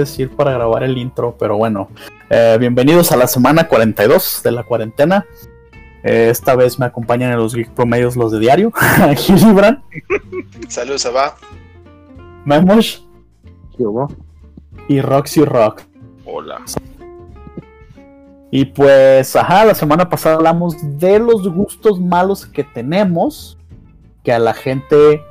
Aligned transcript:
decir 0.00 0.30
para 0.30 0.52
grabar 0.52 0.82
el 0.82 0.98
intro, 0.98 1.36
pero 1.38 1.56
bueno. 1.56 1.88
Eh, 2.28 2.56
bienvenidos 2.58 3.12
a 3.12 3.16
la 3.16 3.26
semana 3.26 3.68
42 3.68 4.40
de 4.42 4.50
la 4.50 4.64
cuarentena. 4.64 5.26
Eh, 6.02 6.28
esta 6.30 6.56
vez 6.56 6.78
me 6.78 6.86
acompañan 6.86 7.30
en 7.32 7.38
los 7.38 7.54
Geek 7.54 7.70
Promedios 7.70 8.16
los 8.16 8.32
de 8.32 8.38
diario. 8.38 8.72
Gilibran. 9.16 9.84
Saludos, 10.68 11.06
va. 11.14 11.36
Memos. 12.44 13.06
¿Qué 13.76 13.84
hubo? 13.84 14.08
Y 14.88 15.00
Roxy 15.00 15.44
Rock. 15.44 15.82
Hola. 16.24 16.62
Y 18.50 18.64
pues, 18.64 19.36
ajá, 19.36 19.64
la 19.64 19.74
semana 19.74 20.08
pasada 20.08 20.36
hablamos 20.36 20.76
de 20.98 21.18
los 21.18 21.48
gustos 21.48 22.00
malos 22.00 22.46
que 22.46 22.64
tenemos, 22.64 23.58
que 24.24 24.32
a 24.32 24.38
la 24.38 24.54
gente 24.54 25.22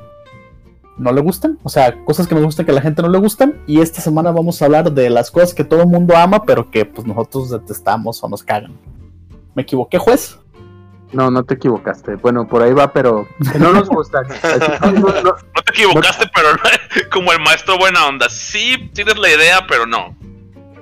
no 1.00 1.14
le 1.14 1.22
gustan, 1.22 1.58
o 1.64 1.70
sea, 1.70 2.04
cosas 2.04 2.28
que 2.28 2.36
nos 2.36 2.44
gustan 2.44 2.66
que 2.66 2.72
a 2.72 2.76
la 2.76 2.82
gente 2.82 3.02
no 3.02 3.10
le 3.10 3.18
gustan. 3.18 3.62
Y 3.66 3.82
esta 3.82 4.02
semana 4.02 4.32
vamos 4.32 4.62
a 4.62 4.66
hablar 4.66 4.92
de 4.92 5.10
las 5.10 5.32
cosas 5.32 5.54
que 5.54 5.64
todo 5.64 5.82
el 5.82 5.88
mundo 5.88 6.16
ama, 6.16 6.44
pero 6.44 6.70
que 6.70 6.86
pues 6.86 7.08
nosotros 7.08 7.50
detestamos 7.50 8.24
o 8.24 8.30
nos 8.30 8.44
cagan. 8.44 8.78
¿Me 9.56 9.64
equivoqué, 9.64 9.98
juez? 9.98 10.38
No, 11.12 11.32
no 11.32 11.44
te 11.44 11.56
equivocaste. 11.56 12.16
Bueno, 12.16 12.48
por 12.48 12.62
ahí 12.62 12.74
va, 12.74 12.94
pero 12.94 13.28
no 13.58 13.74
nos 13.74 13.90
gustan. 13.90 14.28
no, 14.82 14.92
no, 14.92 15.22
no, 15.22 15.62
te 15.66 15.72
equivocaste, 15.72 16.30
pero 16.36 16.50
como 17.12 17.32
el 17.32 17.40
maestro 17.40 17.78
buena 17.78 18.06
onda. 18.06 18.30
Sí, 18.30 18.92
tienes 18.94 19.18
la 19.18 19.30
idea, 19.30 19.66
pero 19.68 19.88
no. 19.88 20.16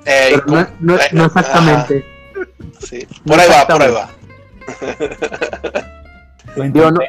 Pero 0.03 0.43
no, 0.47 0.67
no, 0.79 0.97
no, 1.11 1.25
exactamente. 1.25 2.05
Sí. 2.79 3.07
Por 3.25 3.39
ahí 3.39 3.47
va, 3.49 3.67
por 3.67 3.81
ahí 3.81 3.93
va. 3.93 4.09
Digo, 6.55 6.91
no, 6.91 6.99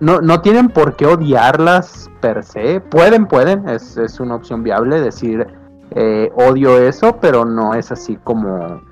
no, 0.00 0.20
no 0.20 0.40
tienen 0.40 0.68
por 0.68 0.96
qué 0.96 1.06
odiarlas 1.06 2.10
per 2.20 2.44
se. 2.44 2.80
Pueden, 2.80 3.26
pueden, 3.26 3.68
es, 3.68 3.96
es 3.96 4.20
una 4.20 4.34
opción 4.34 4.62
viable 4.62 5.00
decir 5.00 5.46
eh, 5.92 6.30
odio 6.34 6.78
eso, 6.78 7.16
pero 7.20 7.44
no 7.44 7.74
es 7.74 7.92
así 7.92 8.18
como, 8.22 8.82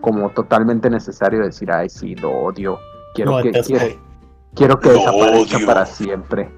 como 0.00 0.30
totalmente 0.30 0.90
necesario 0.90 1.42
decir, 1.42 1.70
ay, 1.70 1.88
sí, 1.88 2.14
lo 2.16 2.30
odio. 2.30 2.78
Quiero 3.14 3.40
que, 3.42 3.52
quiero, 3.52 4.00
quiero, 4.54 4.80
que 4.80 4.90
desaparezca 4.90 5.58
para 5.66 5.86
siempre. 5.86 6.50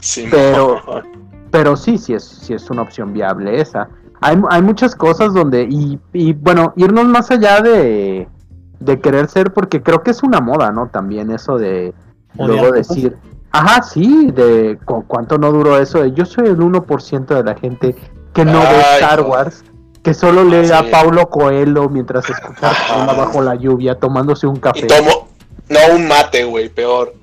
Sí, 0.00 0.26
pero, 0.30 0.80
pero 1.50 1.76
sí, 1.76 1.98
sí 1.98 2.14
es, 2.14 2.24
sí 2.24 2.54
es 2.54 2.70
una 2.70 2.82
opción 2.82 3.12
viable 3.12 3.60
esa. 3.60 3.88
Hay, 4.20 4.40
hay 4.50 4.62
muchas 4.62 4.94
cosas 4.94 5.32
donde, 5.32 5.66
y, 5.68 5.98
y 6.12 6.34
bueno, 6.34 6.74
irnos 6.76 7.06
más 7.06 7.30
allá 7.30 7.62
de, 7.62 8.28
de 8.78 9.00
querer 9.00 9.28
ser, 9.28 9.52
porque 9.52 9.82
creo 9.82 10.02
que 10.02 10.10
es 10.10 10.22
una 10.22 10.40
moda, 10.40 10.70
¿no? 10.70 10.88
También 10.88 11.30
eso 11.30 11.56
de 11.58 11.94
luego 12.34 12.72
decir, 12.72 13.16
ajá, 13.52 13.82
sí, 13.82 14.30
de 14.32 14.78
cuánto 14.84 15.38
no 15.38 15.52
duró 15.52 15.78
eso. 15.78 16.04
Yo 16.06 16.24
soy 16.24 16.48
el 16.48 16.58
1% 16.58 17.26
de 17.26 17.42
la 17.42 17.54
gente 17.54 17.94
que 18.32 18.44
no 18.44 18.60
ve 18.60 18.80
Star 18.94 19.22
Wars, 19.22 19.64
que 20.02 20.14
solo 20.14 20.44
lee 20.44 20.70
a 20.70 20.90
Paulo 20.90 21.28
Coelho 21.28 21.88
mientras 21.88 22.28
escucha 22.30 22.72
bajo 23.16 23.42
la 23.42 23.54
lluvia 23.54 23.98
tomándose 23.98 24.46
un 24.46 24.56
café. 24.56 24.80
Y 24.80 24.86
tomo, 24.86 25.28
no 25.68 25.78
un 25.94 26.08
mate, 26.08 26.44
güey, 26.44 26.68
peor. 26.68 27.14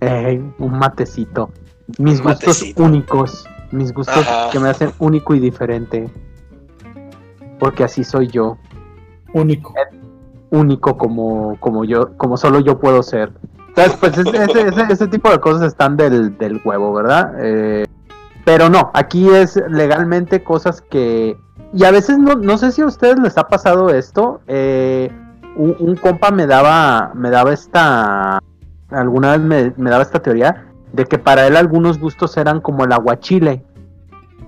Eh, 0.00 0.42
un 0.58 0.78
matecito. 0.78 1.50
Mis 1.98 2.18
un 2.20 2.26
gustos 2.26 2.46
matecito. 2.58 2.82
únicos, 2.82 3.46
mis 3.72 3.92
gustos 3.92 4.26
ajá. 4.26 4.50
que 4.50 4.58
me 4.58 4.68
hacen 4.68 4.92
único 4.98 5.34
y 5.34 5.40
diferente. 5.40 6.08
Porque 7.58 7.84
así 7.84 8.04
soy 8.04 8.28
yo. 8.28 8.56
Único. 9.34 9.74
Único 10.50 10.96
como, 10.96 11.56
como 11.60 11.84
yo, 11.84 12.16
como 12.16 12.36
solo 12.36 12.60
yo 12.60 12.78
puedo 12.78 13.02
ser. 13.02 13.32
Entonces, 13.70 13.96
pues 13.98 14.18
ese, 14.18 14.44
ese, 14.44 14.92
ese, 14.92 15.08
tipo 15.08 15.30
de 15.30 15.38
cosas 15.40 15.68
están 15.68 15.96
del, 15.96 16.36
del 16.38 16.60
huevo, 16.64 16.92
¿verdad? 16.92 17.34
Eh, 17.38 17.86
pero 18.44 18.68
no, 18.68 18.90
aquí 18.94 19.28
es 19.28 19.60
legalmente 19.68 20.42
cosas 20.42 20.80
que... 20.82 21.38
Y 21.72 21.84
a 21.84 21.92
veces 21.92 22.18
no, 22.18 22.34
no 22.34 22.58
sé 22.58 22.72
si 22.72 22.82
a 22.82 22.86
ustedes 22.86 23.18
les 23.20 23.38
ha 23.38 23.46
pasado 23.46 23.90
esto. 23.90 24.40
Eh, 24.48 25.10
un, 25.54 25.76
un, 25.78 25.94
compa 25.96 26.30
me 26.30 26.46
daba, 26.46 27.12
me 27.14 27.30
daba 27.30 27.52
esta... 27.52 28.40
Alguna 28.90 29.36
vez 29.36 29.40
me, 29.40 29.72
me, 29.76 29.90
daba 29.90 30.02
esta 30.02 30.20
teoría 30.20 30.66
de 30.92 31.04
que 31.04 31.18
para 31.18 31.46
él 31.46 31.56
algunos 31.56 32.00
gustos 32.00 32.36
eran 32.36 32.60
como 32.60 32.84
el 32.84 32.92
aguachile. 32.92 33.64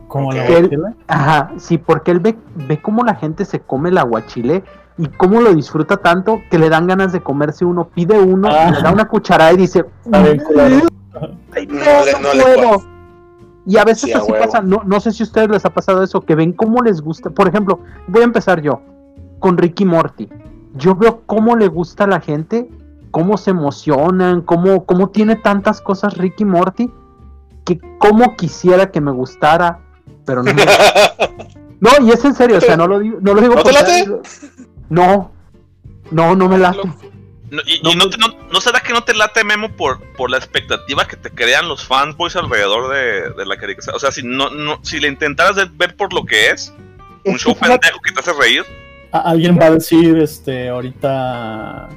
¿Como 0.08 0.32
el 0.32 0.41
aguachile? 0.41 0.74
Él, 0.74 0.97
ajá, 1.06 1.52
sí, 1.58 1.78
porque 1.78 2.10
él 2.10 2.18
ve, 2.18 2.36
ve 2.66 2.82
cómo 2.82 3.04
la 3.04 3.14
gente 3.14 3.44
se 3.44 3.60
come 3.60 3.91
el 3.91 3.98
aguachile 3.98 4.64
y 4.98 5.06
cómo 5.08 5.41
lo 5.41 5.54
disfruta 5.54 5.97
tanto 5.97 6.42
que 6.50 6.58
le 6.58 6.69
dan 6.69 6.86
ganas 6.86 7.12
de 7.12 7.20
comerse 7.20 7.64
uno, 7.64 7.88
pide 7.88 8.19
uno, 8.19 8.48
ah. 8.50 8.70
le 8.70 8.82
da 8.82 8.92
una 8.92 9.08
cucharada 9.08 9.53
y 9.53 9.56
dice, 9.56 9.84
Ay, 10.12 10.38
claro. 10.38 10.86
Ay, 11.54 11.66
no, 11.66 11.75
no, 11.75 12.34
no, 12.34 12.42
puedo. 12.42 12.92
Y 13.64 13.76
a 13.76 13.84
veces 13.84 14.10
sí, 14.10 14.12
así 14.12 14.32
a 14.32 14.38
pasa, 14.38 14.60
no, 14.60 14.82
no 14.84 15.00
sé 15.00 15.12
si 15.12 15.22
a 15.22 15.26
ustedes 15.26 15.48
les 15.48 15.64
ha 15.64 15.70
pasado 15.70 16.03
eso, 16.03 16.20
que 16.22 16.34
ven 16.34 16.53
cómo 16.53 16.82
les 16.82 17.00
gusta. 17.00 17.30
Por 17.30 17.48
ejemplo, 17.48 17.80
voy 18.08 18.22
a 18.22 18.25
empezar 18.25 18.60
yo 18.60 18.80
con 19.38 19.56
Ricky 19.56 19.84
Morty. 19.84 20.28
Yo 20.75 20.97
veo 20.97 21.22
cómo 21.26 21.56
le 21.56 21.69
gusta 21.69 22.04
a 22.04 22.06
la 22.06 22.20
gente, 22.20 22.69
cómo 23.10 23.36
se 23.36 23.50
emocionan, 23.50 24.42
cómo, 24.42 24.84
cómo 24.84 25.10
tiene 25.10 25.36
tantas 25.36 25.80
cosas 25.80 26.16
Ricky 26.16 26.44
Morty, 26.44 26.91
que 27.64 27.78
cómo 27.98 28.36
quisiera 28.36 28.91
que 28.91 29.00
me 29.00 29.12
gustara, 29.12 29.80
pero 30.24 30.42
no. 30.42 30.53
Me... 30.53 30.64
no, 31.80 31.91
y 32.00 32.10
es 32.10 32.24
en 32.24 32.34
serio, 32.34 32.59
o 32.59 32.60
sea, 32.60 32.76
no 32.76 32.88
lo 32.88 32.98
digo, 32.98 33.19
no 33.20 33.34
lo 33.34 33.41
digo 33.41 33.54
¿No 33.54 33.62
te 33.62 33.72
late? 33.72 34.09
No, 34.92 35.32
no, 36.10 36.36
no 36.36 36.48
me 36.50 36.58
late. 36.58 36.86
No, 37.50 37.62
y, 37.66 37.80
no, 37.82 37.92
y 37.92 37.97
no, 37.97 38.04
no, 38.19 38.48
no, 38.53 38.60
será 38.60 38.80
que 38.80 38.92
no 38.92 39.03
te 39.04 39.14
late 39.14 39.42
Memo 39.42 39.75
por, 39.75 40.00
por 40.19 40.30
la 40.30 40.36
expectativa 40.36 41.06
que 41.06 41.16
te 41.16 41.30
crean 41.30 41.66
los 41.66 41.86
fanboys 41.86 42.36
alrededor 42.36 42.92
de, 42.92 43.30
de 43.30 43.47
la 43.47 43.56
caricatura? 43.56 43.97
O 43.97 43.98
sea, 43.98 44.12
si 44.12 44.22
no, 44.22 44.50
no, 44.50 44.80
si 44.82 45.00
le 45.00 45.08
intentaras 45.08 45.56
ver 45.78 45.97
por 45.97 46.12
lo 46.12 46.26
que 46.26 46.50
es, 46.50 46.75
un 47.25 47.38
show 47.38 47.56
pendejo 47.56 48.00
que 48.00 48.12
te 48.12 48.20
hace 48.20 48.32
reír. 48.34 48.64
Alguien 49.12 49.58
va 49.58 49.66
a 49.66 49.70
decir 49.70 50.19
este 50.19 50.69
ahorita 50.69 51.88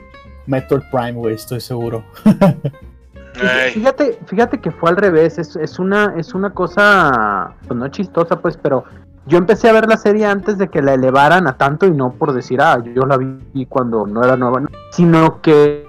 Metroid 0.45 0.83
Prime, 0.89 1.13
güey, 1.13 1.35
estoy 1.35 1.59
seguro. 1.59 2.05
fíjate, 3.73 4.19
fíjate 4.27 4.61
que 4.61 4.71
fue 4.71 4.89
al 4.89 4.95
revés, 4.95 5.37
es, 5.37 5.57
es 5.57 5.79
una, 5.79 6.13
es 6.17 6.33
una 6.33 6.53
cosa, 6.53 7.55
pues 7.67 7.77
no 7.77 7.89
chistosa, 7.89 8.39
pues, 8.39 8.55
pero 8.55 8.85
yo 9.27 9.37
empecé 9.37 9.69
a 9.69 9.73
ver 9.73 9.87
la 9.87 9.97
serie 9.97 10.25
antes 10.25 10.57
de 10.57 10.69
que 10.69 10.81
la 10.81 10.93
elevaran 10.93 11.47
a 11.47 11.57
tanto 11.57 11.87
y 11.87 11.91
no 11.91 12.11
por 12.11 12.33
decir, 12.33 12.61
ah, 12.61 12.81
yo 12.93 13.03
la 13.03 13.17
vi 13.17 13.65
cuando 13.65 14.05
no 14.05 14.23
era 14.23 14.37
nueva, 14.37 14.61
sino 14.91 15.41
que... 15.41 15.87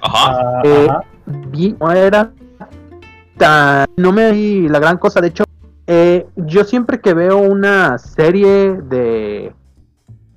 Ajá. 0.00 0.60
Eh, 0.64 0.86
ajá. 0.88 1.04
Vi, 1.48 1.76
no 1.80 1.90
era 1.90 2.30
tan... 3.36 3.86
No 3.96 4.12
me 4.12 4.30
di 4.32 4.68
la 4.68 4.78
gran 4.78 4.98
cosa, 4.98 5.20
de 5.20 5.28
hecho, 5.28 5.44
eh, 5.88 6.28
yo 6.36 6.64
siempre 6.64 7.00
que 7.00 7.14
veo 7.14 7.38
una 7.38 7.98
serie 7.98 8.80
de, 8.80 9.52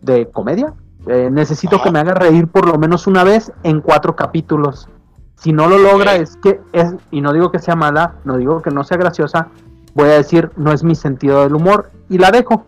de 0.02 0.32
comedia, 0.32 0.74
eh, 1.06 1.30
necesito 1.32 1.76
ajá. 1.76 1.86
que 1.86 1.92
me 1.92 2.00
haga 2.00 2.16
reír 2.16 2.48
por 2.48 2.68
lo 2.68 2.80
menos 2.80 3.06
una 3.06 3.24
vez 3.24 3.52
en 3.62 3.82
cuatro 3.82 4.16
capítulos. 4.16 4.90
Si 5.36 5.54
no 5.54 5.68
lo 5.68 5.78
logra, 5.78 6.14
okay. 6.14 6.24
es 6.24 6.38
que 6.38 6.60
es, 6.74 6.96
y 7.12 7.22
no 7.22 7.34
digo 7.34 7.52
que 7.52 7.60
sea 7.60 7.76
mala, 7.76 8.16
no 8.24 8.38
digo 8.38 8.64
que 8.64 8.72
no 8.72 8.84
sea 8.84 8.98
graciosa, 8.98 9.50
voy 9.96 10.10
a 10.10 10.14
decir, 10.14 10.52
no 10.58 10.72
es 10.72 10.84
mi 10.84 10.94
sentido 10.94 11.42
del 11.44 11.56
humor 11.56 11.90
y 12.10 12.20
la 12.20 12.30
dejo. 12.30 12.68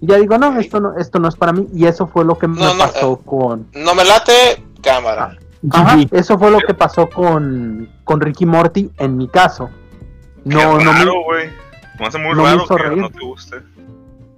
Y 0.00 0.06
ya 0.08 0.16
digo, 0.18 0.36
no, 0.38 0.58
esto 0.60 0.78
no, 0.80 0.96
esto 0.98 1.18
no 1.18 1.28
es 1.28 1.34
para 1.36 1.52
mí. 1.52 1.66
Y 1.72 1.86
eso 1.86 2.06
fue 2.06 2.24
lo 2.24 2.36
que 2.38 2.46
me 2.46 2.60
no, 2.60 2.76
pasó 2.76 3.06
no, 3.06 3.12
eh, 3.14 3.18
con. 3.24 3.66
No 3.72 3.94
me 3.94 4.04
late, 4.04 4.62
cámara. 4.82 5.36
Ajá, 5.72 5.98
eso 6.12 6.38
fue 6.38 6.50
lo 6.52 6.58
que 6.60 6.72
pasó 6.74 7.08
con, 7.10 7.88
con 8.04 8.20
Ricky 8.20 8.46
Morty 8.46 8.90
en 8.98 9.16
mi 9.16 9.26
caso. 9.28 9.70
No, 10.44 10.78
Qué 10.78 10.84
no 10.84 10.92
raro, 10.92 11.22
güey. 11.24 11.50
Me 11.98 12.06
hace 12.06 12.18
muy 12.18 12.32
no 12.36 12.44
raro 12.44 12.62
hizo 12.64 12.76
que 12.76 12.82
reír. 12.84 12.98
no 12.98 13.10
te 13.10 13.18
guste. 13.24 13.56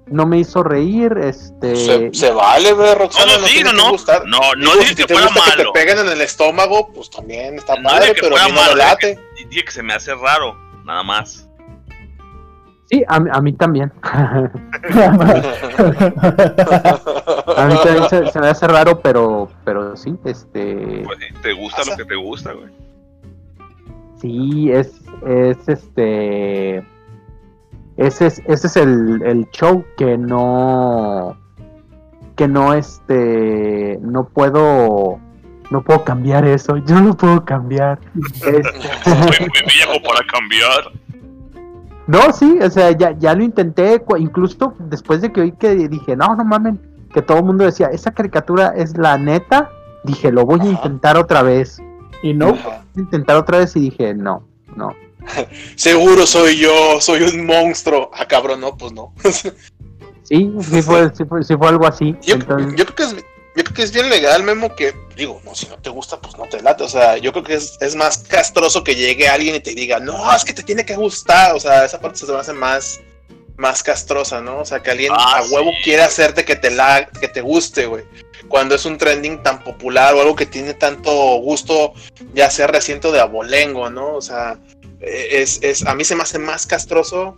No 0.07 0.27
me 0.27 0.39
hizo 0.39 0.63
reír, 0.63 1.13
este. 1.23 1.77
Se, 1.77 2.11
se 2.15 2.31
vale, 2.33 2.73
güey, 2.73 2.95
Roxana. 2.95 3.35
No, 3.35 3.41
no, 3.43 3.47
sí, 3.47 3.63
no, 3.63 3.73
no. 3.75 3.91
Gustar. 3.91 4.25
No, 4.27 4.39
no 4.57 4.73
dije 4.77 4.89
si 4.89 4.95
que 4.97 5.05
te 5.05 5.13
fuera 5.15 5.29
gusta 5.29 5.45
que 5.45 5.51
te 5.53 5.57
malo. 5.59 5.73
peguen 5.75 5.99
en 5.99 6.09
el 6.09 6.21
estómago, 6.23 6.89
pues 6.93 7.11
también 7.11 7.57
está 7.57 7.77
No 7.77 7.91
padre, 7.91 8.15
que 8.15 8.23
pero 8.23 8.37
a 8.39 8.45
mí 8.47 8.51
no 8.51 8.55
me 8.55 8.61
malo, 8.63 8.77
late. 8.77 9.07
dije 9.09 9.21
que- 9.37 9.45
dije 9.51 9.65
que 9.67 9.71
se 9.73 9.83
me 9.83 9.93
hace 9.93 10.15
raro, 10.15 10.57
nada 10.85 11.03
más. 11.03 11.47
Sí, 12.91 13.05
a, 13.07 13.17
a 13.17 13.41
mí 13.41 13.53
también. 13.53 13.93
a 14.03 14.51
mí 17.69 17.75
también 17.85 18.09
se, 18.11 18.27
se 18.33 18.41
me 18.41 18.49
hace 18.49 18.67
raro, 18.67 19.01
pero, 19.01 19.49
pero 19.65 19.97
sí, 19.97 20.19
este. 20.25 21.05
Pues, 21.05 21.19
te 21.41 21.53
gusta 21.53 21.83
lo 21.89 21.97
que 21.97 22.05
te 22.05 22.17
gusta, 22.17 22.53
güey. 22.53 22.71
Sí, 24.21 24.73
es, 24.73 25.01
es 25.25 25.69
este. 25.69 26.79
Ese 27.97 28.27
es, 28.27 28.43
ese 28.47 28.67
es 28.67 28.77
el, 28.77 29.23
el 29.23 29.49
show 29.51 29.85
que 29.97 30.19
no. 30.19 31.39
Que 32.35 32.49
no, 32.49 32.75
este. 32.75 34.01
No 34.03 34.29
puedo. 34.29 35.21
No 35.71 35.85
puedo 35.85 36.03
cambiar 36.03 36.45
eso. 36.45 36.77
Yo 36.79 37.01
no 37.01 37.17
puedo 37.17 37.45
cambiar. 37.45 38.01
Este, 38.35 38.63
Soy 39.05 39.47
muy 39.47 39.63
viejo 39.73 40.03
para 40.03 40.27
cambiar. 40.27 40.91
No, 42.11 42.33
sí, 42.33 42.59
o 42.61 42.71
sea, 42.71 42.91
ya, 42.91 43.17
ya 43.19 43.35
lo 43.35 43.45
intenté. 43.45 44.03
Incluso 44.19 44.75
después 44.79 45.21
de 45.21 45.33
que 45.33 45.41
oí 45.43 45.53
que 45.53 45.75
dije, 45.89 46.17
no, 46.17 46.35
no 46.35 46.45
mamen. 46.45 46.81
Que 47.15 47.23
todo 47.23 47.39
el 47.39 47.45
mundo 47.45 47.65
decía, 47.65 47.87
esa 47.89 48.13
caricatura 48.13 48.73
es 48.77 48.97
la 48.97 49.17
neta. 49.17 49.71
Dije, 50.05 50.33
lo 50.33 50.45
voy 50.45 50.61
a 50.61 50.65
intentar 50.65 51.17
otra 51.17 51.43
vez. 51.43 51.81
y 52.23 52.35
no, 52.35 52.51
Ajá. 52.51 52.85
intentar 52.97 53.37
otra 53.37 53.59
vez 53.59 53.75
y 53.77 53.81
dije, 53.81 54.15
no, 54.15 54.47
no. 54.77 54.95
seguro 55.77 56.27
soy 56.27 56.57
yo, 56.59 57.01
soy 57.01 57.23
un 57.23 57.47
monstruo. 57.47 58.11
Ah, 58.13 58.27
cabrón, 58.27 58.61
no, 58.61 58.77
pues 58.77 58.93
no. 58.93 59.13
Sí, 60.23 60.55
sí 60.61 60.81
fue, 60.81 61.11
sí 61.13 61.25
fue, 61.25 61.43
sí 61.43 61.57
fue 61.57 61.67
algo 61.67 61.89
así. 61.89 62.17
Yo, 62.23 62.37
Entonces, 62.37 62.77
yo 62.77 62.85
creo 62.85 62.95
que 62.95 63.03
es, 63.03 63.25
yo 63.57 63.65
creo 63.65 63.75
que 63.75 63.83
es 63.83 63.93
bien 63.93 64.09
legal, 64.09 64.43
Memo, 64.43 64.75
que 64.75 64.95
digo, 65.17 65.41
no, 65.45 65.55
si 65.55 65.67
no 65.67 65.77
te 65.79 65.91
gusta, 65.91 66.21
pues 66.21 66.37
no 66.39 66.45
te 66.47 66.63
late. 66.63 66.85
O 66.85 66.89
sea, 66.89 67.17
yo 67.17 67.33
creo 67.33 67.45
que 67.45 67.55
es, 67.55 67.77
es 67.81 67.97
más 67.97 68.19
castroso 68.19 68.85
que 68.85 68.95
llegue 68.95 69.29
alguien 69.29 69.57
y 69.57 69.61
te 69.61 69.75
diga, 69.75 69.99
no, 69.99 70.35
es 70.35 70.45
que 70.45 70.53
te 70.53 70.63
tiene 70.63 70.85
que 70.85 70.97
gustar. 70.97 71.55
O 71.55 71.61
sea, 71.61 71.85
esa 71.85 72.01
parte 72.01 72.19
se 72.19 72.27
me 72.27 72.39
hace 72.39 72.53
más, 72.53 73.01
más 73.57 73.83
castrosa, 73.83 74.41
¿no? 74.41 74.61
O 74.61 74.65
sea, 74.65 74.81
que 74.83 74.91
alguien 74.93 75.13
Ah, 75.15 75.39
a 75.39 75.43
huevo 75.43 75.71
sí. 75.71 75.83
quiere 75.85 76.03
hacerte 76.03 76.45
que 76.45 76.57
te 76.57 76.71
la, 76.71 77.07
que 77.09 77.29
te 77.29 77.41
guste, 77.41 77.87
güey. 77.87 78.05
Cuando 78.49 78.75
es 78.75 78.85
un 78.85 78.97
trending 78.99 79.43
tan 79.43 79.63
popular 79.63 80.15
o 80.15 80.21
algo 80.21 80.35
que 80.37 80.47
tiene 80.47 80.75
tanto 80.75 81.13
gusto, 81.39 81.93
ya 82.35 82.51
sea 82.51 82.69
reciente 82.69 83.11
de 83.11 83.21
abolengo, 83.21 83.91
¿no? 83.91 84.15
O 84.15 84.23
sea, 84.23 84.59
eh, 85.01 85.29
es, 85.33 85.59
es, 85.63 85.85
a 85.87 85.95
mí 85.95 86.05
se 86.05 86.15
me 86.15 86.23
hace 86.23 86.39
más 86.39 86.67
castroso 86.67 87.37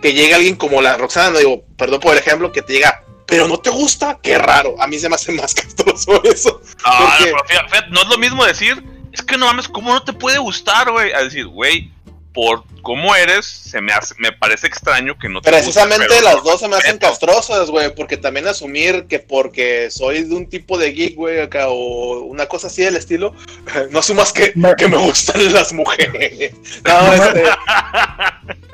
que 0.00 0.12
llegue 0.14 0.34
alguien 0.34 0.56
como 0.56 0.82
la 0.82 0.96
Roxana, 0.96 1.30
no 1.30 1.38
digo, 1.38 1.64
perdón 1.76 2.00
por 2.00 2.12
el 2.12 2.18
ejemplo, 2.18 2.50
que 2.52 2.62
te 2.62 2.72
diga, 2.74 3.04
pero 3.26 3.48
no 3.48 3.58
te 3.58 3.70
gusta, 3.70 4.18
qué 4.22 4.38
raro. 4.38 4.74
A 4.80 4.86
mí 4.86 4.98
se 4.98 5.08
me 5.08 5.14
hace 5.14 5.32
más 5.32 5.54
castroso 5.54 6.22
eso. 6.24 6.60
Ah, 6.84 7.16
Porque- 7.18 7.32
pero 7.32 7.44
fíjate, 7.68 7.90
no 7.90 8.02
es 8.02 8.08
lo 8.08 8.18
mismo 8.18 8.44
decir, 8.44 8.82
es 9.12 9.22
que 9.22 9.36
no 9.36 9.46
mames, 9.46 9.68
¿cómo 9.68 9.92
no 9.92 10.02
te 10.02 10.12
puede 10.12 10.38
gustar, 10.38 10.90
güey? 10.90 11.12
A 11.12 11.22
decir, 11.24 11.46
güey, 11.46 11.90
por 12.34 12.64
cómo 12.80 13.14
eres, 13.14 13.44
se 13.46 13.82
me 13.82 13.92
hace, 13.92 14.14
me 14.18 14.32
parece 14.32 14.66
extraño 14.66 15.18
que 15.18 15.28
no 15.28 15.42
te 15.42 15.50
Precisamente 15.50 16.18
las 16.22 16.36
no 16.36 16.40
dos 16.42 16.60
se 16.60 16.66
me 16.68 16.76
hacen 16.76 16.96
castrosas, 16.96 17.68
güey, 17.70 17.94
porque 17.94 18.16
también 18.16 18.48
asumir 18.48 19.06
que 19.06 19.18
porque 19.18 19.90
soy 19.90 20.22
de 20.24 20.34
un 20.34 20.48
tipo 20.48 20.78
de 20.78 20.92
geek, 20.92 21.14
güey, 21.14 21.40
acá, 21.40 21.68
o 21.68 22.20
una 22.20 22.46
cosa 22.46 22.68
así 22.68 22.82
del 22.82 22.96
estilo, 22.96 23.34
no 23.90 23.98
asumas 23.98 24.32
que, 24.32 24.52
Me- 24.56 24.74
que 24.76 24.88
me 24.88 24.96
gustan 24.96 25.52
las 25.52 25.74
mujeres. 25.74 26.54
No, 26.84 27.12
este, 27.12 27.44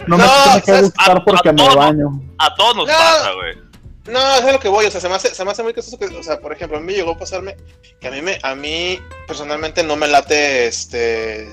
No, 0.07 0.17
me 0.19 0.25
No, 0.25 0.33
tiene 0.45 0.63
que 0.63 0.83
gustar 0.83 1.17
A- 1.17 1.25
porque 1.25 1.49
a 1.49 1.53
me 1.53 1.59
todos- 1.59 1.75
baño. 1.77 2.23
A 2.39 2.55
todos 2.55 2.77
nos 2.77 2.87
No. 2.87 2.93
pasa, 2.95 3.33
güey. 3.33 3.68
No, 4.09 4.37
es 4.37 4.43
a 4.43 4.53
lo 4.53 4.61
que 4.61 4.69
voy, 4.69 4.87
o 4.87 4.91
sea, 4.91 5.01
se 5.01 5.09
me 5.09 5.15
hace, 5.15 5.35
se 5.35 5.45
me 5.45 5.51
hace 5.51 5.63
muy 5.63 5.73
castroso 5.73 5.99
que, 5.99 6.17
o 6.17 6.23
sea, 6.23 6.41
por 6.41 6.53
ejemplo, 6.53 6.79
a 6.79 6.81
mí 6.81 6.93
llegó 6.93 7.13
a 7.13 7.19
pasarme 7.19 7.57
que 8.01 8.09
a 8.09 8.11
mí, 8.11 8.23
me, 8.23 8.39
a 8.43 8.55
mí 8.55 8.99
personalmente 9.27 9.83
no 9.83 9.97
me 9.97 10.09
late, 10.09 10.67
este, 10.67 11.49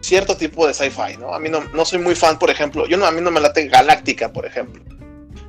cierto 0.00 0.36
tipo 0.36 0.66
de 0.66 0.74
sci-fi, 0.74 1.16
¿no? 1.18 1.34
A 1.34 1.38
mí 1.38 1.48
no, 1.48 1.64
no 1.72 1.84
soy 1.84 1.98
muy 1.98 2.14
fan, 2.14 2.38
por 2.38 2.50
ejemplo, 2.50 2.86
yo 2.86 2.96
no, 2.96 3.06
a 3.06 3.10
mí 3.10 3.20
no 3.20 3.30
me 3.30 3.40
late 3.40 3.66
Galáctica, 3.68 4.32
por 4.32 4.46
ejemplo. 4.46 4.82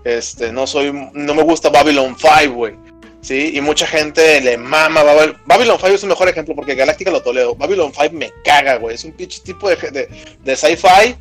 Este, 0.03 0.51
no 0.51 0.65
soy, 0.67 0.91
no 1.13 1.35
me 1.35 1.43
gusta 1.43 1.69
Babylon 1.69 2.15
5, 2.17 2.53
güey. 2.53 2.75
Sí, 3.21 3.51
y 3.55 3.61
mucha 3.61 3.85
gente 3.85 4.39
le 4.39 4.57
mama 4.57 5.03
Babylon. 5.03 5.37
Babylon 5.45 5.77
5 5.77 5.87
es 5.95 6.03
un 6.03 6.09
mejor 6.09 6.29
ejemplo 6.29 6.55
porque 6.55 6.75
Galáctica 6.75 7.11
lo 7.11 7.21
toleo. 7.21 7.55
Babylon 7.55 7.91
5 7.93 8.13
me 8.13 8.31
caga, 8.43 8.77
güey. 8.77 8.95
Es 8.95 9.03
un 9.03 9.11
pinche 9.11 9.41
tipo 9.41 9.69
de, 9.69 9.75
de, 9.75 10.07
de 10.43 10.55
sci-fi 10.55 11.17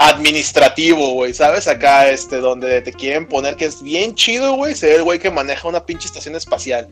administrativo, 0.00 1.12
güey, 1.12 1.34
¿sabes? 1.34 1.68
Acá, 1.68 2.08
este, 2.08 2.38
donde 2.38 2.80
te 2.80 2.92
quieren 2.92 3.26
poner 3.26 3.56
que 3.56 3.66
es 3.66 3.82
bien 3.82 4.14
chido, 4.14 4.54
güey, 4.54 4.74
ser 4.74 4.92
el 4.96 5.02
güey 5.02 5.18
que 5.18 5.30
maneja 5.30 5.68
una 5.68 5.84
pinche 5.84 6.06
estación 6.06 6.34
espacial. 6.36 6.88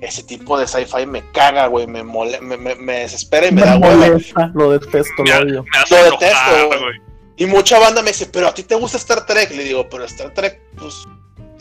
Ese 0.00 0.22
tipo 0.22 0.58
de 0.58 0.66
sci-fi 0.66 1.04
me 1.06 1.22
caga, 1.32 1.66
güey, 1.66 1.86
me, 1.86 2.02
mole- 2.04 2.40
me, 2.40 2.56
me, 2.56 2.74
me 2.76 3.00
desespera 3.00 3.48
y 3.48 3.52
me, 3.52 3.60
Me 3.62 3.66
da 3.66 3.78
hueva. 3.78 3.96
molesta, 3.96 4.50
lo 4.54 4.70
detesto, 4.70 5.22
Me, 5.22 5.30
lo 5.30 5.38
odio. 5.42 5.64
Lo 5.90 6.04
detesto, 6.10 6.68
güey. 6.68 7.00
Y 7.36 7.46
mucha 7.46 7.78
banda 7.78 8.02
me 8.02 8.10
dice, 8.12 8.26
pero 8.26 8.46
a 8.48 8.54
ti 8.54 8.62
te 8.62 8.74
gusta 8.76 8.96
Star 8.98 9.26
Trek. 9.26 9.50
Le 9.50 9.64
digo, 9.64 9.88
pero 9.88 10.04
Star 10.04 10.32
Trek, 10.34 10.60
pues, 10.78 10.94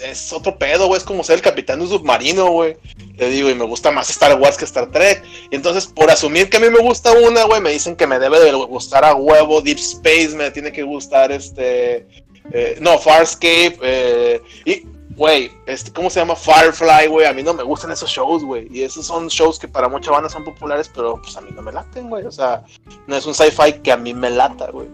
es 0.03 0.33
otro 0.33 0.57
pedo, 0.57 0.87
güey. 0.87 0.97
Es 0.97 1.03
como 1.03 1.23
ser 1.23 1.35
el 1.35 1.41
capitán 1.41 1.79
de 1.79 1.85
un 1.85 1.91
submarino, 1.91 2.51
güey. 2.51 2.77
Le 3.17 3.29
digo, 3.29 3.49
y 3.49 3.55
me 3.55 3.65
gusta 3.65 3.91
más 3.91 4.09
Star 4.09 4.39
Wars 4.39 4.57
que 4.57 4.65
Star 4.65 4.89
Trek. 4.91 5.23
Y 5.51 5.55
entonces, 5.55 5.85
por 5.87 6.09
asumir 6.09 6.49
que 6.49 6.57
a 6.57 6.59
mí 6.59 6.69
me 6.69 6.79
gusta 6.79 7.11
una, 7.11 7.43
güey, 7.43 7.61
me 7.61 7.71
dicen 7.71 7.95
que 7.95 8.07
me 8.07 8.19
debe 8.19 8.39
de 8.39 8.51
gustar 8.51 9.05
a 9.05 9.13
huevo 9.15 9.61
Deep 9.61 9.77
Space, 9.77 10.29
me 10.35 10.49
tiene 10.51 10.71
que 10.71 10.83
gustar 10.83 11.31
este. 11.31 12.07
eh, 12.51 12.77
no, 12.81 12.97
Farscape. 12.97 13.77
eh, 13.81 14.41
y, 14.65 14.85
güey, 15.15 15.51
este, 15.67 15.91
¿cómo 15.91 16.09
se 16.09 16.19
llama? 16.19 16.35
Firefly, 16.35 17.07
güey. 17.07 17.27
A 17.27 17.33
mí 17.33 17.43
no 17.43 17.53
me 17.53 17.63
gustan 17.63 17.91
esos 17.91 18.09
shows, 18.09 18.43
güey. 18.43 18.67
Y 18.71 18.81
esos 18.83 19.05
son 19.05 19.27
shows 19.27 19.59
que 19.59 19.67
para 19.67 19.87
mucha 19.87 20.09
banda 20.09 20.29
son 20.29 20.43
populares, 20.43 20.89
pero 20.93 21.21
pues 21.21 21.35
a 21.37 21.41
mí 21.41 21.51
no 21.53 21.61
me 21.61 21.71
laten, 21.71 22.09
güey. 22.09 22.25
O 22.25 22.31
sea, 22.31 22.63
no 23.07 23.15
es 23.15 23.25
un 23.25 23.35
sci-fi 23.35 23.73
que 23.83 23.91
a 23.91 23.97
mí 23.97 24.13
me 24.13 24.29
lata, 24.29 24.71
güey. 24.71 24.87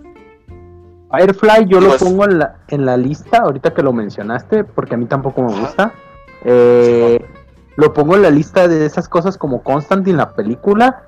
Firefly 1.12 1.66
yo 1.68 1.80
lo 1.80 1.90
Pues- 1.90 2.04
pongo 2.04 2.26
en 2.26 2.40
la, 2.40 2.56
en 2.68 2.86
la 2.86 2.98
lista, 2.98 3.40
ahorita 3.40 3.74
que 3.74 3.82
lo 3.84 3.94
mencionaste, 3.94 4.64
porque 4.64 4.96
a 4.96 4.98
mí 4.98 5.06
tampoco 5.06 5.42
me 5.42 5.58
gusta. 5.60 5.94
Eh, 6.44 7.24
lo 7.76 7.94
pongo 7.94 8.16
en 8.16 8.24
la 8.24 8.30
lista 8.30 8.68
de 8.68 8.86
esas 8.86 9.08
cosas 9.08 9.38
como 9.38 9.64
Constantine, 9.64 10.18
la 10.18 10.32
película, 10.34 11.04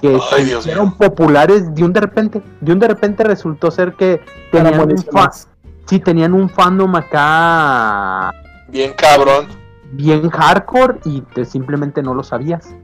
que 0.00 0.18
Ay, 0.32 0.46
se 0.46 0.58
hicieron 0.58 0.96
populares 0.96 1.74
de 1.74 1.84
un 1.84 1.92
de 1.92 2.00
repente. 2.00 2.42
De 2.60 2.72
un 2.72 2.78
de 2.80 2.88
repente 2.88 3.22
resultó 3.24 3.70
ser 3.70 3.92
que 3.94 4.20
tenían 4.50 4.74
un, 4.74 4.86
buenísimas. 4.86 5.46
fa- 5.46 5.68
sí, 5.86 6.00
tenían 6.00 6.34
un 6.34 6.48
fandom 6.48 6.94
acá 6.96 8.32
Bien 8.68 8.92
cabrón. 8.96 9.46
bien 9.92 10.28
hardcore 10.30 10.98
y 11.04 11.20
te 11.20 11.44
simplemente 11.44 12.02
no 12.02 12.12
lo 12.14 12.22
sabías. 12.24 12.74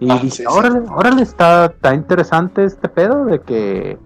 Y 0.00 0.10
Ah, 0.10 0.14
dije, 0.14 0.30
sí, 0.38 0.44
órale, 0.48 1.22
está, 1.22 1.66
está 1.66 1.94
interesante 1.94 2.64
este 2.64 2.88
pedo 2.88 3.26
de 3.26 3.40
que 3.40 3.98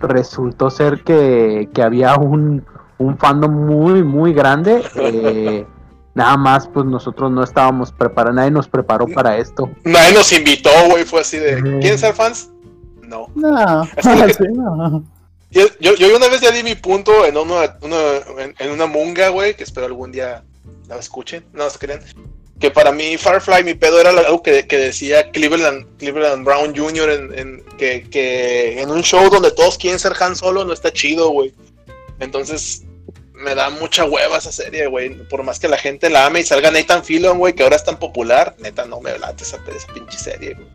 resultó 0.00 0.70
ser 0.70 1.02
que, 1.02 1.68
que 1.72 1.82
había 1.82 2.16
un, 2.16 2.64
un 2.98 3.18
fandom 3.18 3.52
muy, 3.52 4.02
muy 4.02 4.32
grande. 4.32 4.82
eh, 4.96 5.66
nada 6.14 6.36
más, 6.36 6.68
pues 6.68 6.86
nosotros 6.86 7.30
no 7.30 7.42
estábamos 7.44 7.92
preparados, 7.92 8.34
nadie 8.36 8.50
nos 8.50 8.68
preparó 8.68 9.06
para 9.06 9.36
esto. 9.38 9.70
Nadie 9.84 10.12
nos 10.14 10.32
invitó, 10.32 10.70
güey. 10.90 11.04
Fue 11.04 11.20
así 11.20 11.38
de. 11.38 11.60
¿quieren 11.80 11.98
ser 11.98 12.14
fans? 12.14 12.50
No. 13.06 13.26
No, 13.34 13.82
Es 13.82 13.90
como 14.06 14.26
que- 14.26 14.34
sí, 14.34 14.44
no. 14.52 15.04
Yo, 15.52 15.62
yo, 15.80 15.94
yo 15.96 16.16
una 16.16 16.28
vez 16.28 16.40
ya 16.40 16.52
di 16.52 16.62
mi 16.62 16.76
punto 16.76 17.24
en 17.24 17.36
una, 17.36 17.76
una- 17.82 18.42
en, 18.44 18.54
en 18.58 18.70
una 18.70 18.86
munga, 18.86 19.30
güey, 19.30 19.56
que 19.56 19.64
espero 19.64 19.86
algún 19.86 20.12
día 20.12 20.44
la 20.88 20.96
escuchen, 20.96 21.44
no 21.52 21.68
se 21.70 21.78
creen. 21.78 22.00
Que 22.60 22.70
para 22.70 22.92
mí 22.92 23.16
Firefly, 23.16 23.64
mi 23.64 23.74
pedo 23.74 24.00
era 24.00 24.10
algo 24.10 24.42
que, 24.42 24.66
que 24.66 24.76
decía 24.76 25.30
Cleveland, 25.32 25.86
Cleveland 25.98 26.44
Brown 26.44 26.76
Jr. 26.76 27.10
En, 27.10 27.38
en- 27.38 27.64
que, 27.78 28.02
que 28.10 28.82
en 28.82 28.90
un 28.90 29.02
show 29.02 29.30
donde 29.30 29.50
todos 29.50 29.78
quieren 29.78 29.98
ser 29.98 30.12
Han 30.20 30.36
Solo 30.36 30.64
no 30.66 30.72
está 30.74 30.92
chido, 30.92 31.30
güey. 31.30 31.54
Entonces 32.18 32.84
me 33.32 33.54
da 33.54 33.70
mucha 33.70 34.04
hueva 34.04 34.36
esa 34.36 34.52
serie, 34.52 34.86
güey. 34.88 35.14
Por 35.28 35.42
más 35.42 35.58
que 35.58 35.68
la 35.68 35.78
gente 35.78 36.10
la 36.10 36.26
ame 36.26 36.40
y 36.40 36.44
salga 36.44 36.70
Nathan 36.70 37.02
Fillon, 37.02 37.38
güey, 37.38 37.54
que 37.54 37.62
ahora 37.62 37.76
es 37.76 37.84
tan 37.84 37.98
popular, 37.98 38.54
neta 38.58 38.84
no 38.84 39.00
me 39.00 39.18
late 39.18 39.42
esa, 39.44 39.58
esa 39.74 39.92
pinche 39.94 40.18
serie, 40.18 40.54
güey. 40.54 40.68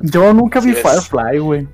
Yo 0.00 0.32
nunca 0.32 0.60
vi 0.60 0.74
Sí. 0.74 0.80
Firefly, 0.80 1.38
güey. 1.38 1.66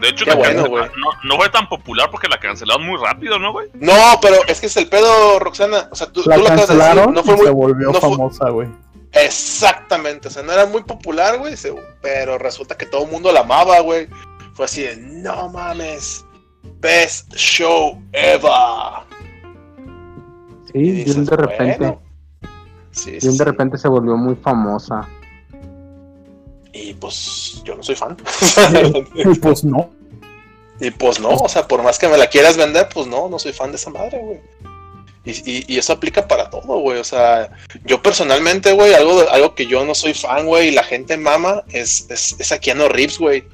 De 0.00 0.08
hecho, 0.08 0.24
la 0.24 0.34
bueno, 0.34 0.62
no, 0.66 1.10
no 1.24 1.36
fue 1.36 1.48
tan 1.50 1.68
popular 1.68 2.10
porque 2.10 2.26
la 2.28 2.38
cancelaron 2.40 2.84
muy 2.86 2.98
rápido, 2.98 3.38
¿no, 3.38 3.52
güey? 3.52 3.68
No, 3.74 4.18
pero 4.20 4.36
es 4.48 4.58
que 4.60 4.66
es 4.66 4.76
el 4.78 4.88
pedo, 4.88 5.38
Roxana. 5.38 5.88
O 5.92 5.94
sea, 5.94 6.08
tú, 6.10 6.22
La 6.26 6.36
tú 6.36 6.40
lo 6.40 6.46
acabas 6.48 6.68
de 6.68 6.74
decir, 6.74 6.78
cancelaron 6.78 7.14
no 7.14 7.22
fue 7.22 7.34
y 7.34 7.36
muy, 7.36 7.46
se 7.46 7.52
volvió 7.52 7.92
no 7.92 8.00
famosa, 8.00 8.48
güey. 8.48 8.68
Exactamente, 9.12 10.28
o 10.28 10.30
sea, 10.30 10.42
no 10.42 10.52
era 10.52 10.66
muy 10.66 10.82
popular, 10.84 11.38
güey, 11.38 11.54
pero 12.00 12.38
resulta 12.38 12.76
que 12.76 12.86
todo 12.86 13.04
el 13.04 13.10
mundo 13.10 13.30
la 13.30 13.40
amaba, 13.40 13.80
güey. 13.80 14.08
Fue 14.54 14.64
así 14.64 14.82
de, 14.82 14.96
no 14.96 15.48
mames, 15.50 16.24
best 16.80 17.34
show 17.34 18.02
ever. 18.12 18.50
Sí, 20.72 20.78
Y 20.78 20.90
dices, 20.92 21.16
un 21.16 21.24
de 21.26 21.36
repente, 21.36 21.78
bueno. 21.78 22.02
Sí, 22.90 23.12
de 23.12 23.20
sí. 23.20 23.38
repente 23.38 23.78
se 23.78 23.88
volvió 23.88 24.16
muy 24.16 24.34
famosa. 24.36 25.06
Y 26.72 26.94
pues 26.94 27.62
yo 27.64 27.74
no 27.74 27.82
soy 27.82 27.96
fan. 27.96 28.16
Y 29.14 29.38
pues 29.38 29.62
no. 29.64 29.90
y 30.80 30.90
pues 30.90 31.20
no, 31.20 31.30
o 31.30 31.48
sea, 31.48 31.68
por 31.68 31.82
más 31.82 31.98
que 31.98 32.08
me 32.08 32.16
la 32.16 32.28
quieras 32.28 32.56
vender, 32.56 32.88
pues 32.92 33.06
no, 33.06 33.28
no 33.28 33.38
soy 33.38 33.52
fan 33.52 33.70
de 33.70 33.76
esa 33.76 33.90
madre, 33.90 34.18
güey. 34.18 34.40
Y, 35.24 35.30
y- 35.50 35.64
y 35.68 35.78
eso 35.78 35.92
aplica 35.92 36.26
para 36.26 36.50
todo, 36.50 36.78
güey. 36.80 36.98
O 36.98 37.04
sea, 37.04 37.50
yo 37.84 38.02
personalmente, 38.02 38.72
güey, 38.72 38.92
algo, 38.94 39.20
de- 39.22 39.28
algo 39.30 39.54
que 39.54 39.66
yo 39.66 39.84
no 39.84 39.94
soy 39.94 40.14
fan, 40.14 40.46
güey, 40.46 40.68
y 40.68 40.72
la 40.72 40.82
gente 40.84 41.16
mama, 41.16 41.62
es, 41.70 42.06
es, 42.10 42.34
es 42.38 42.50
a 42.52 42.58
Keanu 42.58 42.88
Reeves, 42.88 43.18
güey. 43.18 43.44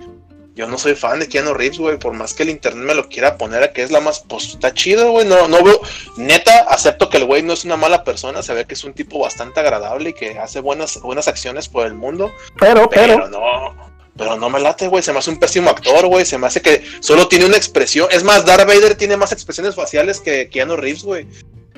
Yo 0.54 0.66
no 0.66 0.76
soy 0.76 0.96
fan 0.96 1.20
de 1.20 1.28
Keanu 1.28 1.54
Reeves, 1.54 1.78
güey. 1.78 1.98
Por 1.98 2.14
más 2.14 2.34
que 2.34 2.42
el 2.42 2.48
internet 2.50 2.84
me 2.84 2.94
lo 2.94 3.08
quiera 3.08 3.36
poner 3.36 3.62
a 3.62 3.72
que 3.72 3.82
es 3.82 3.92
la 3.92 4.00
más, 4.00 4.24
pues 4.26 4.48
está 4.48 4.74
chido, 4.74 5.12
güey. 5.12 5.24
No, 5.24 5.46
no 5.46 5.62
veo, 5.62 5.80
neta, 6.16 6.60
acepto 6.68 7.08
que 7.10 7.18
el 7.18 7.26
güey 7.26 7.42
no 7.44 7.52
es 7.52 7.64
una 7.64 7.76
mala 7.76 8.02
persona. 8.02 8.42
Se 8.42 8.54
ve 8.54 8.64
que 8.64 8.74
es 8.74 8.82
un 8.82 8.92
tipo 8.92 9.20
bastante 9.20 9.60
agradable 9.60 10.10
y 10.10 10.12
que 10.14 10.36
hace 10.38 10.58
buenas, 10.58 11.00
buenas 11.00 11.28
acciones 11.28 11.68
por 11.68 11.86
el 11.86 11.94
mundo. 11.94 12.32
Pero, 12.58 12.88
Pero, 12.90 13.14
pero, 13.14 13.28
no, 13.28 13.76
pero 14.16 14.36
no 14.36 14.50
me 14.50 14.58
late, 14.58 14.88
güey. 14.88 15.00
Se 15.04 15.12
me 15.12 15.20
hace 15.20 15.30
un 15.30 15.38
pésimo 15.38 15.70
actor, 15.70 16.06
güey. 16.08 16.24
Se 16.26 16.38
me 16.38 16.48
hace 16.48 16.60
que 16.60 16.82
solo 16.98 17.28
tiene 17.28 17.44
una 17.44 17.56
expresión. 17.56 18.08
Es 18.10 18.24
más, 18.24 18.44
Darth 18.44 18.66
Vader 18.66 18.96
tiene 18.96 19.16
más 19.16 19.30
expresiones 19.30 19.76
faciales 19.76 20.18
que 20.18 20.48
Keanu 20.48 20.74
Reeves, 20.76 21.04
güey. 21.04 21.28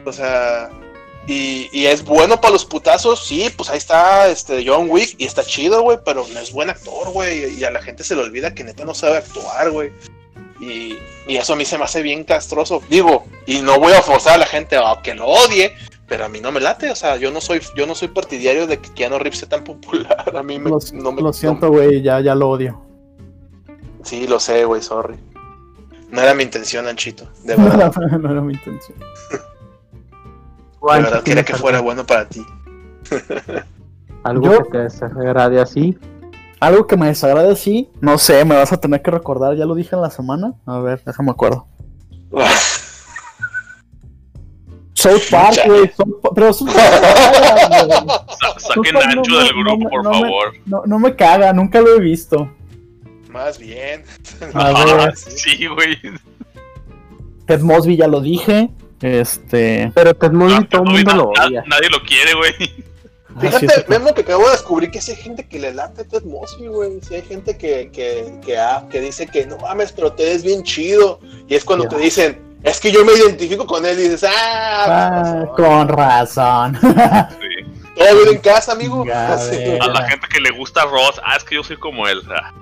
O 0.04 0.12
sea, 0.12 0.70
y, 1.26 1.68
y 1.72 1.86
es 1.86 2.04
bueno 2.04 2.40
para 2.40 2.52
los 2.52 2.64
putazos, 2.64 3.24
sí, 3.24 3.48
pues 3.56 3.70
ahí 3.70 3.78
está 3.78 4.28
este 4.28 4.64
John 4.66 4.88
Wick 4.90 5.14
y 5.18 5.26
está 5.26 5.44
chido, 5.44 5.82
güey, 5.82 5.98
pero 6.04 6.26
no 6.32 6.40
es 6.40 6.52
buen 6.52 6.70
actor, 6.70 7.10
güey. 7.12 7.58
Y 7.58 7.64
a 7.64 7.70
la 7.70 7.82
gente 7.82 8.02
se 8.04 8.16
le 8.16 8.22
olvida 8.22 8.54
que 8.54 8.64
neta 8.64 8.84
no 8.84 8.94
sabe 8.94 9.18
actuar, 9.18 9.70
güey. 9.70 9.92
Y, 10.60 10.98
y 11.26 11.36
eso 11.36 11.52
a 11.52 11.56
mí 11.56 11.64
se 11.64 11.78
me 11.78 11.84
hace 11.84 12.02
bien 12.02 12.24
castroso. 12.24 12.82
Digo, 12.88 13.24
y 13.46 13.60
no 13.62 13.78
voy 13.78 13.92
a 13.92 14.02
forzar 14.02 14.34
a 14.34 14.38
la 14.38 14.46
gente 14.46 14.76
a 14.76 15.00
que 15.02 15.14
lo 15.14 15.26
odie, 15.26 15.74
pero 16.06 16.24
a 16.24 16.28
mí 16.28 16.40
no 16.40 16.52
me 16.52 16.60
late. 16.60 16.90
O 16.90 16.96
sea, 16.96 17.16
yo 17.16 17.30
no 17.30 17.40
soy, 17.40 17.60
yo 17.76 17.86
no 17.86 17.94
soy 17.94 18.08
partidario 18.08 18.66
de 18.66 18.78
que 18.78 18.92
Keanu 18.92 19.18
Reeves 19.18 19.38
sea 19.38 19.48
tan 19.48 19.64
popular. 19.64 20.36
A 20.36 20.42
mí 20.42 20.58
me, 20.58 20.70
lo, 20.70 20.78
no 20.94 21.12
me 21.12 21.22
lo 21.22 21.32
siento, 21.32 21.70
güey, 21.70 22.02
ya, 22.02 22.20
ya 22.20 22.34
lo 22.34 22.48
odio. 22.48 22.82
Sí, 24.02 24.26
lo 24.26 24.40
sé, 24.40 24.64
güey, 24.64 24.82
sorry. 24.82 25.16
No 26.10 26.20
era 26.20 26.34
mi 26.34 26.42
intención, 26.42 26.88
Anchito. 26.88 27.28
De 27.44 27.54
verdad. 27.54 27.92
no 28.20 28.30
era 28.30 28.40
mi 28.40 28.54
intención. 28.54 28.98
De 30.82 31.02
verdad 31.02 31.22
quería 31.22 31.44
que 31.44 31.54
fuera 31.54 31.80
bueno 31.80 32.04
para 32.06 32.28
ti. 32.28 32.44
Algo 34.22 34.44
Yo- 34.52 34.62
que 34.64 34.70
te 34.70 34.78
desagrade 34.78 35.60
así. 35.60 35.98
Algo 36.60 36.86
que 36.86 36.96
me 36.96 37.06
desagrade 37.06 37.50
así, 37.52 37.88
no 38.02 38.18
sé, 38.18 38.44
me 38.44 38.54
vas 38.54 38.70
a 38.72 38.78
tener 38.78 39.00
que 39.00 39.10
recordar, 39.10 39.56
ya 39.56 39.64
lo 39.64 39.74
dije 39.74 39.96
en 39.96 40.02
la 40.02 40.10
semana. 40.10 40.52
A 40.66 40.78
ver, 40.80 41.02
déjame 41.04 41.30
acuerdo. 41.30 41.66
South 44.94 45.22
Park, 45.30 45.56
güey. 45.66 45.90
Pero 46.34 46.52
South 46.52 46.68
Park, 46.74 48.22
saquen 48.58 48.94
no, 48.94 49.00
del 49.00 49.48
grupo, 49.54 49.84
no, 49.84 49.88
por 49.90 50.04
no 50.04 50.10
me- 50.10 50.20
favor. 50.20 50.52
no, 50.66 50.82
no 50.86 50.98
me 50.98 51.16
caga, 51.16 51.52
nunca 51.54 51.80
lo 51.80 51.94
he 51.96 52.00
visto. 52.00 52.50
Más 53.30 53.58
bien. 53.58 54.02
A 54.54 54.68
Ah, 54.68 55.12
sí, 55.16 55.66
güey. 55.66 55.96
Ted 57.46 57.60
Mosby 57.60 57.96
ya 57.96 58.06
lo 58.08 58.20
dije. 58.20 58.68
Este. 59.02 59.90
Pero 59.94 60.14
Ted 60.14 60.32
Mosby 60.32 60.54
Ah, 60.54 60.66
todo 60.70 60.82
el 60.84 60.90
mundo 60.90 61.10
na- 61.10 61.16
lo 61.16 61.32
na- 61.34 61.46
odia. 61.46 61.64
Nadie 61.66 61.88
lo 61.90 62.00
quiere, 62.02 62.34
güey. 62.34 62.52
ah, 62.60 63.40
sí, 63.40 63.46
Fíjate, 63.46 63.68
sí, 63.68 63.84
Memo, 63.88 64.12
que 64.14 64.20
acabo 64.22 64.44
de 64.44 64.50
descubrir 64.52 64.90
que 64.90 65.00
sí 65.00 65.12
hay 65.12 65.16
gente 65.18 65.48
que 65.48 65.58
le 65.58 65.72
late 65.72 66.04
Ted 66.04 66.22
Mosby, 66.24 66.66
güey. 66.66 67.00
Sí 67.00 67.14
hay 67.14 67.22
gente 67.22 67.56
que, 67.56 67.90
que, 67.90 68.34
que, 68.44 68.58
ah, 68.58 68.84
que 68.90 69.00
dice 69.00 69.26
que 69.26 69.46
no 69.46 69.56
mames, 69.58 69.92
pero 69.92 70.12
te 70.12 70.24
ves 70.24 70.42
bien 70.42 70.62
chido. 70.62 71.20
Y 71.48 71.54
es 71.54 71.64
cuando 71.64 71.88
te 71.88 71.96
dicen, 71.96 72.40
es 72.62 72.78
que 72.78 72.92
yo 72.92 73.04
me 73.04 73.12
identifico 73.14 73.66
con 73.66 73.86
él 73.86 73.98
y 73.98 74.02
dices, 74.02 74.24
ah, 74.24 74.84
ah, 74.86 75.46
con 75.56 75.88
razón. 75.88 76.74
con 76.80 76.92
razón. 76.94 77.28
Sí. 77.96 78.06
todo 78.06 78.16
bien 78.22 78.36
en 78.36 78.40
casa, 78.40 78.72
amigo. 78.72 79.04
Ya. 79.06 79.34
A 79.34 79.88
la 79.88 80.08
gente 80.08 80.26
que 80.32 80.40
le 80.40 80.50
gusta 80.50 80.84
Ross, 80.84 81.20
ah, 81.24 81.36
es 81.36 81.44
que 81.44 81.54
yo 81.56 81.62
soy 81.64 81.76
como 81.78 82.06
él. 82.06 82.20
Ah, 82.30 82.52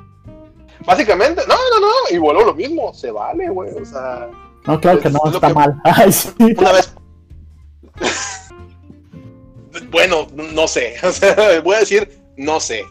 Básicamente, 0.84 1.42
no, 1.48 1.54
no, 1.54 1.80
no, 1.86 1.92
y 2.10 2.18
vuelvo 2.18 2.42
a 2.42 2.46
lo 2.46 2.54
mismo, 2.54 2.94
se 2.94 3.10
vale, 3.10 3.48
güey. 3.50 3.70
O 3.72 3.84
sea, 3.84 4.28
No, 4.68 4.80
claro 4.80 5.00
que 5.00 5.10
no, 5.10 5.20
Es 5.26 5.34
está 5.34 5.48
que- 5.48 5.54
mal. 5.54 5.80
Ay, 5.84 6.12
sí. 6.12 6.30
una 6.38 6.72
vez. 6.72 6.94
bueno, 9.90 10.26
no 10.54 10.68
sé. 10.68 10.94
O 11.02 11.12
sea, 11.12 11.60
voy 11.62 11.76
a 11.76 11.80
decir, 11.80 12.20
no 12.36 12.60
sé. 12.60 12.84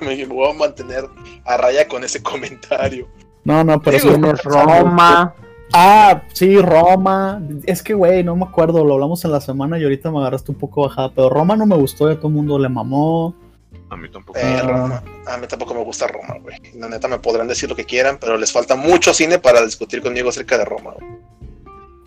me 0.00 0.24
voy 0.26 0.50
a 0.50 0.54
mantener 0.54 1.04
a 1.44 1.56
raya 1.56 1.86
con 1.88 2.04
ese 2.04 2.22
comentario. 2.22 3.06
No, 3.44 3.64
no, 3.64 3.80
pero 3.80 3.96
Digo, 3.98 4.14
sí. 4.14 4.20
Tienes 4.20 4.42
Roma. 4.44 5.34
Ah, 5.72 6.22
sí, 6.32 6.58
Roma. 6.60 7.40
Es 7.64 7.82
que, 7.82 7.94
güey, 7.94 8.24
no 8.24 8.34
me 8.36 8.44
acuerdo, 8.44 8.84
lo 8.84 8.94
hablamos 8.94 9.24
en 9.24 9.30
la 9.32 9.40
semana 9.40 9.78
y 9.78 9.84
ahorita 9.84 10.10
me 10.10 10.18
agarraste 10.18 10.50
un 10.52 10.58
poco 10.58 10.82
bajada. 10.82 11.12
Pero 11.14 11.30
Roma 11.30 11.56
no 11.56 11.64
me 11.66 11.76
gustó, 11.76 12.08
ya 12.10 12.16
todo 12.16 12.28
el 12.28 12.34
mundo 12.34 12.58
le 12.58 12.68
mamó. 12.68 13.34
A 13.90 13.96
mí 13.96 14.08
tampoco. 14.10 14.38
Eh, 14.38 14.42
Ah. 14.44 14.62
Roma. 14.66 15.02
A 15.26 15.36
mí 15.36 15.46
tampoco 15.46 15.74
me 15.74 15.82
gusta 15.84 16.06
Roma, 16.06 16.36
güey. 16.40 16.56
La 16.74 16.88
neta 16.88 17.08
me 17.08 17.18
podrán 17.18 17.48
decir 17.48 17.68
lo 17.68 17.76
que 17.76 17.84
quieran, 17.84 18.18
pero 18.20 18.36
les 18.36 18.52
falta 18.52 18.76
mucho 18.76 19.12
cine 19.12 19.38
para 19.38 19.64
discutir 19.64 20.00
conmigo 20.02 20.28
acerca 20.30 20.56
de 20.58 20.64
Roma. 20.64 20.92
güey. 20.98 21.10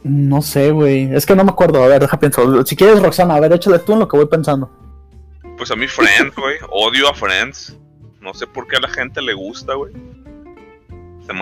No 0.04 0.42
sé, 0.42 0.72
güey. 0.72 1.14
Es 1.16 1.26
que 1.26 1.36
no 1.36 1.44
me 1.46 1.52
acuerdo. 1.52 1.82
A 1.84 1.88
ver, 1.88 2.02
deja 2.02 2.20
pienso. 2.20 2.66
Si 2.66 2.76
quieres, 2.76 3.02
Roxana, 3.02 3.36
a 3.36 3.40
ver, 3.40 3.54
échale 3.54 3.80
tú 3.80 3.94
en 3.94 4.00
lo 4.00 4.08
que 4.08 4.18
voy 4.18 4.26
pensando. 4.26 4.70
Pues 5.58 5.72
a 5.72 5.76
mí 5.76 5.88
Friends, 5.88 6.36
güey. 6.36 6.58
Odio 6.72 7.08
a 7.10 7.14
Friends. 7.14 7.78
No 8.20 8.34
sé 8.34 8.48
por 8.48 8.68
qué 8.68 8.78
a 8.78 8.80
la 8.82 8.90
gente 8.90 9.22
le 9.22 9.34
gusta, 9.34 9.74
güey. 9.76 9.94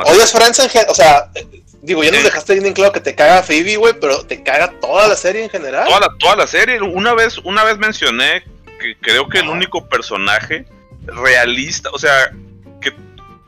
Odias 0.05 0.31
Friends 0.31 0.59
en 0.59 0.69
gen- 0.69 0.85
o 0.89 0.93
sea, 0.93 1.31
eh, 1.33 1.63
digo, 1.81 2.03
ya 2.03 2.11
nos 2.11 2.23
dejaste 2.23 2.53
bien 2.53 2.67
en 2.67 2.73
claro 2.73 2.91
que 2.93 2.99
te 2.99 3.15
caga 3.15 3.41
Phoebe, 3.41 3.77
güey, 3.77 3.93
pero 3.99 4.23
te 4.25 4.43
caga 4.43 4.71
toda 4.79 5.07
la 5.07 5.15
serie 5.15 5.43
en 5.43 5.49
general. 5.49 5.85
toda 5.87 5.99
la, 5.99 6.15
toda 6.19 6.35
la 6.35 6.47
serie. 6.47 6.79
Una 6.81 7.13
vez, 7.15 7.39
una 7.39 7.63
vez 7.63 7.77
mencioné 7.79 8.43
que 8.81 8.97
creo 8.97 9.29
que 9.29 9.39
el 9.39 9.49
único 9.49 9.87
personaje 9.87 10.65
realista, 11.05 11.89
o 11.91 11.99
sea, 11.99 12.31
que, 12.81 12.93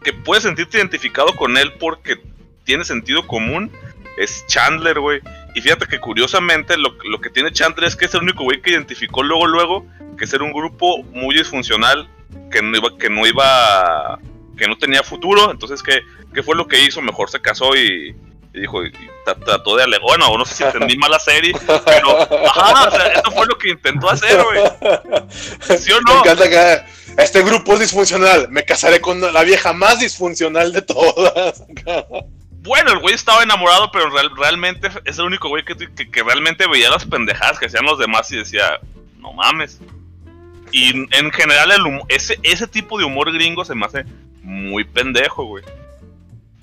que 0.03 0.13
puedes 0.13 0.43
sentirte 0.43 0.77
identificado 0.77 1.35
con 1.35 1.57
él 1.57 1.73
porque 1.79 2.21
tiene 2.63 2.85
sentido 2.85 3.25
común, 3.27 3.71
es 4.17 4.45
Chandler, 4.47 4.99
güey. 4.99 5.21
Y 5.55 5.61
fíjate 5.61 5.87
que 5.87 5.99
curiosamente 5.99 6.77
lo, 6.77 6.95
lo 7.03 7.19
que 7.19 7.29
tiene 7.29 7.51
Chandler 7.51 7.87
es 7.87 7.95
que 7.95 8.05
es 8.05 8.13
el 8.13 8.21
único 8.21 8.43
güey 8.43 8.61
que 8.61 8.71
identificó 8.71 9.23
luego, 9.23 9.47
luego, 9.47 9.85
que 10.17 10.27
ser 10.27 10.41
un 10.41 10.53
grupo 10.53 11.03
muy 11.03 11.35
disfuncional, 11.35 12.07
que 12.51 12.61
no 12.61 12.77
iba, 12.77 12.97
que 12.97 13.09
no 13.09 13.25
iba, 13.25 14.19
que 14.57 14.67
no 14.67 14.77
tenía 14.77 15.03
futuro. 15.03 15.51
Entonces, 15.51 15.83
¿qué, 15.83 16.01
qué 16.33 16.43
fue 16.43 16.55
lo 16.55 16.67
que 16.67 16.83
hizo? 16.83 17.01
Mejor 17.01 17.29
se 17.29 17.41
casó 17.41 17.75
y, 17.75 18.15
y 18.53 18.59
dijo, 18.61 18.83
y 18.85 18.91
tra- 19.25 19.43
trató 19.43 19.75
de 19.77 19.83
alegar, 19.83 20.01
bueno, 20.01 20.37
no 20.37 20.45
sé 20.45 20.53
si 20.55 20.63
entendí 20.63 20.95
mal 20.97 21.09
la 21.11 21.19
serie, 21.19 21.53
pero, 21.85 22.21
ajá, 22.47 22.87
o 22.87 22.91
sea, 22.91 23.07
eso 23.07 23.31
fue 23.31 23.45
lo 23.47 23.57
que 23.57 23.69
intentó 23.69 24.09
hacer, 24.09 24.43
güey. 24.43 24.61
¿Sí 25.79 25.91
o 25.91 25.97
Me 26.01 26.13
no? 26.13 26.19
encanta 26.19 26.49
que 26.49 26.83
este 27.21 27.41
grupo 27.43 27.73
es 27.73 27.79
disfuncional. 27.81 28.47
Me 28.49 28.63
casaré 28.63 29.01
con 29.01 29.19
la 29.21 29.43
vieja 29.43 29.73
más 29.73 29.99
disfuncional 29.99 30.71
de 30.71 30.81
todas. 30.83 31.63
Bueno, 32.65 32.91
el 32.93 32.99
güey 32.99 33.13
estaba 33.13 33.43
enamorado, 33.43 33.91
pero 33.91 34.09
real- 34.09 34.31
realmente 34.37 34.89
es 35.03 35.17
el 35.17 35.25
único 35.25 35.49
güey 35.49 35.65
que, 35.65 35.75
que, 35.75 36.09
que 36.09 36.23
realmente 36.23 36.65
veía 36.67 36.89
las 36.89 37.05
pendejadas 37.05 37.59
que 37.59 37.65
hacían 37.65 37.83
los 37.85 37.99
demás 37.99 38.31
y 38.31 38.37
decía, 38.37 38.79
no 39.19 39.33
mames. 39.33 39.79
Y 40.71 40.91
en 41.15 41.31
general 41.31 41.71
el 41.71 41.81
humo- 41.81 42.05
ese, 42.07 42.39
ese 42.43 42.67
tipo 42.67 42.97
de 42.97 43.03
humor 43.05 43.31
gringo 43.33 43.65
se 43.65 43.75
me 43.75 43.85
hace 43.85 44.05
muy 44.41 44.83
pendejo, 44.85 45.43
güey. 45.45 45.63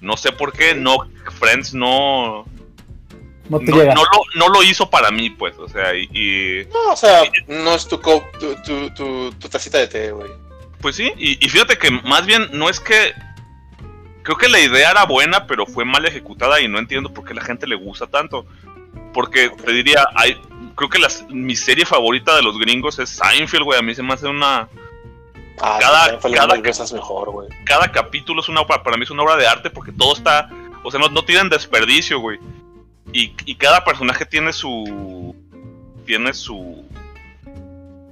No 0.01 0.17
sé 0.17 0.33
por 0.33 0.53
qué 0.53 0.75
no 0.75 0.97
Friends 1.39 1.75
no 1.75 2.45
No 3.49 3.59
te 3.59 3.71
no, 3.71 3.77
llega. 3.79 3.95
no 3.95 4.03
lo, 4.03 4.23
no 4.37 4.49
lo 4.49 4.63
hizo 4.63 4.89
para 4.91 5.11
mí, 5.11 5.31
pues, 5.31 5.57
o 5.59 5.69
sea, 5.69 5.95
y, 5.95 6.09
y- 6.13 6.67
No, 6.73 6.93
o 6.93 6.97
sea, 6.97 7.23
no 7.49 7.75
es 7.75 7.87
tu, 7.89 8.01
co- 8.01 8.25
tu, 8.39 8.55
tu, 8.63 8.91
tu, 8.95 9.33
tu 9.33 9.49
tacita 9.49 9.79
de 9.79 9.89
té, 9.89 10.11
güey. 10.13 10.31
pues 10.81 10.97
sí, 10.97 11.13
y, 11.19 11.45
y 11.45 11.49
fíjate 11.49 11.77
que 11.79 11.91
más 11.91 12.25
bien 12.27 12.49
no 12.53 12.69
es 12.69 12.81
que 12.81 13.13
creo 14.23 14.37
que 14.37 14.49
la 14.49 14.61
idea 14.61 14.91
era 14.93 15.05
buena, 15.05 15.47
pero 15.47 15.67
fue 15.67 15.85
mal 15.85 16.05
ejecutada 16.07 16.61
y 16.61 16.69
no 16.69 16.79
entiendo 16.79 17.13
por 17.13 17.25
qué 17.25 17.35
la 17.35 17.43
gente 17.43 17.67
le 17.67 17.75
gusta 17.77 18.07
tanto. 18.07 18.47
Porque 19.13 19.51
te 19.51 19.73
diría, 19.73 20.05
hay, 20.15 20.41
creo 20.77 20.89
que 20.89 20.99
las- 20.99 21.25
mi 21.29 21.57
serie 21.57 21.85
favorita 21.85 22.37
de 22.37 22.43
los 22.43 22.57
gringos 22.59 22.99
es 22.99 23.11
Seinfeld, 23.11 23.65
güey. 23.65 23.79
A 23.79 23.83
mí 23.83 23.95
se 23.95 24.03
me 24.03 24.15
hace 24.15 24.27
una. 24.29 24.69
Ah, 25.63 25.79
Cada- 25.81 26.19
cada- 26.19 26.57
mejor, 26.93 27.31
güey. 27.31 27.49
Cada 27.65 27.91
capítulo 27.93 28.41
es 28.41 28.49
una 28.49 28.61
obra, 28.63 28.83
para 28.83 28.97
mí 28.97 29.05
es 29.05 29.11
una 29.11 29.23
obra 29.23 29.37
de 29.37 29.47
arte 29.47 29.71
porque 29.71 29.93
todo 29.93 30.15
está. 30.15 30.49
O 30.83 30.91
sea, 30.91 30.99
no, 31.01 31.09
no 31.09 31.23
tienen 31.25 31.49
desperdicio, 31.49 32.19
güey. 32.21 32.39
Y, 33.13 33.35
y 33.45 33.55
cada 33.57 33.85
personaje 33.85 34.25
tiene 34.25 34.53
su. 34.53 35.35
Tiene 36.07 36.33
su. 36.33 36.85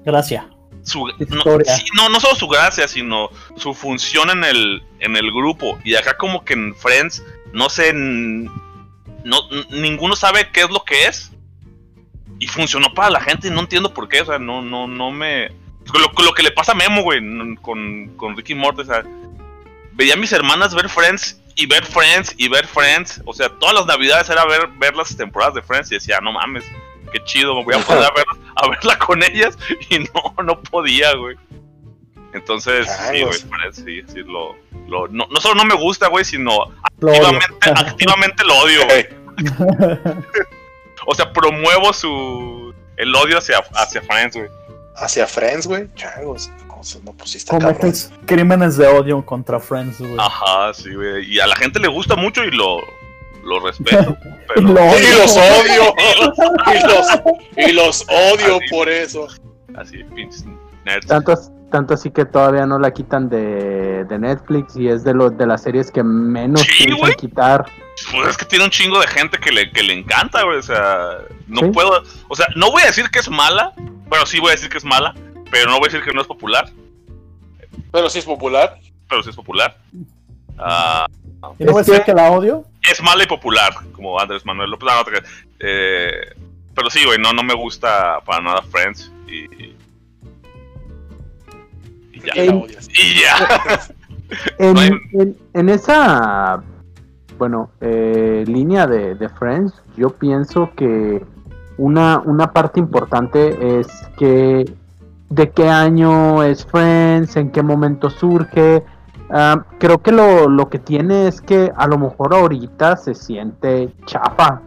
Gracias. 0.04 0.44
su 0.82 1.06
no, 1.06 1.42
sí, 1.64 1.84
no, 1.94 2.08
no 2.08 2.20
solo 2.20 2.34
su 2.34 2.48
gracia, 2.48 2.88
sino 2.88 3.30
su 3.56 3.74
función 3.74 4.30
en 4.30 4.44
el, 4.44 4.82
en 5.00 5.16
el 5.16 5.30
grupo. 5.32 5.78
Y 5.84 5.94
acá 5.94 6.16
como 6.16 6.44
que 6.44 6.54
en 6.54 6.74
Friends, 6.74 7.22
no 7.52 7.68
sé, 7.68 7.92
no, 7.92 8.50
ninguno 9.70 10.16
sabe 10.16 10.50
qué 10.52 10.62
es 10.62 10.70
lo 10.70 10.84
que 10.84 11.06
es. 11.06 11.32
Y 12.38 12.46
funcionó 12.46 12.94
para 12.94 13.10
la 13.10 13.20
gente 13.20 13.48
y 13.48 13.50
no 13.50 13.60
entiendo 13.60 13.92
por 13.92 14.08
qué, 14.08 14.20
o 14.20 14.26
sea, 14.26 14.38
no, 14.38 14.62
no, 14.62 14.86
no 14.86 15.10
me... 15.10 15.50
Lo, 15.94 16.24
lo 16.24 16.32
que 16.34 16.42
le 16.42 16.50
pasa 16.50 16.72
a 16.72 16.74
Memo, 16.74 17.02
güey, 17.02 17.20
con, 17.62 18.08
con 18.16 18.36
Ricky 18.36 18.54
Morty, 18.54 18.82
o 18.82 18.84
sea, 18.84 19.02
veía 19.92 20.14
a 20.14 20.16
mis 20.16 20.32
hermanas 20.32 20.74
ver 20.74 20.88
Friends 20.88 21.40
y 21.54 21.66
ver 21.66 21.84
Friends 21.84 22.34
y 22.36 22.48
ver 22.48 22.66
Friends. 22.66 23.22
O 23.24 23.32
sea, 23.32 23.48
todas 23.48 23.74
las 23.74 23.86
navidades 23.86 24.28
era 24.28 24.44
ver, 24.44 24.68
ver 24.78 24.94
las 24.96 25.16
temporadas 25.16 25.54
de 25.54 25.62
Friends 25.62 25.90
y 25.90 25.94
decía, 25.94 26.18
no 26.20 26.32
mames, 26.32 26.64
qué 27.12 27.22
chido, 27.24 27.54
me 27.56 27.64
voy 27.64 27.74
a 27.74 27.78
poder 27.78 28.04
a, 28.04 28.10
ver- 28.14 28.24
a 28.56 28.68
verla 28.68 28.98
con 28.98 29.22
ellas 29.22 29.56
y 29.88 29.98
no, 30.00 30.34
no 30.44 30.60
podía, 30.62 31.14
güey. 31.14 31.36
Entonces, 32.34 32.86
sí, 33.10 33.22
güey. 33.22 33.38
Friends, 33.38 33.76
sí, 33.84 34.02
sí, 34.12 34.22
lo, 34.26 34.54
lo- 34.88 35.08
no, 35.08 35.26
no 35.30 35.40
solo 35.40 35.54
no 35.54 35.64
me 35.64 35.74
gusta, 35.74 36.08
güey, 36.08 36.24
sino 36.24 36.66
Lo 37.00 37.08
activamente, 37.10 37.46
activamente 37.74 38.44
lo 38.44 38.58
odio, 38.58 38.84
güey. 38.86 39.08
O 41.06 41.14
sea, 41.14 41.32
promuevo 41.32 41.92
su, 41.94 42.74
el 42.96 43.14
odio 43.14 43.38
hacia, 43.38 43.58
hacia 43.74 44.02
Friends, 44.02 44.36
güey. 44.36 44.48
Hacia 45.00 45.26
Friends, 45.26 45.66
güey. 45.66 45.88
Changos. 45.94 46.50
No, 46.68 46.82
se- 46.82 47.02
no 47.02 47.12
pusiste 47.12 47.50
cabrón. 47.50 47.74
Cometes 47.74 48.12
crímenes 48.26 48.76
de 48.76 48.86
odio 48.86 49.24
contra 49.24 49.58
Friends, 49.60 49.98
güey. 50.00 50.16
Ajá, 50.18 50.72
sí, 50.74 50.94
güey. 50.94 51.24
Y 51.32 51.40
a 51.40 51.46
la 51.46 51.56
gente 51.56 51.78
le 51.80 51.88
gusta 51.88 52.14
mucho 52.16 52.44
y 52.44 52.50
lo, 52.50 52.78
lo 53.44 53.60
respeto. 53.60 54.16
Pero, 54.54 54.60
Lo 54.68 54.80
Y 54.98 55.18
los 55.18 55.36
odio. 55.36 55.94
y, 56.66 56.86
los, 56.86 57.68
y 57.68 57.72
los 57.72 58.02
odio 58.08 58.56
Así. 58.56 58.68
por 58.70 58.88
eso. 58.88 59.26
así, 59.76 60.04
pinches 60.14 60.44
nerds. 60.84 61.06
Tanto, 61.06 61.34
tanto 61.70 61.94
así 61.94 62.10
que 62.10 62.24
todavía 62.24 62.64
no 62.66 62.78
la 62.78 62.92
quitan 62.92 63.28
de, 63.28 64.04
de 64.04 64.18
Netflix 64.18 64.74
y 64.76 64.88
es 64.88 65.04
de, 65.04 65.14
los 65.14 65.36
de 65.36 65.46
las 65.46 65.62
series 65.62 65.90
que 65.90 66.02
menos 66.02 66.62
Sí, 66.62 66.84
piensan 66.84 66.98
güey. 67.00 67.14
quitar. 67.16 67.66
Pues 68.12 68.28
es 68.28 68.36
que 68.36 68.44
tiene 68.44 68.64
un 68.64 68.70
chingo 68.70 69.00
de 69.00 69.06
gente 69.06 69.38
que 69.38 69.50
le, 69.52 69.70
que 69.70 69.82
le 69.82 69.92
encanta, 69.92 70.42
güey. 70.44 70.58
O 70.58 70.62
sea, 70.62 71.18
no 71.46 71.60
Sí. 71.62 71.66
puedo. 71.72 72.02
O 72.28 72.36
sea, 72.36 72.46
no 72.56 72.70
voy 72.70 72.82
a 72.82 72.86
decir 72.86 73.08
que 73.10 73.18
es 73.18 73.28
mala. 73.28 73.72
Bueno, 74.08 74.24
sí 74.26 74.38
voy 74.40 74.50
a 74.50 74.52
decir 74.52 74.68
que 74.68 74.78
es 74.78 74.84
mala. 74.84 75.14
Pero 75.50 75.70
no 75.70 75.78
voy 75.78 75.88
a 75.88 75.92
decir 75.92 76.04
que 76.04 76.12
no 76.14 76.20
es 76.20 76.26
popular. 76.26 76.70
Pero 77.92 78.08
sí 78.10 78.18
es 78.18 78.24
popular. 78.24 78.78
Pero 79.08 79.22
sí 79.22 79.30
es 79.30 79.36
popular. 79.36 79.76
Ah, 80.58 81.06
¿Y 81.58 81.64
no 81.64 81.72
voy 81.72 81.80
a 81.80 81.84
decir 81.84 82.02
que- 82.04 82.12
la 82.12 82.30
odio? 82.30 82.64
es 82.90 83.02
mala 83.02 83.22
y 83.22 83.26
popular, 83.26 83.72
como 83.92 84.18
Andrés 84.18 84.44
Manuel 84.46 84.70
López. 84.70 84.88
Ah, 84.90 84.96
no, 84.98 85.04
te 85.04 85.10
creas. 85.10 85.24
Eh, 85.60 86.34
pero 86.74 86.88
sí, 86.90 87.04
güey, 87.04 87.18
no, 87.18 87.32
no 87.32 87.42
me 87.42 87.54
gusta 87.54 88.20
para 88.24 88.42
nada 88.42 88.62
Friends. 88.62 89.10
Y. 89.26 89.44
Y 92.12 92.20
ya. 92.24 92.34
La 92.44 92.52
odias. 92.54 92.88
Y 92.90 93.20
ya. 93.20 93.90
En, 94.58 94.74
No 94.74 94.80
hay- 94.80 94.90
en- 95.14 95.38
en 95.54 95.68
esa 95.70 96.62
bueno, 97.38 97.70
eh, 97.80 98.44
línea 98.46 98.86
de, 98.86 99.14
de 99.14 99.28
Friends, 99.28 99.72
yo 99.96 100.10
pienso 100.10 100.70
que 100.76 101.24
una, 101.76 102.20
una 102.24 102.52
parte 102.52 102.80
importante 102.80 103.78
es 103.78 103.86
que 104.18 104.72
de 105.30 105.50
qué 105.50 105.68
año 105.68 106.42
es 106.42 106.66
Friends, 106.66 107.36
en 107.36 107.50
qué 107.50 107.62
momento 107.62 108.10
surge. 108.10 108.84
Ah, 109.30 109.64
creo 109.78 109.98
que 109.98 110.10
lo, 110.10 110.48
lo 110.48 110.68
que 110.68 110.78
tiene 110.78 111.28
es 111.28 111.40
que 111.40 111.72
a 111.76 111.86
lo 111.86 111.98
mejor 111.98 112.34
ahorita 112.34 112.96
se 112.96 113.14
siente 113.14 113.92
chafa, 114.06 114.62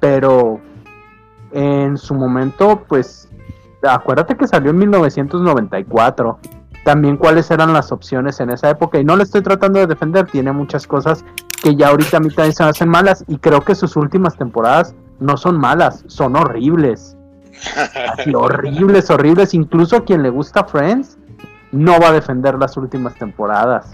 pero 0.00 0.60
en 1.52 1.96
su 1.96 2.14
momento, 2.14 2.82
pues, 2.86 3.28
acuérdate 3.82 4.36
que 4.36 4.46
salió 4.46 4.70
en 4.70 4.78
1994. 4.78 6.38
También 6.86 7.16
cuáles 7.16 7.50
eran 7.50 7.72
las 7.72 7.90
opciones 7.90 8.38
en 8.38 8.50
esa 8.50 8.70
época. 8.70 9.00
Y 9.00 9.04
no 9.04 9.16
le 9.16 9.24
estoy 9.24 9.42
tratando 9.42 9.80
de 9.80 9.88
defender, 9.88 10.24
tiene 10.26 10.52
muchas 10.52 10.86
cosas 10.86 11.24
que 11.60 11.74
ya 11.74 11.88
ahorita 11.88 12.18
a 12.18 12.20
mí 12.20 12.28
también 12.28 12.52
se 12.52 12.62
me 12.62 12.68
hacen 12.68 12.88
malas. 12.88 13.24
Y 13.26 13.38
creo 13.38 13.60
que 13.62 13.74
sus 13.74 13.96
últimas 13.96 14.36
temporadas 14.36 14.94
no 15.18 15.36
son 15.36 15.58
malas, 15.58 16.04
son 16.06 16.36
horribles. 16.36 17.16
Así, 17.76 18.32
horribles, 18.36 19.10
horribles. 19.10 19.52
Incluso 19.52 19.96
a 19.96 20.04
quien 20.04 20.22
le 20.22 20.30
gusta 20.30 20.62
Friends 20.62 21.18
no 21.72 21.98
va 21.98 22.10
a 22.10 22.12
defender 22.12 22.54
las 22.56 22.76
últimas 22.76 23.16
temporadas. 23.16 23.90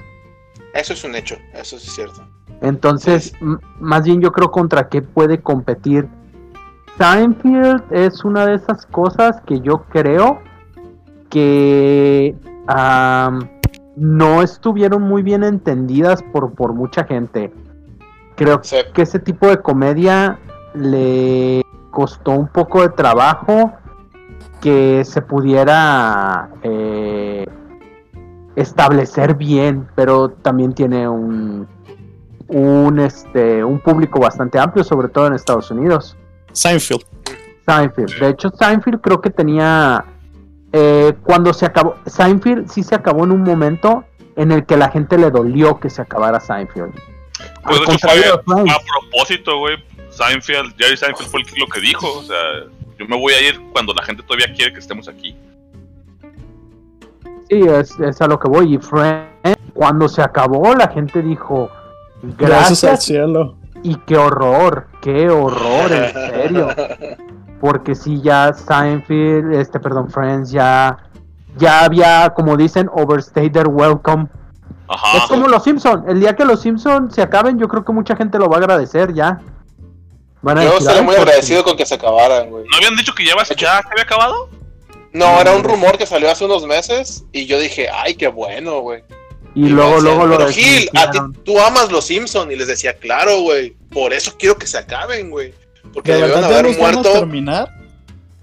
Eso 0.75 0.93
es 0.93 1.03
un 1.03 1.15
hecho, 1.15 1.37
eso 1.55 1.79
sí 1.79 1.87
es 1.87 1.95
cierto. 1.95 2.29
Entonces, 2.61 3.33
más 3.81 4.05
bien 4.05 4.21
yo 4.21 4.33
creo 4.33 4.51
contra 4.51 4.91
qué 4.91 5.01
puede 5.01 5.41
competir. 5.41 6.11
Seinfeld 6.99 7.85
es 7.91 8.23
una 8.23 8.45
de 8.45 8.57
esas 8.57 8.85
cosas 8.85 9.41
que 9.47 9.61
yo 9.61 9.85
creo 9.85 10.43
que 11.31 12.37
no 13.97 14.43
estuvieron 14.43 15.03
muy 15.03 15.23
bien 15.23 15.45
entendidas 15.45 16.23
por, 16.33 16.53
por 16.55 16.73
mucha 16.73 17.05
gente. 17.05 17.53
Creo 18.37 18.61
Sí. 18.63 18.77
que 18.95 19.03
ese 19.03 19.19
tipo 19.19 19.47
de 19.49 19.59
comedia 19.59 20.39
le 20.75 21.63
costó 21.91 22.33
un 22.33 22.49
poco 22.49 22.83
de 22.83 22.89
trabajo 22.91 23.73
que 24.61 25.05
se 25.05 25.21
pudiera 25.23 26.49
eh, 26.63 27.47
establecer 28.57 29.35
bien, 29.35 29.89
pero 29.95 30.31
también 30.31 30.73
tiene 30.73 31.09
un 31.09 31.67
un 32.49 32.99
este 32.99 33.65
un 33.65 33.81
público 33.81 34.21
bastante 34.21 34.59
amplio, 34.59 34.85
sobre 34.85 35.09
todo 35.09 35.27
en 35.27 35.33
Estados 35.35 35.71
Unidos. 35.71 36.17
Seinfeld. 36.53 37.03
Seinfeld. 37.67 38.19
De 38.21 38.29
hecho, 38.29 38.51
Seinfeld 38.51 39.01
creo 39.01 39.21
que 39.21 39.31
tenía 39.31 40.05
eh, 40.73 41.13
cuando 41.23 41.53
se 41.53 41.67
acabó 41.67 41.97
Seinfeld 42.07 42.69
sí 42.69 42.83
se 42.83 42.95
acabó 42.95 43.25
en 43.25 43.33
un 43.33 43.43
momento 43.43 44.05
en 44.37 44.53
el 44.53 44.65
que 44.65 44.77
la 44.77 44.89
gente 44.91 45.19
le 45.19 45.31
dolió 45.31 45.79
que 45.81 45.91
se 45.91 46.01
acabara 46.03 46.41
Seinfeld. 46.41 46.95
Pues 47.65 47.81
Al 47.81 47.87
de 47.87 47.93
hecho 47.95 48.09
fue 48.45 48.71
a 48.71 48.79
propósito, 49.01 49.59
güey. 49.59 49.77
Seinfeld, 50.11 50.75
Jerry 50.79 50.97
Seinfeld 50.97 51.29
fue 51.31 51.41
el 51.41 51.47
que- 51.47 51.61
lo 51.61 51.67
que 51.67 51.81
dijo. 51.81 52.07
O 52.19 52.23
sea, 52.23 52.37
yo 52.99 53.07
me 53.07 53.19
voy 53.19 53.33
a 53.35 53.49
ir 53.49 53.61
cuando 53.73 53.93
la 53.95 54.03
gente 54.05 54.23
todavía 54.23 54.47
quiere 54.55 54.73
que 54.73 54.79
estemos 54.79 55.09
aquí. 55.09 55.37
Sí, 57.49 57.61
es, 57.61 57.99
es 58.01 58.21
a 58.23 58.27
lo 58.27 58.39
que 58.39 58.49
voy. 58.49 58.75
Y 58.75 58.79
Friends, 58.79 59.59
cuando 59.75 60.09
se 60.09 60.23
acabó, 60.23 60.75
la 60.75 60.89
gente 60.89 61.21
dijo, 61.23 61.71
Gracias 62.23 62.85
al 62.85 62.91
gracias 62.91 63.05
cielo. 63.05 63.57
y 63.83 63.97
qué 64.07 64.17
horror, 64.17 64.87
qué 65.03 65.29
horror, 65.29 65.93
en 65.93 66.13
serio. 66.13 66.69
Porque 67.63 67.95
si 67.95 68.21
ya 68.21 68.53
Seinfeld, 68.53 69.55
este, 69.55 69.79
perdón, 69.79 70.11
Friends, 70.11 70.51
ya, 70.51 70.99
ya 71.57 71.85
había, 71.85 72.31
como 72.35 72.57
dicen, 72.57 72.91
overstayed 72.93 73.53
their 73.53 73.69
welcome. 73.69 74.27
Ajá. 74.89 75.17
Es 75.19 75.23
como 75.25 75.47
los 75.47 75.63
Simpson. 75.63 76.05
El 76.09 76.19
día 76.19 76.35
que 76.35 76.45
los 76.45 76.61
Simpson 76.61 77.11
se 77.13 77.23
acaben, 77.23 77.59
yo 77.61 77.69
creo 77.69 77.85
que 77.85 77.93
mucha 77.93 78.17
gente 78.17 78.37
lo 78.39 78.49
va 78.49 78.57
a 78.57 78.59
agradecer 78.59 79.15
ya. 79.15 79.41
Van 80.43 80.59
a 80.59 80.65
Yo 80.65 80.77
estaría 80.77 81.01
"Ay, 81.01 81.07
muy 81.07 81.15
agradecido 81.15 81.63
con 81.63 81.77
que 81.77 81.87
se 81.87 81.95
acabaran, 81.95 82.51
güey. 82.51 82.65
¿No 82.69 82.77
habían 82.79 82.97
dicho 82.97 83.15
que 83.15 83.25
ya, 83.25 83.37
vas- 83.37 83.49
ya 83.51 83.81
se 83.81 83.89
había 83.93 84.03
acabado? 84.03 84.49
No, 85.13 85.41
era 85.41 85.55
un 85.55 85.63
rumor 85.63 85.97
que 85.97 86.05
salió 86.07 86.31
hace 86.33 86.45
unos 86.45 86.67
meses 86.67 87.25
y 87.31 87.47
yo 87.47 87.61
dije, 87.61 87.87
ay, 87.95 88.17
qué 88.17 88.27
bueno, 88.27 88.81
güey. 88.81 89.05
Y 89.55 89.69
luego, 89.69 89.91
me 89.91 89.97
decían, 89.97 90.05
luego 90.17 90.27
lo 90.27 90.37
Pero 90.39 90.51
Gil, 90.51 90.91
a 90.97 91.11
ti, 91.13 91.19
tú 91.45 91.61
amas 91.61 91.93
los 91.93 92.07
Simpson 92.07 92.51
y 92.51 92.57
les 92.57 92.67
decía, 92.67 92.95
claro, 92.97 93.41
güey. 93.43 93.77
Por 93.93 94.13
eso 94.13 94.33
quiero 94.37 94.57
que 94.59 94.67
se 94.67 94.79
acaben, 94.79 95.31
güey. 95.31 95.55
Porque 95.93 96.13
¿De 96.13 96.19
debieron 96.19 96.41
verdad 96.43 96.51
ya 96.55 96.59
haber 96.61 96.79
muerto. 96.79 97.13
terminar? 97.13 97.75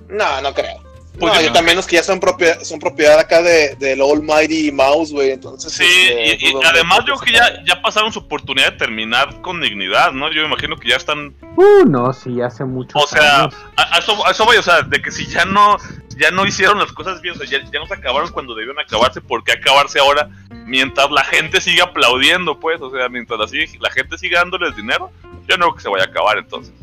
No, 0.08 0.41
no 0.41 0.54
creo. 0.54 0.84
Pues 1.19 1.34
no, 1.34 1.41
yo 1.41 1.47
no. 1.47 1.54
también 1.54 1.75
los 1.75 1.86
que 1.86 1.97
ya 1.97 2.04
son 2.04 2.19
propiedad, 2.21 2.62
son 2.63 2.80
propiedad 2.80 3.19
acá 3.19 3.41
de, 3.41 3.75
del 3.75 4.02
Almighty 4.02 4.71
Mouse, 4.71 5.12
güey. 5.12 5.32
Entonces, 5.32 5.73
Sí, 5.73 5.84
este, 5.84 6.45
y, 6.45 6.49
y 6.49 6.52
dudo 6.54 6.62
además 6.65 6.99
yo 7.06 7.15
creo 7.15 7.19
que 7.19 7.32
ya, 7.34 7.63
ya 7.65 7.82
pasaron 7.82 8.13
su 8.13 8.19
oportunidad 8.19 8.71
de 8.71 8.78
terminar 8.78 9.41
con 9.41 9.60
dignidad, 9.60 10.13
¿no? 10.13 10.32
Yo 10.32 10.41
me 10.43 10.47
imagino 10.47 10.78
que 10.78 10.88
ya 10.89 10.95
están... 10.95 11.34
Uh, 11.58 11.84
no, 11.86 12.13
sí, 12.13 12.39
hace 12.41 12.63
mucho. 12.63 12.97
O 12.97 13.06
sea, 13.06 13.49
a, 13.75 13.95
a 13.95 13.99
eso, 13.99 14.25
a 14.25 14.32
eso 14.32 14.45
voy, 14.45 14.56
o 14.58 14.63
sea, 14.63 14.82
de 14.84 15.02
que 15.02 15.12
si 15.12 15.25
ya 15.28 15.43
no 15.45 15.75
ya 16.17 16.32
no 16.32 16.45
hicieron 16.45 16.80
las 16.80 16.91
cosas 16.91 17.21
bien, 17.21 17.34
o 17.36 17.38
sea, 17.38 17.47
ya, 17.47 17.60
ya 17.71 17.80
no 17.80 17.86
se 17.88 17.93
acabaron 17.93 18.30
cuando 18.32 18.54
debieron 18.54 18.78
acabarse, 18.78 19.21
¿por 19.21 19.41
qué 19.43 19.54
acabarse 19.54 19.99
ahora 19.99 20.30
mientras 20.65 21.10
la 21.12 21.23
gente 21.23 21.62
sigue 21.62 21.82
aplaudiendo, 21.82 22.60
pues? 22.60 22.82
O 22.82 22.91
sea, 22.91 23.08
mientras 23.10 23.39
la, 23.39 23.47
sigue- 23.47 23.78
la 23.80 23.89
gente 23.89 24.17
sigue 24.17 24.36
dándoles 24.36 24.75
dinero, 24.75 25.12
yo 25.47 25.58
no 25.58 25.65
creo 25.67 25.75
que 25.75 25.82
se 25.82 25.89
vaya 25.89 26.04
a 26.06 26.08
acabar 26.08 26.38
entonces. 26.38 26.73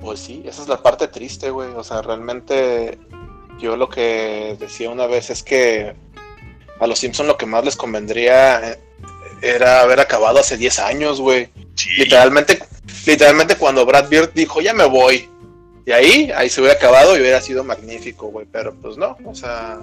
Pues 0.00 0.20
sí, 0.20 0.42
esa 0.46 0.62
es 0.62 0.68
la 0.68 0.82
parte 0.82 1.08
triste, 1.08 1.50
güey. 1.50 1.70
O 1.74 1.84
sea, 1.84 2.02
realmente 2.02 2.98
yo 3.58 3.76
lo 3.76 3.88
que 3.88 4.56
decía 4.58 4.90
una 4.90 5.06
vez 5.06 5.30
es 5.30 5.42
que 5.42 5.94
a 6.78 6.86
los 6.86 6.98
Simpson 6.98 7.26
lo 7.26 7.36
que 7.36 7.46
más 7.46 7.64
les 7.64 7.76
convendría 7.76 8.72
eh, 8.72 8.78
era 9.42 9.80
haber 9.80 10.00
acabado 10.00 10.38
hace 10.38 10.56
10 10.56 10.78
años, 10.80 11.20
güey. 11.20 11.48
Sí, 11.74 11.90
Literalmente, 11.98 12.62
literalmente 13.06 13.56
cuando 13.56 13.86
Brad 13.86 14.08
Bird 14.08 14.32
dijo, 14.34 14.60
ya 14.60 14.74
me 14.74 14.84
voy. 14.84 15.28
Y 15.86 15.92
ahí, 15.92 16.30
ahí 16.34 16.48
se 16.48 16.60
hubiera 16.60 16.76
acabado 16.76 17.16
y 17.16 17.20
hubiera 17.20 17.40
sido 17.40 17.64
magnífico, 17.64 18.28
güey. 18.28 18.46
Pero 18.50 18.74
pues 18.74 18.96
no, 18.96 19.16
o 19.24 19.34
sea... 19.34 19.80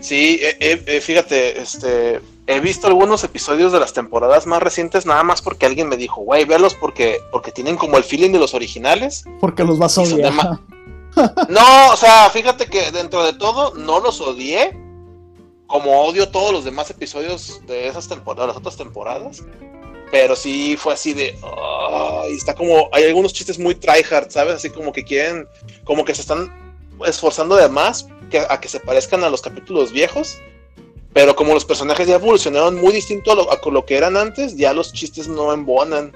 Sí, 0.00 0.40
eh, 0.42 0.56
eh, 0.58 0.82
eh, 0.86 1.00
fíjate, 1.00 1.60
este... 1.60 2.20
He 2.46 2.58
visto 2.58 2.88
algunos 2.88 3.22
episodios 3.22 3.72
de 3.72 3.78
las 3.78 3.92
temporadas 3.92 4.46
más 4.46 4.62
recientes 4.62 5.06
nada 5.06 5.22
más 5.22 5.40
porque 5.42 5.66
alguien 5.66 5.88
me 5.88 5.96
dijo, 5.96 6.22
güey, 6.22 6.44
velos 6.44 6.74
porque, 6.74 7.20
porque 7.30 7.52
tienen 7.52 7.76
como 7.76 7.98
el 7.98 8.04
feeling 8.04 8.32
de 8.32 8.40
los 8.40 8.54
originales. 8.54 9.24
Porque 9.40 9.62
los 9.64 9.78
vas 9.78 9.98
a 9.98 10.02
odiar. 10.02 10.32
No, 11.48 11.90
o 11.92 11.96
sea, 11.96 12.30
fíjate 12.30 12.66
que 12.66 12.90
dentro 12.90 13.22
de 13.22 13.34
todo 13.34 13.74
no 13.74 14.00
los 14.00 14.20
odié. 14.22 14.78
Como 15.66 16.02
odio 16.02 16.30
todos 16.30 16.52
los 16.52 16.64
demás 16.64 16.90
episodios 16.90 17.60
de 17.66 17.86
esas 17.86 18.08
temporadas, 18.08 18.48
las 18.48 18.56
otras 18.56 18.76
temporadas. 18.76 19.42
Pero 20.10 20.36
sí 20.36 20.76
fue 20.78 20.94
así 20.94 21.14
de. 21.14 21.38
Está 22.30 22.54
como. 22.54 22.88
Hay 22.92 23.04
algunos 23.04 23.32
chistes 23.32 23.58
muy 23.58 23.74
tryhard, 23.74 24.30
¿sabes? 24.30 24.54
Así 24.54 24.70
como 24.70 24.92
que 24.92 25.04
quieren. 25.04 25.46
Como 25.84 26.04
que 26.04 26.14
se 26.14 26.22
están 26.22 26.50
esforzando 27.06 27.56
de 27.56 27.68
más 27.68 28.06
que, 28.30 28.40
a 28.40 28.60
que 28.60 28.68
se 28.68 28.80
parezcan 28.80 29.24
a 29.24 29.30
los 29.30 29.40
capítulos 29.40 29.92
viejos. 29.92 30.38
Pero 31.14 31.36
como 31.36 31.52
los 31.54 31.64
personajes 31.64 32.06
ya 32.08 32.14
evolucionaron 32.14 32.80
muy 32.80 32.92
distinto 32.92 33.32
a 33.32 33.34
lo, 33.34 33.52
a 33.52 33.58
lo 33.70 33.84
que 33.84 33.96
eran 33.96 34.16
antes, 34.16 34.56
ya 34.56 34.72
los 34.72 34.92
chistes 34.92 35.28
no 35.28 35.52
embonan. 35.52 36.12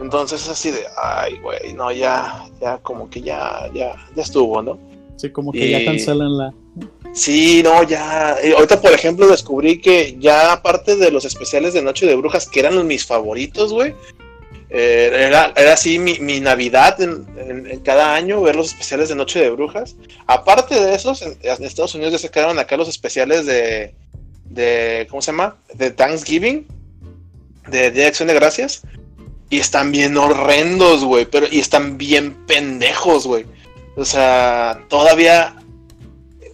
Entonces 0.00 0.42
es 0.42 0.48
así 0.48 0.70
de, 0.72 0.84
ay, 1.00 1.38
güey, 1.38 1.72
no, 1.72 1.92
ya, 1.92 2.44
ya, 2.60 2.78
como 2.78 3.08
que 3.08 3.20
ya, 3.22 3.70
ya, 3.72 3.94
ya 4.16 4.22
estuvo, 4.22 4.60
¿no? 4.60 4.78
Sí, 5.16 5.30
como 5.30 5.52
que 5.52 5.66
Y- 5.66 5.70
ya 5.70 5.84
cancelan 5.84 6.36
la. 6.36 6.52
Sí, 7.12 7.62
no, 7.62 7.84
ya. 7.84 8.36
eh, 8.42 8.52
ahorita, 8.54 8.80
por 8.80 8.90
ejemplo, 8.90 9.28
descubrí 9.28 9.80
que 9.80 10.16
ya 10.18 10.52
aparte 10.52 10.96
de 10.96 11.12
los 11.12 11.24
especiales 11.24 11.72
de 11.72 11.82
Noche 11.82 12.06
de 12.06 12.16
Brujas, 12.16 12.48
que 12.48 12.58
eran 12.58 12.84
mis 12.88 13.06
favoritos, 13.06 13.72
güey, 13.72 13.94
eh, 14.70 15.10
era, 15.28 15.52
era 15.56 15.74
así 15.74 16.00
mi, 16.00 16.18
mi 16.18 16.40
Navidad 16.40 17.00
en, 17.00 17.24
en- 17.38 17.70
en 17.70 17.80
cada 17.80 18.16
año, 18.16 18.40
ver 18.42 18.56
los 18.56 18.66
especiales 18.66 19.08
de 19.10 19.14
Noche 19.14 19.38
de 19.40 19.50
Brujas. 19.50 19.94
Aparte 20.26 20.74
de 20.74 20.92
esos, 20.96 21.22
en, 21.22 21.38
en 21.40 21.64
Estados 21.64 21.94
Unidos 21.94 22.12
ya 22.14 22.18
sacaron 22.18 22.58
acá 22.58 22.76
los 22.76 22.88
especiales 22.88 23.46
de, 23.46 23.94
de, 24.54 25.06
¿cómo 25.10 25.22
se 25.22 25.32
llama? 25.32 25.56
De 25.74 25.90
Thanksgiving, 25.90 26.66
de 27.68 27.90
Día 27.90 28.02
de 28.02 28.08
Acción 28.08 28.28
de 28.28 28.34
Gracias. 28.34 28.82
Y 29.50 29.58
están 29.58 29.92
bien 29.92 30.16
horrendos, 30.16 31.04
güey, 31.04 31.26
pero 31.26 31.46
y 31.50 31.60
están 31.60 31.98
bien 31.98 32.34
pendejos, 32.46 33.26
güey. 33.26 33.46
O 33.96 34.04
sea, 34.04 34.80
todavía 34.88 35.54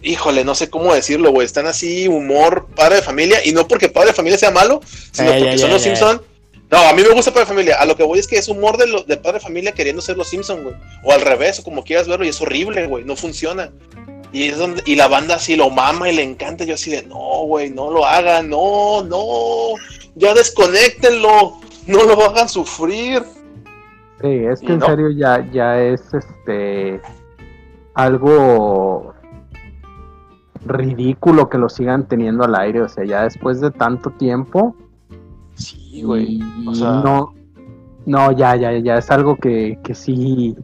híjole, 0.01 0.43
no 0.43 0.55
sé 0.55 0.69
cómo 0.69 0.93
decirlo, 0.93 1.31
güey. 1.31 1.45
Están 1.45 1.67
así, 1.67 2.07
humor, 2.07 2.67
padre 2.75 2.97
de 2.97 3.01
familia. 3.01 3.39
Y 3.45 3.51
no 3.51 3.67
porque 3.67 3.89
padre 3.89 4.09
de 4.09 4.13
familia 4.13 4.37
sea 4.37 4.51
malo, 4.51 4.81
sino 5.11 5.31
Ey, 5.31 5.41
porque 5.41 5.57
son 5.57 5.69
los 5.69 5.85
ey. 5.85 5.95
Simpson. 5.95 6.21
No, 6.69 6.77
a 6.77 6.93
mí 6.93 7.01
me 7.01 7.09
gusta 7.09 7.31
padre 7.31 7.45
de 7.45 7.53
familia. 7.53 7.75
A 7.75 7.85
lo 7.85 7.95
que 7.95 8.03
voy 8.03 8.19
es 8.19 8.27
que 8.27 8.37
es 8.37 8.47
humor 8.47 8.77
de, 8.77 8.87
lo, 8.87 9.03
de 9.03 9.17
padre 9.17 9.39
de 9.39 9.43
familia 9.43 9.73
queriendo 9.73 10.01
ser 10.01 10.17
los 10.17 10.29
Simpson, 10.29 10.63
güey. 10.63 10.75
O 11.03 11.11
al 11.11 11.21
revés, 11.21 11.59
o 11.59 11.63
como 11.63 11.83
quieras 11.83 12.07
verlo. 12.07 12.25
Y 12.25 12.29
es 12.29 12.41
horrible, 12.41 12.87
güey. 12.87 13.03
No 13.03 13.15
funciona. 13.15 13.71
Y 14.31 14.47
es 14.49 14.57
donde, 14.57 14.81
y 14.85 14.95
la 14.95 15.07
banda 15.07 15.35
así 15.35 15.55
lo 15.55 15.69
mama 15.69 16.09
y 16.09 16.15
le 16.15 16.23
encanta. 16.23 16.63
Yo 16.63 16.75
así 16.75 16.91
de, 16.91 17.03
no, 17.03 17.43
güey, 17.45 17.69
no 17.69 17.91
lo 17.91 18.05
hagan, 18.05 18.49
no, 18.49 19.03
no. 19.03 19.75
Ya 20.15 20.33
desconéctenlo. 20.33 21.59
No 21.87 22.03
lo 22.03 22.21
hagan 22.29 22.47
sufrir. 22.47 23.23
Sí, 24.21 24.27
es 24.27 24.59
que 24.61 24.67
Y 24.67 24.71
en 24.71 24.79
no. 24.79 24.85
serio 24.85 25.09
ya, 25.11 25.49
ya 25.51 25.81
es 25.81 26.01
este 26.13 27.01
algo 27.93 29.13
ridículo 30.65 31.49
que 31.49 31.57
lo 31.57 31.69
sigan 31.69 32.07
teniendo 32.07 32.43
al 32.43 32.55
aire. 32.55 32.81
O 32.81 32.89
sea, 32.89 33.03
ya 33.03 33.23
después 33.23 33.59
de 33.61 33.71
tanto 33.71 34.11
tiempo, 34.11 34.75
Sí, 35.55 36.01
güey. 36.03 36.39
O 36.67 36.73
sea, 36.73 37.01
no, 37.03 37.33
no, 38.05 38.31
ya, 38.31 38.55
ya, 38.55 38.77
ya 38.79 38.97
es 38.97 39.11
algo 39.11 39.35
que, 39.35 39.77
que 39.83 39.93
sí, 39.93 40.55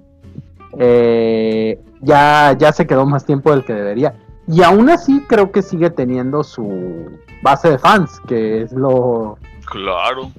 eh, 0.80 1.80
ya, 2.08 2.56
ya 2.58 2.72
se 2.72 2.88
quedó 2.88 3.06
más 3.06 3.26
tiempo 3.26 3.52
del 3.52 3.64
que 3.66 3.74
debería. 3.74 4.16
Y 4.48 4.64
aún 4.64 4.90
así 4.90 5.22
creo 5.28 5.52
que 5.52 5.62
sigue 5.62 5.90
teniendo 5.90 6.44
su 6.44 7.12
base 7.44 7.70
de 7.70 7.78
fans, 7.78 8.22
que 8.28 8.62
es 8.64 8.72
lo 8.72 9.38
Claro. 9.66 10.32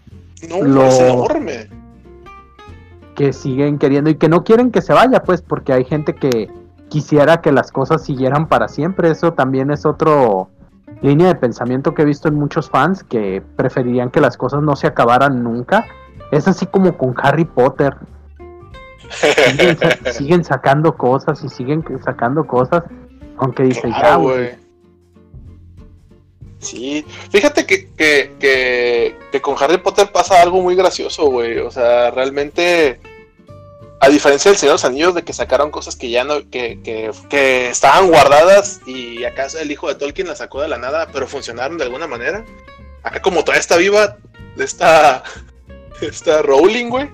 no, 0.48 0.62
lo- 0.62 0.85
es 0.85 0.98
enorme. 1.00 1.68
que 3.14 3.33
siguen 3.33 3.78
queriendo 3.78 4.11
y 4.11 4.14
que 4.14 4.28
no 4.28 4.44
quieren 4.44 4.70
que 4.70 4.81
se 4.81 4.92
vaya, 4.92 5.24
pues, 5.24 5.42
porque 5.42 5.72
hay 5.72 5.85
gente 5.85 6.14
que 6.14 6.48
quisiera 6.88 7.40
que 7.40 7.50
las 7.50 7.72
cosas 7.72 8.04
siguieran 8.04 8.46
para 8.46 8.68
siempre. 8.68 9.11
Eso 9.11 9.33
también 9.33 9.70
es 9.72 9.85
otro 9.85 10.48
línea 11.02 11.26
de 11.26 11.35
pensamiento 11.35 11.94
que 11.94 12.02
he 12.02 12.04
visto 12.04 12.28
en 12.28 12.37
muchos 12.37 12.70
fans 12.70 13.02
que 13.02 13.42
preferirían 13.57 14.11
que 14.11 14.20
las 14.20 14.37
cosas 14.37 14.62
no 14.62 14.76
se 14.76 14.87
acabaran 14.87 15.42
nunca. 15.42 15.85
Es 16.31 16.46
así 16.46 16.66
como 16.66 16.96
con 16.96 17.12
Harry 17.20 17.44
Potter. 17.44 17.96
Siguen, 19.11 19.79
sa- 19.79 20.12
siguen 20.12 20.44
sacando 20.44 20.97
cosas 20.97 21.42
y 21.44 21.49
siguen 21.49 21.85
sacando 22.05 22.47
cosas, 22.47 22.85
aunque 23.38 23.64
dice 23.64 23.83
Claro, 23.83 24.21
güey. 24.21 24.51
Sí, 26.61 27.05
fíjate 27.31 27.66
que, 27.66 27.88
que, 27.94 28.35
que, 28.40 29.16
que 29.31 29.40
con 29.40 29.55
Harry 29.61 29.79
Potter 29.79 30.11
pasa 30.11 30.42
algo 30.42 30.61
muy 30.61 30.75
gracioso, 30.75 31.27
güey. 31.27 31.59
O 31.59 31.71
sea, 31.71 32.11
realmente, 32.11 33.01
a 34.01 34.09
diferencia 34.09 34.51
del 34.51 34.59
Señor 34.59 34.73
de 34.73 34.75
los 34.75 34.85
Anillos, 34.85 35.14
de 35.14 35.23
que 35.23 35.33
sacaron 35.33 35.71
cosas 35.71 35.94
que 35.94 36.11
ya 36.11 36.25
no, 36.25 36.38
que, 36.51 36.81
que, 36.83 37.12
que 37.31 37.68
estaban 37.68 38.09
guardadas 38.09 38.81
y 38.87 39.23
acaso 39.25 39.61
el 39.61 39.71
hijo 39.71 39.87
de 39.87 39.94
Tolkien 39.94 40.27
las 40.27 40.38
sacó 40.38 40.61
de 40.61 40.68
la 40.68 40.79
nada, 40.79 41.09
pero 41.12 41.29
funcionaron 41.29 41.79
de 41.79 41.85
alguna 41.85 42.09
manera. 42.09 42.44
Acá 43.05 43.23
como 43.23 43.42
todavía 43.44 43.61
está 43.61 43.77
viva, 43.77 44.16
esta, 44.59 45.23
esta 46.01 46.42
Rowling, 46.42 46.88
güey. 46.88 47.09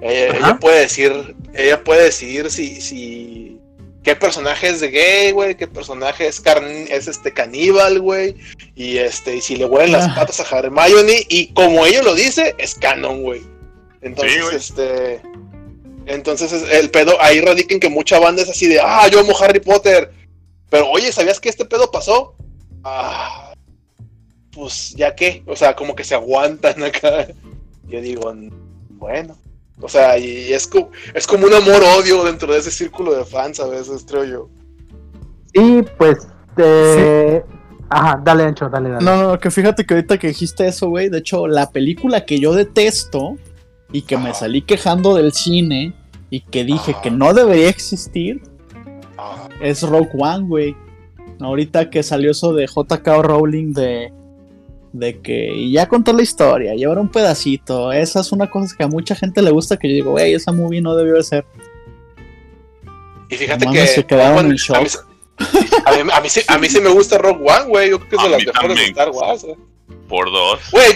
Eh, 0.00 0.32
ella 0.34 0.58
puede 0.58 0.80
decir, 0.80 1.36
ella 1.54 1.82
puede 1.84 2.04
decidir 2.04 2.50
si, 2.50 2.80
si 2.80 3.58
qué 4.02 4.16
personaje 4.16 4.68
es 4.68 4.80
de 4.80 4.90
gay, 4.90 5.30
güey, 5.32 5.56
qué 5.56 5.68
personaje 5.68 6.26
es, 6.26 6.42
carn- 6.42 6.88
es 6.90 7.06
este 7.06 7.32
caníbal, 7.32 8.00
güey, 8.00 8.36
y 8.74 8.96
este, 8.98 9.36
y 9.36 9.40
si 9.40 9.56
le 9.56 9.64
huelen 9.66 9.92
las 9.92 10.08
Ah. 10.08 10.14
patas 10.16 10.40
a 10.40 10.58
Hermione, 10.58 11.24
y 11.28 11.52
como 11.52 11.86
ella 11.86 12.02
lo 12.02 12.14
dice, 12.14 12.54
es 12.58 12.74
canon, 12.74 13.22
güey. 13.22 13.42
Entonces, 14.00 14.34
Sí, 14.50 14.56
este, 14.56 15.20
entonces 16.06 16.52
es- 16.52 16.68
el 16.72 16.90
pedo, 16.90 17.16
ahí 17.20 17.40
radica 17.40 17.74
en 17.74 17.80
que 17.80 17.88
mucha 17.88 18.18
banda 18.18 18.42
es 18.42 18.48
así 18.50 18.66
de, 18.66 18.80
ah, 18.80 19.06
yo 19.08 19.20
amo 19.20 19.38
Harry 19.38 19.60
Potter, 19.60 20.10
pero 20.68 20.88
oye, 20.90 21.12
¿sabías 21.12 21.38
que 21.38 21.48
este 21.48 21.64
pedo 21.64 21.90
pasó? 21.92 22.34
Ah, 22.82 23.54
pues, 24.50 24.90
¿ya 24.96 25.14
qué? 25.14 25.42
O 25.46 25.54
sea, 25.54 25.76
como 25.76 25.94
que 25.94 26.02
se 26.02 26.14
aguantan 26.16 26.82
acá. 26.82 27.28
Yo 27.86 28.00
digo, 28.00 28.34
bueno. 28.90 29.38
O 29.80 29.88
sea, 29.88 30.18
y 30.18 30.52
es 30.52 30.66
como, 30.66 30.90
es 31.14 31.26
como 31.26 31.46
un 31.46 31.54
amor-odio 31.54 32.24
dentro 32.24 32.52
de 32.52 32.60
ese 32.60 32.70
círculo 32.70 33.14
de 33.14 33.24
fans 33.24 33.58
a 33.60 33.66
veces, 33.66 34.04
creo 34.08 34.24
yo. 34.24 34.48
Sí, 35.54 35.84
pues, 35.98 36.26
eh, 36.56 37.42
ajá, 37.88 38.20
dale, 38.22 38.44
Ancho, 38.44 38.68
dale, 38.68 38.90
dale. 38.90 39.04
No, 39.04 39.22
no, 39.22 39.38
que 39.38 39.50
fíjate 39.50 39.84
que 39.84 39.94
ahorita 39.94 40.18
que 40.18 40.28
dijiste 40.28 40.66
eso, 40.66 40.88
güey, 40.88 41.08
de 41.08 41.18
hecho, 41.18 41.46
la 41.48 41.70
película 41.70 42.24
que 42.24 42.38
yo 42.38 42.54
detesto 42.54 43.36
y 43.90 44.02
que 44.02 44.16
me 44.16 44.32
salí 44.34 44.62
quejando 44.62 45.14
del 45.14 45.32
cine 45.32 45.94
y 46.30 46.40
que 46.40 46.64
dije 46.64 46.92
Ajá. 46.92 47.02
que 47.02 47.10
no 47.10 47.34
debería 47.34 47.68
existir 47.68 48.40
Ah, 49.18 49.48
es 49.60 49.82
Rogue 49.82 50.10
One, 50.14 50.46
güey. 50.46 50.76
Ahorita 51.40 51.90
que 51.90 52.02
salió 52.02 52.32
eso 52.32 52.52
de 52.52 52.66
JK 52.66 53.06
Rowling 53.22 53.72
de, 53.72 54.12
de 54.92 55.20
que 55.20 55.52
y 55.54 55.72
ya 55.72 55.88
contó 55.88 56.12
la 56.12 56.22
historia, 56.22 56.74
y 56.74 56.84
ahora 56.84 57.00
un 57.00 57.08
pedacito. 57.10 57.92
Esa 57.92 58.20
es 58.20 58.30
una 58.32 58.50
cosa 58.50 58.74
que 58.76 58.84
a 58.84 58.88
mucha 58.88 59.14
gente 59.14 59.40
le 59.42 59.50
gusta 59.50 59.78
que 59.78 59.88
yo 59.88 59.94
digo, 59.94 60.10
güey, 60.12 60.34
esa 60.34 60.52
movie 60.52 60.80
no 60.82 60.94
debió 60.96 61.14
de 61.14 61.22
ser. 61.24 61.44
y 63.28 63.36
fíjate 63.36 63.66
que. 63.72 63.86
se 63.86 64.04
quedaron 64.04 64.34
bueno, 64.34 64.50
en 64.50 64.56
shock. 64.56 64.76
A 64.76 64.80
mí, 64.82 64.88
a, 66.00 66.04
mí, 66.04 66.10
a 66.14 66.20
mí 66.20 66.28
sí, 66.28 66.40
a 66.46 66.58
mí 66.58 66.68
sí 66.68 66.80
me 66.80 66.90
gusta 66.90 67.18
Rogue 67.18 67.42
One, 67.50 67.68
güey. 67.68 67.90
Yo 67.90 67.98
creo 67.98 68.10
que 68.10 68.16
es 68.16 68.22
de 68.22 68.28
las 68.28 68.46
mejores 68.46 68.76
de. 68.76 68.84
Star 68.86 69.10
Wars. 69.10 69.44
eh. 69.44 69.56
Por 70.08 70.30
dos. 70.30 70.60
Güey, 70.70 70.86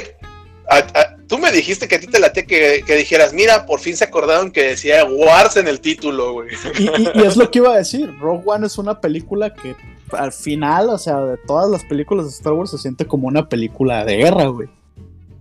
tú 1.27 1.39
me 1.39 1.51
dijiste 1.53 1.89
que 1.89 1.95
a 1.97 2.01
ti 2.01 2.07
te 2.07 2.21
late 2.21 2.47
que, 2.47 2.83
que 2.87 2.97
dijeras, 2.97 3.33
mira, 3.33 3.65
por 3.67 3.81
fin 3.81 3.97
se 3.97 4.05
acordaron 4.05 4.51
que 4.53 4.63
decía 4.63 5.05
Wars 5.05 5.57
en 5.57 5.69
el 5.69 5.81
título, 5.81 6.35
güey. 6.35 6.51
Y, 6.79 6.85
y- 6.85 7.11
y 7.15 7.23
es 7.27 7.37
lo 7.37 7.51
que 7.51 7.59
iba 7.61 7.73
a 7.73 7.79
decir, 7.79 8.13
Rogue 8.19 8.43
One 8.45 8.67
es 8.67 8.77
una 8.79 9.01
película 9.01 9.53
que 9.55 9.75
al 10.12 10.33
final, 10.33 10.88
o 10.90 10.99
sea, 10.99 11.21
de 11.21 11.37
todas 11.37 11.71
las 11.71 11.85
películas 11.85 12.27
de 12.27 12.31
Star 12.33 12.53
Wars 12.53 12.71
se 12.71 12.79
siente 12.79 13.07
como 13.07 13.29
una 13.29 13.49
película 13.49 14.05
de 14.05 14.16
guerra, 14.16 14.47
güey. 14.47 14.69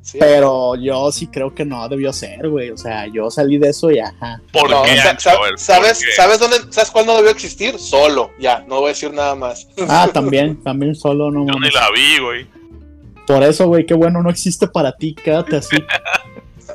Sí. 0.01 0.17
Pero 0.19 0.75
yo 0.75 1.11
sí 1.11 1.25
creo 1.27 1.55
que 1.55 1.65
no 1.65 1.89
debió 1.89 2.13
ser, 2.13 2.47
güey. 2.47 2.69
O 2.69 2.77
sea, 2.77 3.07
yo 3.07 3.31
salí 3.31 3.57
de 3.57 3.69
eso 3.69 3.89
y 3.89 3.97
ajá. 3.97 4.39
¿Por 4.53 4.69
No, 4.69 4.83
qué, 4.83 4.97
¿sabes, 5.57 6.03
qué? 6.05 6.11
¿Sabes 6.15 6.39
dónde? 6.39 6.57
¿Sabes 6.69 6.91
cuál 6.91 7.07
no 7.07 7.15
debió 7.15 7.31
existir? 7.31 7.79
Solo, 7.79 8.29
ya, 8.39 8.63
no 8.67 8.75
voy 8.81 8.85
a 8.85 8.89
decir 8.89 9.11
nada 9.11 9.33
más. 9.33 9.67
Ah, 9.89 10.07
también, 10.13 10.61
también 10.61 10.93
solo 10.93 11.31
no 11.31 11.47
Yo 11.47 11.59
ni 11.59 11.71
la 11.71 11.89
vi, 11.89 12.21
güey. 12.23 12.47
Por 13.25 13.41
eso, 13.41 13.65
güey, 13.65 13.87
qué 13.87 13.95
bueno, 13.95 14.21
no 14.21 14.29
existe 14.29 14.67
para 14.67 14.91
ti, 14.95 15.15
quédate 15.15 15.57
así. 15.57 15.77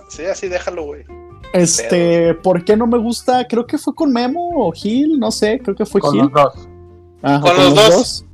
Sí, 0.09 0.25
así 0.25 0.49
déjalo, 0.49 0.83
güey. 0.83 1.05
Este, 1.53 2.35
¿por 2.35 2.65
qué 2.65 2.77
no 2.77 2.89
me 2.89 2.99
gusta? 2.99 3.47
Creo 3.47 3.65
que 3.65 3.79
fue 3.79 3.95
con 3.95 4.13
Memo 4.13 4.67
o 4.67 4.73
Gil, 4.73 5.21
no 5.21 5.31
sé, 5.31 5.61
creo 5.63 5.77
que 5.77 5.87
fue 5.87 6.01
Con 6.01 6.13
Gil. 6.13 6.23
los 6.23 6.33
dos. 6.33 6.69
Ajá, 7.23 7.41
Con 7.41 7.57
los 7.57 7.75
dos. 7.75 8.25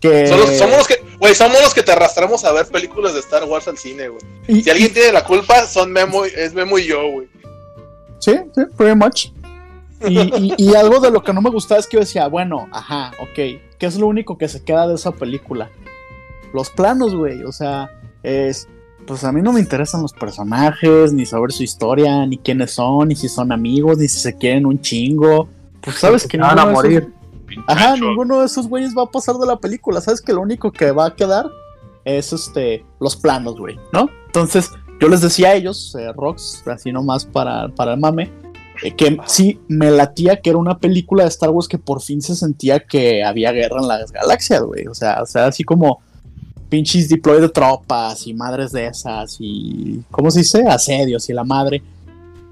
Que... 0.00 0.26
Somos, 0.28 0.50
somos 0.58 0.76
los 0.76 0.86
que, 0.88 0.96
güey, 1.18 1.34
somos 1.34 1.60
los 1.62 1.72
que 1.74 1.82
te 1.82 1.90
arrastramos 1.92 2.44
a 2.44 2.52
ver 2.52 2.66
películas 2.66 3.14
de 3.14 3.20
Star 3.20 3.44
Wars 3.44 3.66
al 3.66 3.78
cine, 3.78 4.08
güey. 4.08 4.20
y- 4.46 4.62
Si 4.62 4.70
alguien 4.70 4.92
tiene 4.92 5.12
la 5.12 5.24
culpa, 5.24 5.66
son 5.66 5.90
Memo, 5.92 6.26
y- 6.26 6.30
es 6.36 6.52
Memo 6.54 6.78
y 6.78 6.84
yo, 6.86 7.00
güey. 7.10 7.28
Sí, 8.18 8.34
sí, 8.54 8.62
pretty 8.76 8.94
much. 8.94 9.26
Y, 10.06 10.18
y- 10.20 10.54
y 10.58 10.74
algo 10.74 11.00
de 11.00 11.10
lo 11.10 11.22
que 11.22 11.32
no 11.32 11.40
me 11.40 11.48
gustaba 11.50 11.80
es 11.80 11.86
que 11.86 11.94
yo 11.96 12.00
decía, 12.00 12.28
bueno, 12.28 12.68
ajá, 12.70 13.12
ok, 13.20 13.34
¿qué 13.34 13.86
es 13.86 13.96
lo 13.96 14.06
único 14.06 14.36
que 14.36 14.48
se 14.48 14.62
queda 14.62 14.86
de 14.86 14.94
esa 14.94 15.12
película? 15.12 15.70
Los 16.52 16.68
planos, 16.70 17.14
güey, 17.14 17.42
o 17.44 17.52
sea, 17.52 17.90
es, 18.22 18.68
pues 19.06 19.24
a 19.24 19.32
mí 19.32 19.40
no 19.40 19.52
me 19.52 19.60
interesan 19.60 20.02
los 20.02 20.12
personajes, 20.12 21.12
ni 21.14 21.24
saber 21.24 21.52
su 21.52 21.62
historia, 21.62 22.26
ni 22.26 22.36
quiénes 22.36 22.72
son, 22.72 23.08
ni 23.08 23.16
si 23.16 23.28
son 23.28 23.50
amigos, 23.52 23.96
ni 23.98 24.08
si 24.08 24.20
se 24.20 24.36
quieren 24.36 24.66
un 24.66 24.80
chingo. 24.80 25.48
Pues 25.80 25.96
sabes 25.96 26.26
que 26.26 26.36
van 26.36 26.58
a 26.58 26.64
ninguno 26.66 26.82
de 26.82 26.88
esos- 26.88 27.02
morir. 27.04 27.15
Ajá, 27.66 27.96
ninguno 27.96 28.40
de 28.40 28.46
esos 28.46 28.68
güeyes 28.68 28.94
va 28.96 29.04
a 29.04 29.10
pasar 29.10 29.36
de 29.36 29.46
la 29.46 29.56
película. 29.56 30.00
Sabes 30.00 30.20
que 30.20 30.32
lo 30.32 30.40
único 30.40 30.70
que 30.72 30.90
va 30.90 31.06
a 31.06 31.14
quedar 31.14 31.46
es 32.04 32.32
este 32.32 32.84
los 33.00 33.16
planos, 33.16 33.58
güey, 33.58 33.78
¿no? 33.92 34.08
Entonces, 34.26 34.70
yo 35.00 35.08
les 35.08 35.20
decía 35.20 35.48
a 35.48 35.54
ellos, 35.54 35.94
eh, 35.98 36.12
Rox, 36.12 36.62
así 36.66 36.92
nomás 36.92 37.24
para, 37.24 37.68
para 37.68 37.94
el 37.94 38.00
mame, 38.00 38.30
eh, 38.82 38.94
que 38.94 39.16
sí 39.26 39.60
me 39.68 39.90
latía 39.90 40.40
que 40.40 40.50
era 40.50 40.58
una 40.58 40.78
película 40.78 41.24
de 41.24 41.28
Star 41.30 41.50
Wars 41.50 41.68
que 41.68 41.78
por 41.78 42.00
fin 42.00 42.22
se 42.22 42.36
sentía 42.36 42.80
que 42.80 43.24
había 43.24 43.52
guerra 43.52 43.80
en 43.80 43.88
las 43.88 44.12
galaxias, 44.12 44.62
güey. 44.62 44.86
O 44.86 44.94
sea, 44.94 45.22
o 45.22 45.26
sea, 45.26 45.46
así 45.46 45.64
como 45.64 46.00
pinches 46.68 47.08
deploy 47.08 47.40
de 47.40 47.48
tropas 47.48 48.26
y 48.26 48.34
madres 48.34 48.72
de 48.72 48.86
esas 48.86 49.36
y 49.38 50.02
¿cómo 50.10 50.30
se 50.30 50.40
dice? 50.40 50.64
asedios 50.66 51.28
y 51.28 51.32
la 51.32 51.44
madre 51.44 51.82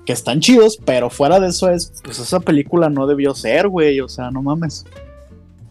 que 0.05 0.13
están 0.13 0.41
chidos, 0.41 0.79
pero 0.85 1.11
fuera 1.11 1.41
de 1.41 1.49
eso 1.49 1.71
es, 1.71 1.93
pues 2.03 2.19
esa 2.19 2.41
película 2.41 2.91
no 2.91 3.07
debió 3.07 3.35
ser, 3.35 3.69
güey, 3.69 4.01
o 4.01 4.09
sea, 4.09 4.31
no 4.31 4.43
mames. 4.43 4.85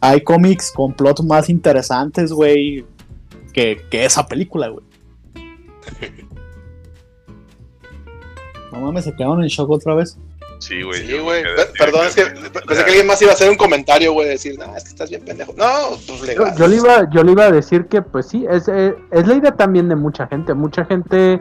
Hay 0.02 0.22
cómics 0.22 0.72
con 0.72 0.94
plots 0.94 1.24
más 1.24 1.50
interesantes, 1.50 2.32
güey, 2.32 2.86
que, 3.54 3.82
que 3.90 4.06
esa 4.06 4.26
película, 4.26 4.70
güey. 4.70 4.86
No 8.72 8.82
mames, 8.82 9.04
se 9.04 9.14
quedaron 9.14 9.44
en 9.44 9.50
shock 9.50 9.70
otra 9.70 9.94
vez. 9.94 10.18
Sí, 10.58 10.82
güey. 10.82 11.06
Sí, 11.06 11.20
güey. 11.20 11.44
Perdón, 11.78 12.08
es 12.08 12.16
que 12.16 12.24
pensé 12.26 12.84
que 12.84 12.90
alguien 12.90 13.06
más 13.06 13.22
iba 13.22 13.32
a 13.32 13.34
hacer 13.36 13.50
un 13.50 13.56
comentario, 13.56 14.14
güey, 14.14 14.30
decir, 14.30 14.58
no, 14.58 14.76
es 14.76 14.84
que 14.84 14.90
estás 14.90 15.10
bien 15.10 15.24
pendejo. 15.24 15.54
No, 15.56 15.98
pues 16.08 16.22
legal. 16.24 16.56
yo 16.58 16.68
le 16.68 16.78
iba, 16.78 17.10
yo 17.12 17.24
le 17.24 17.34
iba 17.34 17.46
a 17.46 17.52
decir 17.52 17.86
que, 17.86 18.02
pues 18.02 18.30
sí, 18.30 18.46
es, 18.50 18.68
eh, 18.68 18.96
es 19.12 19.28
la 19.28 19.36
idea 19.36 19.52
también 19.52 19.90
de 19.90 19.96
mucha 19.96 20.26
gente. 20.26 20.54
Mucha 20.54 20.86
gente 20.86 21.40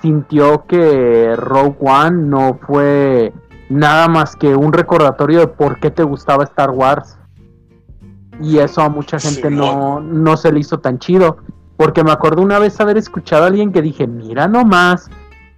sintió 0.00 0.64
que 0.66 1.34
Rogue 1.36 1.76
One 1.80 2.22
no 2.26 2.58
fue 2.66 3.32
nada 3.68 4.08
más 4.08 4.36
que 4.36 4.54
un 4.54 4.72
recordatorio 4.72 5.40
de 5.40 5.46
por 5.48 5.78
qué 5.80 5.90
te 5.90 6.02
gustaba 6.02 6.44
Star 6.44 6.70
Wars. 6.70 7.18
Y 8.40 8.58
eso 8.58 8.82
a 8.82 8.88
mucha 8.88 9.18
gente 9.18 9.50
no, 9.50 10.00
no 10.00 10.36
se 10.36 10.52
le 10.52 10.60
hizo 10.60 10.78
tan 10.78 10.98
chido. 10.98 11.38
Porque 11.76 12.02
me 12.02 12.10
acuerdo 12.10 12.42
una 12.42 12.58
vez 12.58 12.80
haber 12.80 12.96
escuchado 12.96 13.44
a 13.44 13.46
alguien 13.48 13.72
que 13.72 13.82
dije, 13.82 14.06
mira 14.06 14.48
nomás, 14.48 15.08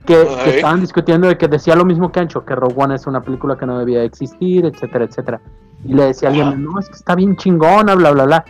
que, 0.05 0.29
que 0.45 0.57
estaban 0.57 0.81
discutiendo 0.81 1.29
de 1.29 1.39
que 1.39 1.49
decía 1.49 1.75
lo 1.77 1.85
mismo 1.85 2.11
que 2.13 2.21
Ancho, 2.21 2.45
que 2.45 2.55
Rogue 2.55 2.75
One 2.77 2.95
es 2.95 3.07
una 3.07 3.23
película 3.23 3.57
que 3.57 3.67
no 3.67 3.79
debía 3.79 4.03
existir, 4.03 4.67
etcétera, 4.67 5.05
etcétera. 5.05 5.41
Y 5.85 5.95
le 5.95 6.05
decía 6.05 6.29
a 6.29 6.33
alguien, 6.33 6.65
no, 6.65 6.79
es 6.79 6.89
que 6.89 6.95
está 6.95 7.15
bien 7.15 7.37
chingona, 7.37 7.95
bla, 7.95 8.11
bla, 8.11 8.25
bla. 8.25 8.45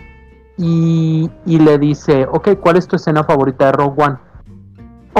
Y, 0.57 1.31
y 1.47 1.59
le 1.59 1.79
dice, 1.79 2.27
ok, 2.31 2.59
¿cuál 2.61 2.77
es 2.77 2.87
tu 2.87 2.97
escena 2.97 3.25
favorita 3.25 3.67
de 3.67 3.73
Rogue 3.73 4.03
One? 4.03 4.17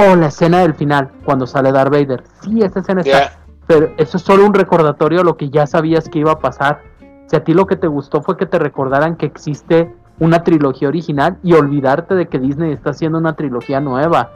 Oh, 0.03 0.15
la 0.15 0.27
escena 0.27 0.59
del 0.61 0.73
final, 0.73 1.11
cuando 1.25 1.45
sale 1.45 1.71
Darth 1.71 1.91
Vader. 1.91 2.23
Sí, 2.41 2.61
esa 2.61 2.79
escena 2.79 3.01
está 3.01 3.19
Ya. 3.19 3.37
pero 3.67 3.93
eso 3.97 4.17
es 4.17 4.23
solo 4.23 4.45
un 4.45 4.53
recordatorio 4.53 5.21
a 5.21 5.23
lo 5.23 5.37
que 5.37 5.49
ya 5.49 5.67
sabías 5.67 6.09
que 6.09 6.19
iba 6.19 6.31
a 6.31 6.39
pasar. 6.39 6.81
Si 7.27 7.35
a 7.35 7.43
ti 7.43 7.53
lo 7.53 7.65
que 7.65 7.75
te 7.75 7.87
gustó 7.87 8.21
fue 8.21 8.35
que 8.37 8.45
te 8.45 8.59
recordaran 8.59 9.15
que 9.15 9.25
existe 9.25 9.93
una 10.19 10.43
trilogía 10.43 10.87
original 10.87 11.37
y 11.43 11.53
olvidarte 11.53 12.13
de 12.15 12.27
que 12.27 12.39
Disney 12.39 12.71
está 12.73 12.91
haciendo 12.91 13.17
una 13.17 13.35
trilogía 13.35 13.79
nueva. 13.79 14.31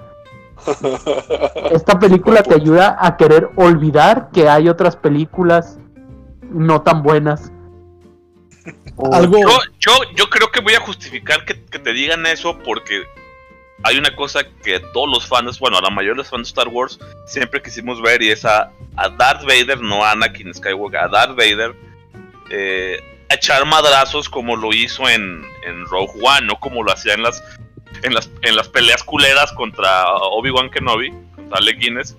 Esta 1.72 2.00
película 2.00 2.42
te 2.44 2.56
ayuda 2.56 2.98
a 3.00 3.18
querer 3.18 3.50
olvidar 3.56 4.30
que 4.32 4.48
hay 4.50 4.70
otras 4.70 4.96
películas 4.96 5.78
no 6.50 6.82
tan 6.82 7.04
buenas. 7.04 7.52
O- 8.96 9.14
Algo. 9.14 9.38
Yo, 9.40 9.48
yo, 9.80 9.92
yo 10.16 10.26
creo 10.30 10.50
que 10.52 10.62
voy 10.62 10.74
a 10.74 10.80
justificar 10.80 11.44
que, 11.46 11.66
que 11.66 11.80
te 11.80 11.92
digan 11.92 12.26
eso 12.26 12.58
porque 12.64 13.04
hay 13.84 13.98
una 13.98 14.16
cosa 14.16 14.42
que 14.64 14.80
todos 14.94 15.10
los 15.10 15.28
fans, 15.28 15.60
bueno, 15.60 15.78
a 15.78 15.82
la 15.82 15.90
mayoría 15.90 16.14
de 16.14 16.18
los 16.18 16.30
fans 16.30 16.48
de 16.48 16.50
Star 16.50 16.68
Wars 16.70 17.00
siempre 17.28 17.62
quisimos 17.62 18.02
ver 18.02 18.22
y 18.22 18.30
es 18.30 18.46
a, 18.46 18.72
a 18.96 19.10
Darth 19.10 19.44
Vader, 19.44 19.80
no 19.82 20.04
a 20.04 20.12
Anakin 20.12 20.54
Skywalker, 20.54 21.00
a 21.02 21.08
Darth 21.10 21.36
Vader 21.36 21.76
eh, 22.50 23.00
a 23.30 23.34
echar 23.36 23.66
madrazos 23.66 24.30
como 24.30 24.56
lo 24.56 24.72
hizo 24.74 25.08
en, 25.10 25.44
en 25.66 25.86
Rogue 25.86 26.14
One, 26.22 26.48
no 26.48 26.60
como 26.60 26.84
lo 26.84 26.92
hacía 26.92 27.14
en 27.16 27.24
las, 27.24 27.44
en 28.04 28.14
las, 28.14 28.30
en 28.44 28.56
las 28.56 28.70
peleas 28.70 29.04
culeras 29.04 29.52
contra 29.54 30.06
Obi-Wan 30.16 30.70
Kenobi, 30.70 31.12
contra 31.36 31.58
Alec 31.58 31.80
Guinness. 31.80 32.16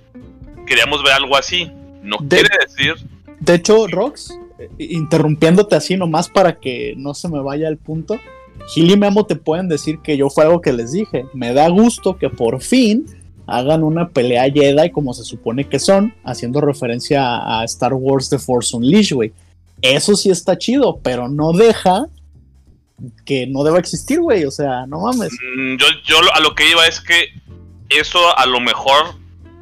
Queríamos 0.67 1.03
ver 1.05 1.13
algo 1.13 1.37
así. 1.37 1.71
No 2.03 2.17
De- 2.21 2.41
quiere 2.41 2.57
decir 2.67 2.95
De 3.41 3.55
hecho, 3.55 3.87
Rox, 3.87 4.33
eh, 4.59 4.69
interrumpiéndote 4.79 5.77
así 5.77 5.97
nomás 5.97 6.29
para 6.29 6.59
que 6.59 6.95
no 6.97 7.15
se 7.15 7.29
me 7.29 7.41
vaya 7.41 7.69
el 7.69 7.79
punto, 7.79 8.19
Gil 8.69 8.91
y 8.91 8.97
Memo 8.97 9.27
te 9.27 9.37
pueden 9.37 9.69
decir 9.69 10.01
que 10.01 10.17
yo 10.17 10.29
fue 10.29 10.45
algo 10.45 10.61
que 10.61 10.73
les 10.73 10.93
dije. 10.93 11.27
Me 11.35 11.53
da 11.53 11.69
gusto 11.69 12.19
que 12.19 12.29
por 12.29 12.61
fin 12.61 13.07
hagan 13.47 13.85
una 13.85 14.09
pelea 14.09 14.51
Jedi 14.51 14.91
como 14.91 15.15
se 15.15 15.25
supone 15.25 15.69
que 15.69 15.79
son, 15.79 16.15
haciendo 16.25 16.61
referencia 16.61 17.61
a, 17.61 17.65
Star 17.65 17.95
Wars 17.95 18.29
The 18.29 18.39
Force 18.39 18.77
Unleashed, 18.77 19.15
güey. 19.15 19.33
Eso 19.83 20.17
sí 20.17 20.31
está 20.31 20.59
chido, 20.59 20.99
pero 21.03 21.29
no 21.29 21.53
deja 21.53 22.07
que 23.25 23.47
no 23.47 23.63
deba 23.63 23.79
existir, 23.79 24.21
güey. 24.21 24.45
O 24.45 24.51
sea, 24.51 24.87
no 24.87 25.01
mames. 25.01 25.33
Mm, 25.33 25.77
yo, 25.77 25.87
yo 26.05 26.17
a 26.35 26.41
lo 26.41 26.55
que 26.55 26.69
iba 26.69 26.87
es 26.87 27.01
que 27.01 27.29
eso 27.89 28.37
a 28.37 28.47
lo 28.47 28.59
mejor 28.61 29.15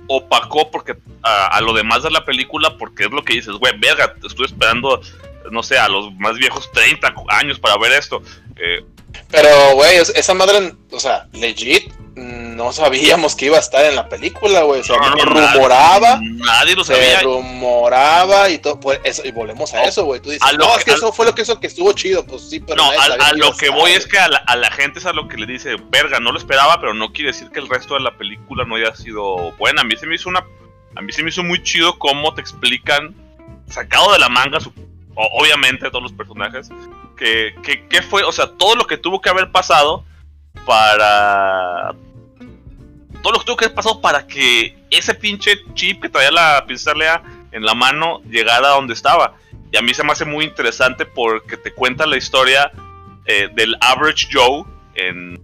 opacó 0.06 0.70
porque 0.70 0.96
a, 1.22 1.48
a 1.48 1.60
lo 1.60 1.72
demás 1.72 2.02
de 2.02 2.10
la 2.10 2.24
película 2.24 2.76
porque 2.78 3.04
es 3.04 3.10
lo 3.10 3.22
que 3.22 3.34
dices, 3.34 3.54
güey, 3.54 3.72
verga, 3.78 4.14
estuve 4.24 4.46
esperando, 4.46 5.00
no 5.50 5.62
sé, 5.62 5.78
a 5.78 5.88
los 5.88 6.14
más 6.14 6.36
viejos 6.36 6.70
30 6.72 7.14
años 7.28 7.58
para 7.58 7.76
ver 7.76 7.92
esto. 7.92 8.22
Eh, 8.56 8.84
Pero, 9.34 9.74
güey, 9.74 9.96
es- 9.96 10.10
esa 10.14 10.34
madre, 10.34 10.74
o 10.90 11.00
sea, 11.00 11.26
legit, 11.32 11.92
no 12.16 12.72
sabíamos 12.72 13.34
que 13.34 13.46
iba 13.46 13.56
a 13.56 13.60
estar 13.60 13.84
en 13.84 13.96
la 13.96 14.08
película, 14.08 14.62
güey. 14.62 14.80
O 14.80 14.84
sea, 14.84 14.96
no, 14.98 15.10
no, 15.10 15.24
rumoraba, 15.24 16.20
Nadie, 16.22 16.76
lo 16.76 16.84
se 16.84 16.94
sabía. 16.94 17.20
rumoraba 17.22 18.48
y 18.50 18.58
todo. 18.58 18.78
Pues 18.78 19.00
eso, 19.02 19.22
y 19.24 19.32
volvemos 19.32 19.74
a 19.74 19.82
eso, 19.84 20.04
güey. 20.04 20.20
Tú 20.20 20.30
dices, 20.30 20.46
A 20.46 20.52
lo 20.52 20.58
no, 20.58 20.72
que- 20.72 20.78
es 20.78 20.84
que 20.84 20.90
eso 20.92 21.12
fue 21.12 21.26
lo 21.26 21.34
que 21.34 21.42
hizo 21.42 21.58
que 21.58 21.66
estuvo 21.66 21.92
chido. 21.92 22.24
Pues 22.24 22.48
sí, 22.48 22.60
pero. 22.60 22.76
No, 22.76 22.90
a, 22.90 23.04
a 23.28 23.32
lo 23.32 23.52
que 23.56 23.68
voy 23.70 23.92
es 23.92 24.06
que 24.06 24.18
a 24.18 24.28
la, 24.28 24.38
a 24.38 24.54
la 24.56 24.70
gente 24.70 25.00
es 25.00 25.06
a 25.06 25.12
lo 25.12 25.26
que 25.26 25.36
le 25.36 25.46
dice, 25.46 25.76
verga, 25.90 26.20
no 26.20 26.30
lo 26.30 26.38
esperaba, 26.38 26.78
pero 26.80 26.94
no 26.94 27.12
quiere 27.12 27.32
decir 27.32 27.50
que 27.50 27.58
el 27.60 27.68
resto 27.68 27.94
de 27.94 28.00
la 28.00 28.16
película 28.16 28.64
no 28.64 28.76
haya 28.76 28.94
sido 28.94 29.50
buena. 29.58 29.80
A 29.80 29.84
mí 29.84 29.96
se 29.96 30.06
me 30.06 30.14
hizo 30.14 30.28
una, 30.28 30.44
a 30.94 31.02
mí 31.02 31.12
se 31.12 31.22
me 31.24 31.30
hizo 31.30 31.42
muy 31.42 31.60
chido 31.64 31.98
cómo 31.98 32.32
te 32.34 32.40
explican, 32.40 33.12
sacado 33.68 34.12
de 34.12 34.20
la 34.20 34.28
manga, 34.28 34.60
su- 34.60 34.72
obviamente 35.16 35.88
todos 35.90 36.02
los 36.04 36.12
personajes, 36.12 36.68
que, 37.16 37.54
que, 37.62 37.86
que 37.86 38.02
fue, 38.02 38.22
o 38.24 38.32
sea, 38.32 38.48
todo 38.58 38.74
lo 38.74 38.86
que 38.86 38.96
tuvo 38.96 39.20
que 39.20 39.28
haber 39.28 39.50
pasado 39.50 40.04
para 40.66 41.94
todo 43.22 43.32
lo 43.32 43.38
que 43.38 43.44
tuvo 43.46 43.56
que 43.56 43.64
haber 43.64 43.74
pasado 43.74 44.00
para 44.00 44.26
que 44.26 44.76
ese 44.90 45.14
pinche 45.14 45.58
chip 45.74 46.02
que 46.02 46.08
traía 46.08 46.30
la 46.30 46.66
Lea 46.94 47.22
en 47.52 47.64
la 47.64 47.74
mano 47.74 48.20
llegara 48.28 48.68
a 48.68 48.74
donde 48.74 48.92
estaba. 48.92 49.34
Y 49.72 49.76
a 49.76 49.82
mí 49.82 49.94
se 49.94 50.04
me 50.04 50.12
hace 50.12 50.24
muy 50.24 50.44
interesante 50.44 51.06
porque 51.06 51.56
te 51.56 51.72
cuenta 51.72 52.06
la 52.06 52.16
historia 52.16 52.70
eh, 53.26 53.48
del 53.54 53.76
Average 53.80 54.28
Joe 54.30 54.64
en, 54.94 55.40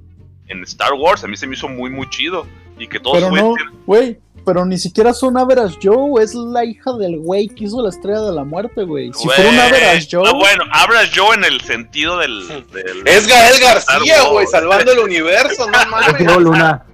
en 0.47 0.63
Star 0.65 0.93
Wars. 0.93 1.25
A 1.25 1.27
mí 1.27 1.37
se 1.37 1.47
me 1.47 1.55
hizo 1.55 1.69
muy, 1.69 1.91
muy 1.91 2.09
chido. 2.11 2.47
Y 2.79 2.87
que 2.87 2.99
todos 3.01 3.19
Pero 3.19 3.31
no, 3.31 3.55
güey. 3.87 4.19
Pero 4.53 4.65
ni 4.67 4.79
siquiera 4.79 5.15
son 5.15 5.39
Average 5.39 5.79
Joe, 5.81 6.21
es 6.25 6.35
la 6.35 6.65
hija 6.65 6.93
del 6.95 7.19
güey 7.21 7.47
que 7.49 7.67
hizo 7.67 7.81
la 7.83 7.91
estrella 7.91 8.21
de 8.23 8.33
la 8.33 8.43
muerte, 8.43 8.83
güey. 8.83 9.13
Si 9.15 9.29
fuera 9.29 9.49
un 9.49 9.61
Average 9.61 10.09
Joe, 10.11 10.25
ah, 10.29 10.33
bueno, 10.33 10.65
Average 10.73 11.13
Joe 11.21 11.37
en 11.37 11.45
el 11.45 11.61
sentido 11.61 12.19
del. 12.19 12.49
del- 12.73 13.07
Es 13.07 13.29
Gael 13.29 13.61
García, 13.61 14.25
güey, 14.29 14.49
salvando 14.49 14.91
el 14.91 14.99
universo, 14.99 15.71
no 15.71 15.79
Es 15.81 15.87
mames. 15.89 16.37
Luna. 16.39 16.85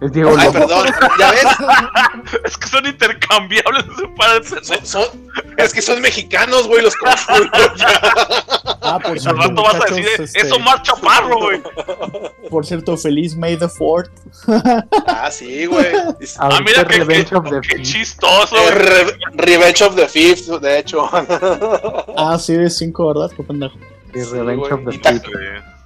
Es 0.00 0.12
Diego 0.12 0.32
Ay, 0.38 0.48
perdón, 0.52 0.86
ya 1.18 1.32
ves, 1.32 1.44
Es 2.44 2.56
que 2.56 2.68
son 2.68 2.86
intercambiables 2.86 3.84
ese 3.96 4.06
par 4.16 4.34
de 4.34 4.40
pendejos. 4.48 4.66
son, 4.68 4.86
son- 4.86 5.28
es 5.56 5.72
que 5.74 5.82
son 5.82 6.00
mexicanos, 6.00 6.68
güey, 6.68 6.82
los 6.82 6.94
confundo 6.94 7.50
ya. 7.76 8.00
ah, 8.82 9.00
por 9.02 9.12
Al 9.12 9.20
cierto, 9.20 9.40
rato 9.40 9.62
vas 9.62 9.74
a 9.74 9.78
decir, 9.92 10.06
este, 10.20 10.40
eso 10.40 10.58
Mar 10.60 10.80
Chaparro, 10.82 11.38
güey. 11.40 11.60
por 12.48 12.64
cierto, 12.64 12.96
feliz 12.96 13.34
May 13.36 13.56
the 13.56 13.66
4th. 13.66 14.08
Ah, 15.08 15.30
sí, 15.32 15.66
güey. 15.66 15.86
Ah, 16.38 16.60
mira 16.64 16.84
qué, 16.84 16.98
Revenge 16.98 17.28
qué- 17.30 17.34
of 17.36 17.44
the 17.50 17.60
qué 17.60 17.76
Fifth. 17.78 17.82
chistoso, 17.92 18.56
Eh, 18.56 18.60
güey. 18.62 18.74
Re- 18.78 19.16
Revenge 19.32 19.82
of 19.82 19.96
the 19.96 20.06
Fifth, 20.08 20.46
de 20.60 20.78
hecho. 20.78 21.10
Ah, 22.16 22.38
sí, 22.38 22.54
es 22.54 22.76
5, 22.78 23.08
¿verdad? 23.14 23.32
Qué 23.36 23.42
pendejo. 23.42 23.76
Sí, 24.14 24.20
Sí, 24.24 24.30
Revenge 24.30 24.72
of 24.72 24.80
the 24.84 24.92
Fifth. 24.92 25.26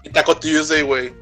Y 0.04 0.10
Taco 0.10 0.36
Tuesday, 0.36 0.82
güey. 0.82 1.14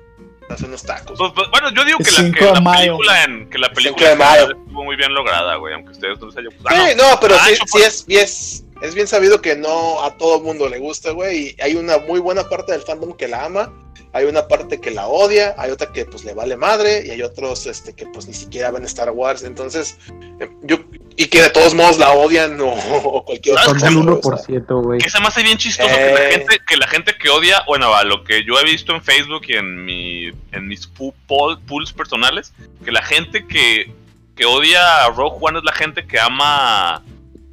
Hace 0.51 0.65
unos 0.67 0.83
tacos. 0.83 1.17
Pues, 1.19 1.33
pues, 1.35 1.49
bueno, 1.51 1.71
yo 1.71 1.85
digo 1.85 1.99
que 1.99 2.11
la, 2.11 2.17
que 2.33 2.33
película 2.33 3.25
en 3.25 3.49
que 3.51 3.59
la 3.59 3.67
Cinco 3.69 3.75
película 3.77 4.09
estuvo 4.51 4.85
muy 4.85 4.97
bien 4.97 5.15
lograda, 5.15 5.55
güey, 5.57 5.75
aunque 5.75 5.93
ustedes 5.93 6.19
no 6.21 6.27
les 6.27 6.37
haya 6.37 6.49
gustado. 6.49 6.87
Sí, 6.89 6.93
no, 6.97 7.21
pero 7.21 7.35
Ah, 7.37 7.45
sí, 7.47 7.53
hecho 7.53 7.65
sí 7.67 7.73
por- 7.73 7.81
es, 7.83 8.05
y 8.09 8.17
es, 8.17 8.65
es 8.83 8.95
bien 8.95 9.07
sabido 9.07 9.41
que 9.41 9.57
no 9.57 10.03
a 10.03 10.17
todo 10.17 10.41
mundo 10.41 10.69
le 10.69 10.79
gusta, 10.79 11.11
güey. 11.13 11.49
Y 11.59 11.63
hay 11.63 11.75
una 11.77 11.99
muy 11.99 12.21
buena 12.21 12.49
parte 12.49 12.73
del 12.73 12.83
fandom 12.83 13.15
que 13.15 13.29
la 13.29 13.45
ama, 13.45 13.73
hay 14.13 14.25
una 14.25 14.49
parte 14.49 14.81
que 14.81 14.91
la 14.91 15.07
odia, 15.07 15.55
hay 15.57 15.71
otra 15.71 15.93
que 15.93 16.05
pues 16.05 16.25
le 16.25 16.35
vale 16.35 16.57
madre, 16.57 17.05
y 17.07 17.11
hay 17.11 17.23
otros 17.23 17.67
este, 17.67 17.95
que 17.95 18.07
pues 18.07 18.27
ni 18.27 18.35
siquiera 18.35 18.71
ven 18.71 18.85
Star 18.85 19.11
Wars. 19.11 19.45
Entonces, 19.45 19.99
eh, 20.41 20.49
yo, 20.63 20.79
y 21.17 21.27
que 21.27 21.43
de 21.43 21.51
todos 21.51 21.75
modos 21.75 21.99
la 21.99 22.11
odian 22.13 22.61
o, 22.61 22.73
o 23.05 23.25
cualquier 23.25 23.57
otra 23.57 23.73
cosa. 23.75 23.87
del 23.89 23.99
o 23.99 24.21
sea. 24.23 24.47
1%, 24.59 24.83
güey. 24.83 24.99
Que 25.01 25.11
se 25.11 25.21
me 25.21 25.27
hace 25.29 25.43
bien 25.43 25.59
chistoso 25.59 25.89
que, 25.89 26.13
la 26.13 26.29
Eh. 26.29 26.33
gente, 26.33 26.59
que 26.67 26.77
la 26.77 26.87
gente 26.89 27.15
que 27.21 27.29
odia, 27.29 27.63
bueno, 27.69 27.95
a 27.95 28.03
lo 28.05 28.25
que 28.25 28.45
yo 28.45 28.59
he 28.59 28.65
visto 28.65 28.95
en 28.95 29.03
Facebook 29.03 29.43
y 29.49 29.53
en 29.55 29.85
mi 29.85 30.31
en 30.53 30.67
mis 30.67 30.89
pools 30.89 31.93
personales, 31.93 32.53
que 32.85 32.91
la 32.91 33.03
gente 33.03 33.47
que, 33.47 33.93
que 34.35 34.45
odia 34.45 35.05
a 35.05 35.11
Rogue 35.11 35.37
One 35.41 35.59
es 35.59 35.65
la 35.65 35.73
gente 35.73 36.07
que 36.07 36.19
ama 36.19 37.05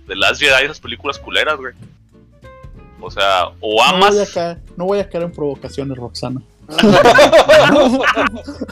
The 0.08 0.16
Last 0.16 0.42
Jedi, 0.42 0.64
esas 0.66 0.80
películas 0.80 1.20
culeras, 1.20 1.58
güey. 1.58 1.74
O 3.00 3.12
sea, 3.12 3.48
o 3.60 3.76
No 3.76 3.76
voy, 3.76 3.82
a 3.82 3.90
amas. 3.90 4.32
caer, 4.34 4.58
no 4.76 4.86
voy 4.86 5.00
a 5.00 5.08
caer 5.10 5.26
en 5.26 5.32
provocaciones, 5.32 5.98
Roxana. 5.98 6.42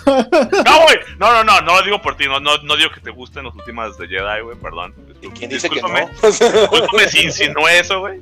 No, 0.06 0.84
güey, 0.84 0.98
no, 1.20 1.32
no, 1.34 1.44
no, 1.44 1.62
no 1.62 1.76
lo 1.78 1.82
digo 1.84 2.02
por 2.02 2.18
ti, 2.18 2.26
no, 2.26 2.40
no, 2.40 2.58
no 2.64 2.76
digo 2.76 2.90
que 2.92 3.00
te 3.00 3.10
gusten 3.12 3.46
las 3.46 3.56
últimas 3.56 3.98
de 3.98 4.08
Jedi, 4.08 4.42
güey, 4.44 4.58
perdón. 4.58 4.94
¿Y 5.22 5.28
quién 5.30 5.50
dice 5.50 5.70
que 5.70 5.76
Discúlpame. 5.76 6.08
no? 6.22 6.28
Discúlpame 6.30 7.08
si 7.10 7.22
insinué 7.24 7.80
eso, 7.80 8.00
güey. 8.02 8.20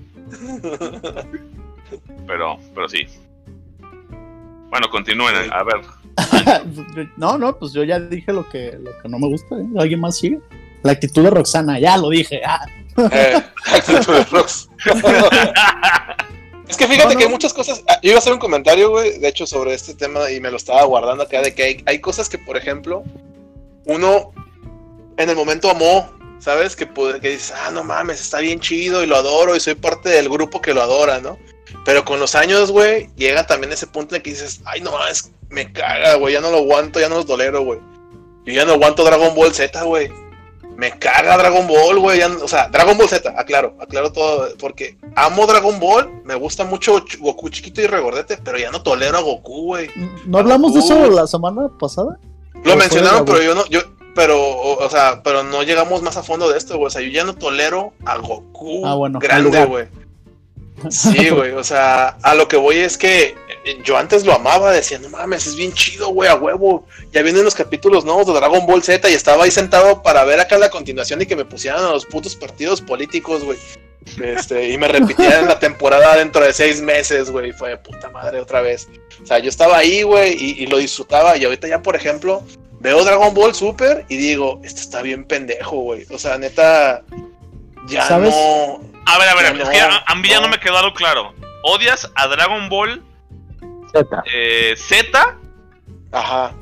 Pero, 2.27 2.59
pero 2.73 2.89
sí. 2.89 3.05
Bueno, 4.69 4.89
continúen, 4.89 5.35
a 5.51 5.63
ver. 5.63 5.81
no, 7.17 7.37
no, 7.37 7.57
pues 7.57 7.73
yo 7.73 7.83
ya 7.83 7.99
dije 7.99 8.31
lo 8.33 8.47
que, 8.49 8.77
lo 8.81 8.91
que 8.99 9.09
no 9.09 9.19
me 9.19 9.27
gusta. 9.27 9.55
¿eh? 9.55 9.65
¿Alguien 9.77 9.99
más 9.99 10.17
sigue? 10.17 10.39
La 10.83 10.91
actitud 10.93 11.23
de 11.23 11.29
Roxana, 11.29 11.79
ya 11.79 11.97
lo 11.97 12.09
dije. 12.09 12.41
ah. 12.45 12.65
Eh, 12.97 13.41
de. 13.73 14.73
Es 16.67 16.77
que 16.77 16.87
fíjate 16.87 17.07
No, 17.09 17.13
no. 17.13 17.17
que 17.17 17.23
hay 17.25 17.29
muchas 17.29 17.53
cosas. 17.53 17.83
ah, 17.87 17.99
Yo 18.01 18.09
iba 18.11 18.17
a 18.17 18.19
hacer 18.19 18.33
un 18.33 18.39
comentario, 18.39 18.89
güey, 18.89 19.19
de 19.19 19.27
hecho, 19.27 19.45
sobre 19.45 19.73
este 19.73 19.93
tema 19.93 20.31
y 20.31 20.39
me 20.39 20.49
lo 20.49 20.57
estaba 20.57 20.83
guardando 20.83 21.23
acá, 21.23 21.41
de 21.41 21.53
que 21.53 21.63
hay, 21.63 21.83
hay 21.85 21.99
cosas 21.99 22.29
que, 22.29 22.37
por 22.37 22.57
ejemplo, 22.57 23.03
uno 23.85 24.31
en 25.17 25.29
el 25.29 25.35
momento 25.35 25.69
amó, 25.69 26.09
¿sabes? 26.39 26.75
Que, 26.75 26.87
que 27.21 27.29
dices, 27.29 27.53
ah, 27.55 27.69
no 27.71 27.83
mames, 27.83 28.21
está 28.21 28.39
bien 28.39 28.59
chido 28.59 29.03
y 29.03 29.07
lo 29.07 29.17
adoro 29.17 29.55
y 29.55 29.59
soy 29.59 29.75
parte 29.75 30.09
del 30.09 30.29
grupo 30.29 30.61
que 30.61 30.73
lo 30.73 30.81
adora, 30.81 31.19
¿no? 31.19 31.37
Pero 31.85 32.05
con 32.05 32.19
los 32.19 32.33
años, 32.35 32.71
güey, 32.71 33.09
llega 33.15 33.45
también 33.45 33.73
ese 33.73 33.87
punto 33.87 34.15
en 34.15 34.21
que 34.21 34.29
dices, 34.31 34.61
ay, 34.65 34.79
no 34.81 34.91
mames, 34.93 35.31
me 35.49 35.71
caga, 35.71 36.15
güey, 36.15 36.33
ya 36.33 36.41
no 36.41 36.49
lo 36.49 36.57
aguanto, 36.59 36.99
ya 36.99 37.09
no 37.09 37.15
lo 37.17 37.25
tolero, 37.25 37.61
güey. 37.63 37.79
Yo 38.45 38.53
ya 38.53 38.65
no 38.65 38.73
aguanto 38.73 39.03
Dragon 39.03 39.35
Ball 39.35 39.53
Z, 39.53 39.83
güey. 39.83 40.09
Me 40.75 40.91
caga 40.97 41.37
Dragon 41.37 41.67
Ball, 41.67 41.99
güey. 41.99 42.21
O 42.23 42.47
sea, 42.47 42.67
Dragon 42.69 42.97
Ball 42.97 43.07
Z, 43.07 43.33
aclaro, 43.37 43.75
aclaro 43.79 44.11
todo. 44.11 44.49
Porque 44.57 44.97
amo 45.15 45.45
Dragon 45.45 45.79
Ball, 45.79 46.21
me 46.23 46.35
gusta 46.35 46.63
mucho 46.65 46.97
Ch- 47.05 47.19
Goku 47.19 47.49
chiquito 47.49 47.81
y 47.81 47.87
regordete, 47.87 48.37
pero 48.43 48.57
ya 48.57 48.71
no 48.71 48.81
tolero 48.81 49.17
a 49.17 49.21
Goku, 49.21 49.63
güey. 49.65 49.89
¿No 50.25 50.39
hablamos 50.39 50.73
de 50.73 50.79
eso 50.79 51.09
la 51.11 51.27
semana 51.27 51.69
pasada? 51.79 52.17
Lo 52.63 52.73
¿O 52.73 52.77
mencionaron, 52.77 53.25
pero 53.25 53.41
yo 53.43 53.53
no, 53.55 53.65
yo, 53.67 53.81
pero, 54.15 54.39
o, 54.41 54.83
o 54.85 54.89
sea, 54.89 55.21
pero 55.23 55.43
no 55.43 55.63
llegamos 55.63 56.01
más 56.01 56.17
a 56.17 56.23
fondo 56.23 56.49
de 56.49 56.57
esto, 56.57 56.75
güey. 56.77 56.87
O 56.87 56.89
sea, 56.89 57.01
yo 57.01 57.09
ya 57.09 57.23
no 57.23 57.35
tolero 57.35 57.93
a 58.05 58.17
Goku 58.17 58.85
Ah, 58.85 58.95
bueno, 58.95 59.19
grande, 59.19 59.65
güey. 59.65 59.87
Sí, 60.89 61.29
güey, 61.29 61.51
o 61.51 61.63
sea, 61.63 62.17
a 62.23 62.33
lo 62.35 62.47
que 62.47 62.57
voy 62.57 62.77
es 62.77 62.97
que 62.97 63.35
yo 63.83 63.97
antes 63.97 64.25
lo 64.25 64.33
amaba, 64.33 64.71
decía, 64.71 64.99
no 64.99 65.09
mames, 65.09 65.47
es 65.47 65.55
bien 65.55 65.73
chido, 65.73 66.09
güey, 66.09 66.29
a 66.29 66.35
huevo. 66.35 66.85
Ya 67.11 67.21
vienen 67.21 67.43
los 67.43 67.55
capítulos 67.55 68.03
nuevos 68.05 68.27
de 68.27 68.33
Dragon 68.33 68.65
Ball 68.65 68.83
Z 68.83 69.09
y 69.09 69.13
estaba 69.13 69.43
ahí 69.45 69.51
sentado 69.51 70.01
para 70.03 70.23
ver 70.23 70.39
acá 70.39 70.57
la 70.57 70.69
continuación 70.69 71.21
y 71.21 71.25
que 71.25 71.35
me 71.35 71.45
pusieran 71.45 71.83
a 71.83 71.89
los 71.91 72.05
putos 72.05 72.35
partidos 72.35 72.81
políticos, 72.81 73.43
güey. 73.43 73.57
Este, 74.21 74.69
y 74.69 74.77
me 74.77 74.89
repitieran 74.89 75.47
la 75.47 75.59
temporada 75.59 76.17
dentro 76.17 76.43
de 76.43 76.51
seis 76.51 76.81
meses, 76.81 77.31
güey. 77.31 77.53
Fue 77.53 77.69
de 77.69 77.77
puta 77.77 78.09
madre 78.09 78.39
otra 78.41 78.61
vez. 78.61 78.89
O 79.21 79.25
sea, 79.25 79.39
yo 79.39 79.47
estaba 79.49 79.77
ahí, 79.77 80.03
güey, 80.03 80.33
y, 80.33 80.63
y 80.63 80.67
lo 80.67 80.77
disfrutaba. 80.77 81.37
Y 81.37 81.45
ahorita 81.45 81.67
ya, 81.69 81.81
por 81.81 81.95
ejemplo, 81.95 82.43
veo 82.81 83.03
Dragon 83.05 83.33
Ball 83.33 83.55
Super 83.55 84.05
y 84.09 84.17
digo, 84.17 84.59
esto 84.63 84.81
está 84.81 85.01
bien 85.01 85.23
pendejo, 85.23 85.77
güey. 85.77 86.05
O 86.11 86.19
sea, 86.19 86.37
neta, 86.37 87.01
ya 87.87 88.05
¿Sabes? 88.05 88.31
no. 88.31 88.81
A 89.05 89.17
ver, 89.17 89.29
a 89.29 89.35
ver, 89.35 89.57
Ya 89.57 89.63
es 89.63 89.69
que 89.69 89.79
a, 89.79 90.03
a 90.05 90.15
mí 90.15 90.27
ya 90.27 90.35
no 90.37 90.43
no. 90.43 90.47
me 90.49 90.59
quedó 90.59 90.77
algo 90.77 90.93
claro. 90.93 91.33
¿Odias 91.63 92.09
a 92.15 92.27
Dragon 92.27 92.67
Ball 92.69 93.01
Z. 93.93 94.23
eh, 94.33 94.75
Z? 94.77 95.37
Ajá. 96.11 96.53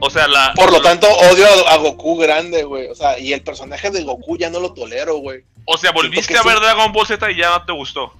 O 0.00 0.10
sea, 0.10 0.28
la. 0.28 0.52
Por 0.54 0.70
lo 0.72 0.80
tanto, 0.82 1.06
odio 1.08 1.46
a, 1.68 1.72
a 1.74 1.76
Goku 1.78 2.16
grande, 2.18 2.64
güey. 2.64 2.88
O 2.88 2.94
sea, 2.94 3.18
y 3.18 3.32
el 3.32 3.42
personaje 3.42 3.90
de 3.90 4.02
Goku 4.04 4.36
ya 4.36 4.50
no 4.50 4.60
lo 4.60 4.72
tolero, 4.74 5.16
güey. 5.18 5.44
O 5.64 5.76
sea, 5.76 5.92
volviste 5.92 6.36
a 6.36 6.42
ver 6.42 6.54
sí. 6.56 6.60
Dragon 6.62 6.92
Ball 6.92 7.06
Z 7.06 7.30
y 7.30 7.36
ya 7.36 7.50
no 7.50 7.64
te 7.64 7.72
gustó. 7.72 8.12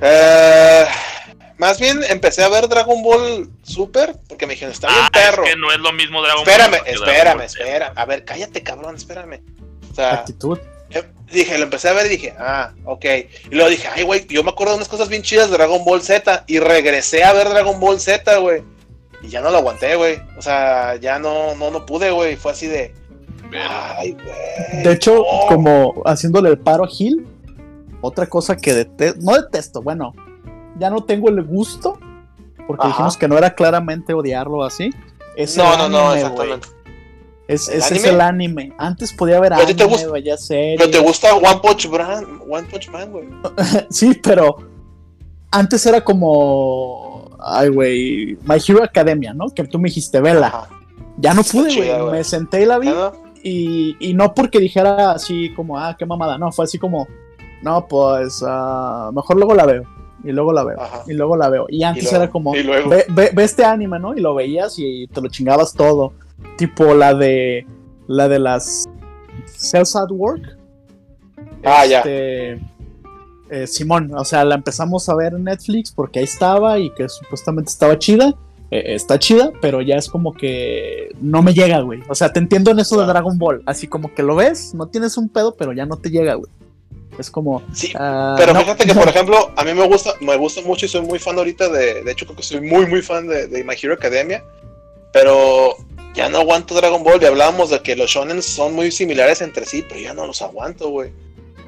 Eh, 0.00 0.86
más 1.58 1.78
bien 1.78 2.02
empecé 2.08 2.42
a 2.42 2.48
ver 2.48 2.68
Dragon 2.68 3.02
Ball 3.02 3.50
Super 3.62 4.14
porque 4.28 4.46
me 4.46 4.54
dijeron, 4.54 4.72
está 4.72 4.88
bien 4.88 5.00
Ah, 5.02 5.10
perro. 5.12 5.44
es 5.44 5.50
que 5.50 5.56
no 5.56 5.70
es 5.72 5.78
lo 5.78 5.92
mismo 5.92 6.22
Dragon 6.22 6.42
Espérame, 6.48 6.70
Ball. 6.78 6.86
espérame, 6.86 7.48
Z. 7.48 7.62
espérame. 7.62 7.92
A 7.96 8.04
ver, 8.06 8.24
cállate, 8.24 8.62
cabrón, 8.62 8.96
espérame. 8.96 9.42
O 9.90 9.94
sea, 9.94 10.14
Actitud. 10.14 10.58
Dije, 11.32 11.56
lo 11.58 11.64
empecé 11.64 11.88
a 11.88 11.92
ver 11.92 12.06
y 12.06 12.10
dije, 12.10 12.34
ah, 12.38 12.72
ok. 12.84 13.04
Y 13.50 13.54
luego 13.54 13.70
dije, 13.70 13.88
ay, 13.88 14.02
güey, 14.04 14.26
yo 14.28 14.42
me 14.42 14.50
acuerdo 14.50 14.72
de 14.72 14.78
unas 14.78 14.88
cosas 14.88 15.08
bien 15.08 15.22
chidas 15.22 15.50
de 15.50 15.56
Dragon 15.56 15.84
Ball 15.84 16.02
Z. 16.02 16.44
Y 16.46 16.58
regresé 16.58 17.24
a 17.24 17.32
ver 17.32 17.48
Dragon 17.48 17.78
Ball 17.80 18.00
Z, 18.00 18.38
güey. 18.38 18.62
Y 19.22 19.28
ya 19.28 19.40
no 19.40 19.50
lo 19.50 19.58
aguanté, 19.58 19.96
güey. 19.96 20.20
O 20.38 20.42
sea, 20.42 20.96
ya 20.96 21.18
no, 21.18 21.54
no, 21.54 21.70
no 21.70 21.86
pude, 21.86 22.10
güey. 22.10 22.36
Fue 22.36 22.52
así 22.52 22.66
de, 22.66 22.94
ay, 23.52 24.12
güey. 24.12 24.82
De 24.82 24.92
hecho, 24.92 25.24
como 25.48 26.02
haciéndole 26.04 26.50
el 26.50 26.58
paro 26.58 26.84
a 26.84 26.88
Gil, 26.88 27.26
otra 28.00 28.26
cosa 28.26 28.56
que 28.56 28.74
detesto, 28.74 29.20
no 29.20 29.34
detesto, 29.34 29.82
bueno, 29.82 30.14
ya 30.78 30.90
no 30.90 31.04
tengo 31.04 31.28
el 31.28 31.42
gusto, 31.44 31.98
porque 32.66 32.82
Ajá. 32.82 32.88
dijimos 32.88 33.16
que 33.16 33.28
no 33.28 33.36
era 33.36 33.54
claramente 33.54 34.14
odiarlo 34.14 34.64
así. 34.64 34.90
Es 35.36 35.56
No, 35.56 35.76
no, 35.76 35.88
no, 35.88 36.32
güey. 36.32 36.60
Es, 37.52 37.68
¿El 37.68 37.78
ese 37.78 37.96
es 37.96 38.04
el 38.04 38.20
anime. 38.20 38.72
Antes 38.78 39.12
podía 39.12 39.38
haber 39.38 39.50
¿Pero 39.52 39.62
a 39.62 39.66
ti 39.66 39.72
anime, 39.72 39.84
te 39.86 39.92
gusta- 39.92 40.10
veía 40.12 40.36
series. 40.36 40.78
Pero 40.78 40.90
te 40.90 40.98
gusta 41.00 41.34
One 41.34 41.60
Punch 41.62 41.88
Man, 41.88 42.24
One 42.48 42.68
Punch 42.70 42.88
Man, 42.90 43.10
güey. 43.10 43.28
Sí, 43.90 44.18
pero 44.22 44.56
antes 45.50 45.84
era 45.86 46.02
como. 46.02 47.30
Ay, 47.42 47.68
güey. 47.70 48.38
My 48.44 48.56
Hero 48.66 48.82
Academia, 48.84 49.32
¿no? 49.34 49.48
Que 49.50 49.64
tú 49.64 49.78
me 49.78 49.88
dijiste, 49.88 50.20
vela. 50.20 50.68
Ya 51.16 51.34
no 51.34 51.42
pude, 51.42 51.74
güey. 51.74 52.12
Me 52.12 52.24
senté 52.24 52.62
y 52.62 52.66
la 52.66 52.78
vi. 52.78 52.90
Y, 53.42 53.96
y 53.98 54.14
no 54.14 54.34
porque 54.34 54.58
dijera 54.60 55.12
así 55.12 55.52
como, 55.54 55.78
ah, 55.78 55.96
qué 55.98 56.04
mamada. 56.06 56.36
No, 56.38 56.52
fue 56.52 56.66
así 56.66 56.78
como, 56.78 57.08
no, 57.62 57.86
pues 57.88 58.44
ah, 58.46 59.10
mejor 59.14 59.36
luego 59.36 59.54
la 59.54 59.66
veo. 59.66 59.82
Y 60.22 60.32
luego 60.32 60.52
la 60.52 60.64
veo. 60.64 60.78
Ajá. 60.80 61.02
Y 61.06 61.14
luego 61.14 61.36
la 61.36 61.48
veo. 61.48 61.64
Y 61.70 61.82
antes 61.82 62.04
luego- 62.04 62.16
era 62.22 62.30
como, 62.30 62.54
y 62.54 62.62
luego. 62.62 62.90
ve, 62.90 63.06
ve- 63.08 63.30
ve 63.34 63.42
este 63.44 63.64
anime, 63.64 63.98
¿no? 63.98 64.14
Y 64.14 64.20
lo 64.20 64.34
veías 64.34 64.74
y 64.78 65.06
te 65.08 65.20
lo 65.22 65.28
chingabas 65.28 65.72
todo. 65.72 66.12
Tipo 66.56 66.94
la 66.94 67.14
de. 67.14 67.66
La 68.06 68.28
de 68.28 68.38
las. 68.38 68.88
Cells 69.46 69.96
at 69.96 70.10
Work. 70.10 70.56
Ah, 71.64 71.86
ya. 71.86 71.98
Este, 71.98 72.60
eh, 73.50 73.66
Simón, 73.66 74.12
o 74.14 74.24
sea, 74.24 74.44
la 74.44 74.54
empezamos 74.54 75.08
a 75.08 75.14
ver 75.14 75.34
en 75.34 75.44
Netflix 75.44 75.90
porque 75.90 76.20
ahí 76.20 76.24
estaba 76.24 76.78
y 76.78 76.90
que 76.90 77.08
supuestamente 77.08 77.70
estaba 77.70 77.98
chida. 77.98 78.34
Eh, 78.70 78.94
está 78.94 79.18
chida, 79.18 79.50
pero 79.60 79.82
ya 79.82 79.96
es 79.96 80.08
como 80.08 80.32
que 80.32 81.08
no 81.20 81.42
me 81.42 81.52
llega, 81.52 81.80
güey. 81.80 82.00
O 82.08 82.14
sea, 82.14 82.32
te 82.32 82.38
entiendo 82.38 82.70
en 82.70 82.78
eso 82.78 82.94
de 82.94 83.04
Claro. 83.04 83.12
Dragon 83.12 83.38
Ball. 83.38 83.62
Así 83.66 83.88
como 83.88 84.14
que 84.14 84.22
lo 84.22 84.36
ves, 84.36 84.74
no 84.74 84.86
tienes 84.86 85.16
un 85.16 85.28
pedo, 85.28 85.56
pero 85.56 85.72
ya 85.72 85.86
no 85.86 85.96
te 85.96 86.10
llega, 86.10 86.34
güey. 86.34 86.50
Es 87.18 87.30
como. 87.30 87.62
Sí, 87.72 87.92
ah, 87.96 88.36
Pero 88.38 88.52
no, 88.54 88.60
fíjate 88.60 88.86
que, 88.86 88.94
por 88.94 89.08
ejemplo, 89.08 89.50
a 89.56 89.64
mí 89.64 89.74
me 89.74 89.86
gusta, 89.86 90.12
me 90.20 90.36
gusta 90.36 90.62
mucho 90.62 90.86
y 90.86 90.88
soy 90.88 91.02
muy 91.02 91.18
fan 91.18 91.36
ahorita 91.36 91.68
de, 91.68 92.04
de 92.04 92.12
hecho 92.12 92.24
creo 92.24 92.36
que 92.36 92.42
soy 92.44 92.60
muy, 92.60 92.86
muy 92.86 93.02
fan 93.02 93.26
de, 93.26 93.48
de 93.48 93.64
My 93.64 93.74
Hero 93.80 93.94
Academia, 93.94 94.44
pero 95.12 95.74
ya 96.14 96.28
no 96.28 96.38
aguanto 96.38 96.74
Dragon 96.74 97.02
Ball 97.04 97.22
y 97.22 97.26
hablábamos 97.26 97.70
de 97.70 97.80
que 97.82 97.96
los 97.96 98.10
shonen 98.10 98.42
son 98.42 98.74
muy 98.74 98.90
similares 98.90 99.40
entre 99.42 99.64
sí, 99.66 99.84
pero 99.88 100.00
ya 100.00 100.12
no 100.14 100.26
los 100.26 100.42
aguanto, 100.42 100.88
güey. 100.90 101.12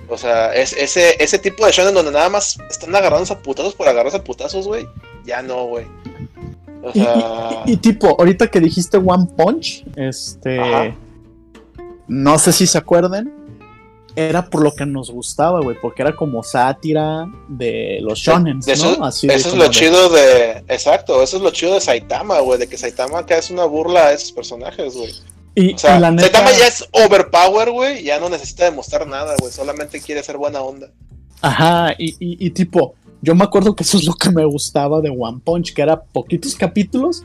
O 0.08 0.18
sea, 0.18 0.52
es, 0.54 0.72
ese, 0.74 1.16
ese 1.22 1.38
tipo 1.38 1.64
de 1.64 1.72
shonen 1.72 1.94
donde 1.94 2.10
nada 2.12 2.28
más 2.28 2.58
están 2.68 2.94
agarrándose 2.94 3.32
a 3.32 3.38
putazos 3.38 3.74
por 3.74 3.88
agarrarse 3.88 4.18
a 4.18 4.24
putazos, 4.24 4.66
güey, 4.66 4.86
ya 5.24 5.42
no, 5.42 5.64
güey. 5.66 5.86
O 6.82 6.90
y- 6.92 7.00
sea, 7.00 7.62
y- 7.66 7.72
y 7.72 7.76
tipo, 7.76 8.08
ahorita 8.18 8.48
que 8.48 8.60
dijiste 8.60 8.96
One 8.98 9.26
Punch, 9.36 9.84
este. 9.96 10.58
Ajá. 10.60 10.96
No 12.08 12.38
sé 12.38 12.52
si 12.52 12.66
se 12.66 12.76
acuerden. 12.76 13.32
Era 14.14 14.44
por 14.50 14.62
lo 14.62 14.72
que 14.74 14.84
nos 14.84 15.10
gustaba, 15.10 15.60
güey. 15.62 15.76
Porque 15.80 16.02
era 16.02 16.14
como 16.14 16.42
sátira 16.42 17.26
de 17.48 17.98
los 18.02 18.18
shonen, 18.18 18.58
eso, 18.66 18.92
es 19.12 19.54
lo 19.54 19.64
de- 19.64 19.70
chido 19.70 20.08
de, 20.10 20.64
exacto, 20.68 21.22
eso 21.22 21.38
es 21.38 21.42
lo 21.42 21.50
chido 21.50 21.74
de 21.74 21.80
Saitama, 21.80 22.40
güey, 22.40 22.58
de 22.58 22.68
que 22.68 22.76
Saitama 22.76 23.20
acá 23.20 23.38
es 23.38 23.50
una 23.50 23.64
burla 23.64 24.08
a 24.08 24.12
esos 24.12 24.32
personajes, 24.32 24.94
güey. 24.94 25.12
Y, 25.54 25.74
O 25.74 25.78
sea, 25.78 25.96
y 25.96 26.00
la 26.00 26.10
neta, 26.10 26.22
Saitama 26.24 26.50
ya 26.58 26.66
es 26.66 26.86
overpower, 26.92 27.70
güey, 27.70 28.02
ya 28.02 28.18
no 28.20 28.28
necesita 28.28 28.64
demostrar 28.64 29.06
nada, 29.06 29.34
güey, 29.38 29.52
solamente 29.52 30.00
quiere 30.00 30.22
ser 30.22 30.36
buena 30.36 30.60
onda. 30.60 30.88
Ajá, 31.40 31.94
y, 31.98 32.10
y- 32.20 32.46
y 32.46 32.50
tipo, 32.50 32.94
yo 33.20 33.34
me 33.34 33.44
acuerdo 33.44 33.74
que 33.74 33.82
eso 33.82 33.96
es 33.98 34.04
lo 34.04 34.14
que 34.14 34.30
me 34.30 34.44
gustaba 34.44 35.00
de 35.00 35.10
One 35.10 35.40
Punch, 35.44 35.72
que 35.74 35.82
era 35.82 36.00
poquitos 36.02 36.54
capítulos 36.54 37.24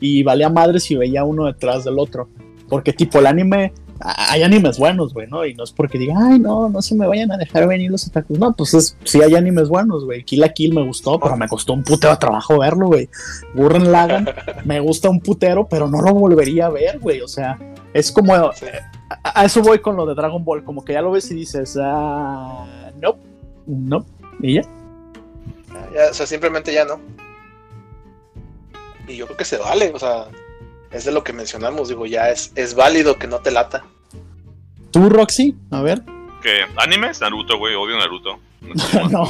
y 0.00 0.22
valía 0.22 0.48
madre 0.48 0.78
si 0.80 0.94
veía 0.94 1.24
uno 1.24 1.46
detrás 1.46 1.84
del 1.84 1.98
otro. 1.98 2.28
Porque 2.68 2.92
tipo, 2.92 3.18
el 3.18 3.26
anime, 3.26 3.72
hay 4.00 4.42
animes 4.42 4.78
buenos, 4.78 5.12
güey, 5.12 5.26
¿no? 5.26 5.44
Y 5.44 5.54
no 5.54 5.64
es 5.64 5.72
porque 5.72 5.98
diga, 5.98 6.14
ay, 6.16 6.38
no, 6.38 6.68
no 6.68 6.82
se 6.82 6.94
me 6.94 7.06
vayan 7.06 7.32
a 7.32 7.36
dejar 7.36 7.66
venir 7.66 7.90
los 7.90 8.06
otakus. 8.06 8.38
No, 8.38 8.52
pues 8.52 8.74
es, 8.74 8.96
sí 9.04 9.20
hay 9.22 9.34
animes 9.34 9.68
buenos, 9.68 10.04
güey. 10.04 10.24
Kill 10.24 10.40
la 10.40 10.52
Kill 10.52 10.74
me 10.74 10.84
gustó, 10.84 11.18
pero 11.18 11.36
me 11.36 11.48
costó 11.48 11.72
un 11.72 11.82
putero 11.82 12.12
de 12.12 12.18
trabajo 12.18 12.58
verlo, 12.58 12.86
güey. 12.88 13.08
Gurren 13.54 13.90
Lagan 13.90 14.28
me 14.64 14.80
gusta 14.80 15.10
un 15.10 15.20
putero, 15.20 15.68
pero 15.68 15.88
no 15.88 16.00
lo 16.00 16.14
volvería 16.14 16.66
a 16.66 16.70
ver, 16.70 16.98
güey. 16.98 17.20
O 17.20 17.28
sea, 17.28 17.58
es 17.92 18.12
como... 18.12 18.34
Sí. 18.52 18.66
A, 19.10 19.40
a 19.40 19.44
eso 19.44 19.62
voy 19.62 19.78
con 19.80 19.96
lo 19.96 20.06
de 20.06 20.14
Dragon 20.14 20.44
Ball, 20.44 20.64
como 20.64 20.84
que 20.84 20.92
ya 20.92 21.02
lo 21.02 21.10
ves 21.10 21.30
y 21.30 21.34
dices, 21.34 21.78
ah, 21.80 22.66
no, 23.00 23.16
no, 23.66 24.04
y 24.40 24.54
ya. 24.54 24.62
Ya, 25.94 26.10
o 26.10 26.14
sea, 26.14 26.26
simplemente 26.26 26.72
ya 26.72 26.84
no. 26.84 27.00
Y 29.06 29.16
yo 29.16 29.24
creo 29.26 29.36
que 29.38 29.44
se 29.44 29.56
vale, 29.56 29.90
o 29.94 29.98
sea, 29.98 30.26
es 30.90 31.04
de 31.04 31.12
lo 31.12 31.22
que 31.24 31.32
mencionamos, 31.32 31.88
digo, 31.88 32.06
ya 32.06 32.30
es, 32.30 32.52
es 32.54 32.74
válido 32.74 33.18
que 33.18 33.26
no 33.26 33.38
te 33.38 33.50
lata. 33.50 33.84
¿Tú, 34.90 35.08
Roxy? 35.08 35.54
A 35.70 35.82
ver. 35.82 36.02
¿Qué? 36.42 36.60
¿Animes? 36.76 37.20
Naruto, 37.20 37.58
güey. 37.58 37.74
Odio 37.74 37.98
Naruto. 37.98 38.38
no. 39.10 39.24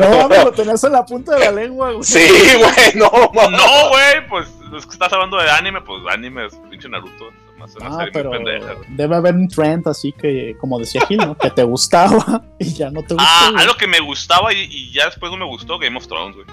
no 0.00 0.18
mames, 0.18 0.44
lo 0.44 0.52
tenías 0.52 0.82
en 0.84 0.92
la 0.92 1.04
punta 1.04 1.34
de 1.34 1.40
la 1.46 1.52
lengua, 1.52 1.92
güey. 1.92 2.04
Sí, 2.04 2.20
güey, 2.58 2.94
no, 2.94 3.10
mamá. 3.34 3.56
No, 3.56 3.88
güey, 3.90 4.28
pues 4.28 4.48
es 4.76 4.86
que 4.86 4.92
estás 4.92 5.12
hablando 5.12 5.36
de 5.38 5.50
anime, 5.50 5.80
pues 5.82 6.00
anime 6.10 6.46
es 6.46 6.54
pinche 6.70 6.88
Naruto. 6.88 7.30
Una 7.56 7.66
Ah, 7.86 7.96
serie 7.98 8.12
pero 8.12 8.30
pendeja. 8.32 8.74
debe 8.88 9.14
haber 9.16 9.34
un 9.36 9.46
trend 9.46 9.86
así 9.86 10.10
que, 10.12 10.56
como 10.60 10.78
decía 10.80 11.06
Gil, 11.06 11.18
¿no? 11.18 11.36
Que 11.38 11.48
te 11.50 11.62
gustaba 11.62 12.42
y 12.58 12.72
ya 12.72 12.90
no 12.90 13.02
te 13.02 13.14
gusta. 13.14 13.24
Ah, 13.28 13.52
algo 13.56 13.74
que 13.74 13.86
me 13.86 14.00
gustaba 14.00 14.52
y, 14.52 14.62
y 14.68 14.92
ya 14.92 15.04
después 15.06 15.30
no 15.30 15.38
me 15.38 15.44
gustó, 15.46 15.78
Game 15.78 15.96
of 15.96 16.06
Thrones, 16.08 16.34
güey. 16.34 16.46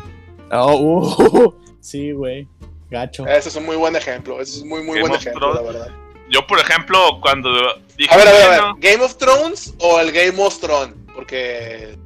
Oh, 0.52 0.76
uh, 1.18 1.54
sí, 1.80 2.12
güey. 2.12 2.48
Gacho. 2.90 3.28
Ese 3.28 3.50
es 3.50 3.56
un 3.56 3.66
muy 3.66 3.76
buen 3.76 3.96
ejemplo, 3.96 4.42
ese 4.42 4.58
es 4.58 4.62
un 4.64 4.70
muy, 4.70 4.84
muy 4.84 4.98
Game 4.98 5.02
buen 5.02 5.14
of 5.14 5.22
ejemplo, 5.22 5.54
la 5.54 5.62
verdad. 5.62 5.88
Yo, 6.30 6.46
por 6.46 6.60
ejemplo, 6.60 7.20
cuando 7.22 7.50
dije, 7.98 8.14
A 8.14 8.18
ver, 8.18 8.28
a 8.28 8.32
ver, 8.32 8.44
a 8.44 8.50
ver, 8.50 8.60
bueno, 8.62 8.78
¿Game 8.80 9.04
of 9.04 9.16
Thrones 9.18 9.74
o 9.80 10.00
el 10.00 10.12
Game 10.12 10.42
of 10.44 10.60
Thrones? 10.60 10.96
Porque, 11.16 11.98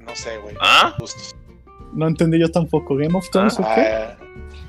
no 0.00 0.16
sé, 0.16 0.38
güey, 0.38 0.56
¿ah? 0.60 0.96
No 1.92 2.08
entendí 2.08 2.38
yo 2.38 2.50
tampoco. 2.50 2.96
¿Game 2.96 3.16
of 3.16 3.28
Thrones 3.30 3.58
o 3.58 3.62
qué? 3.62 3.80
Ah, 3.80 4.16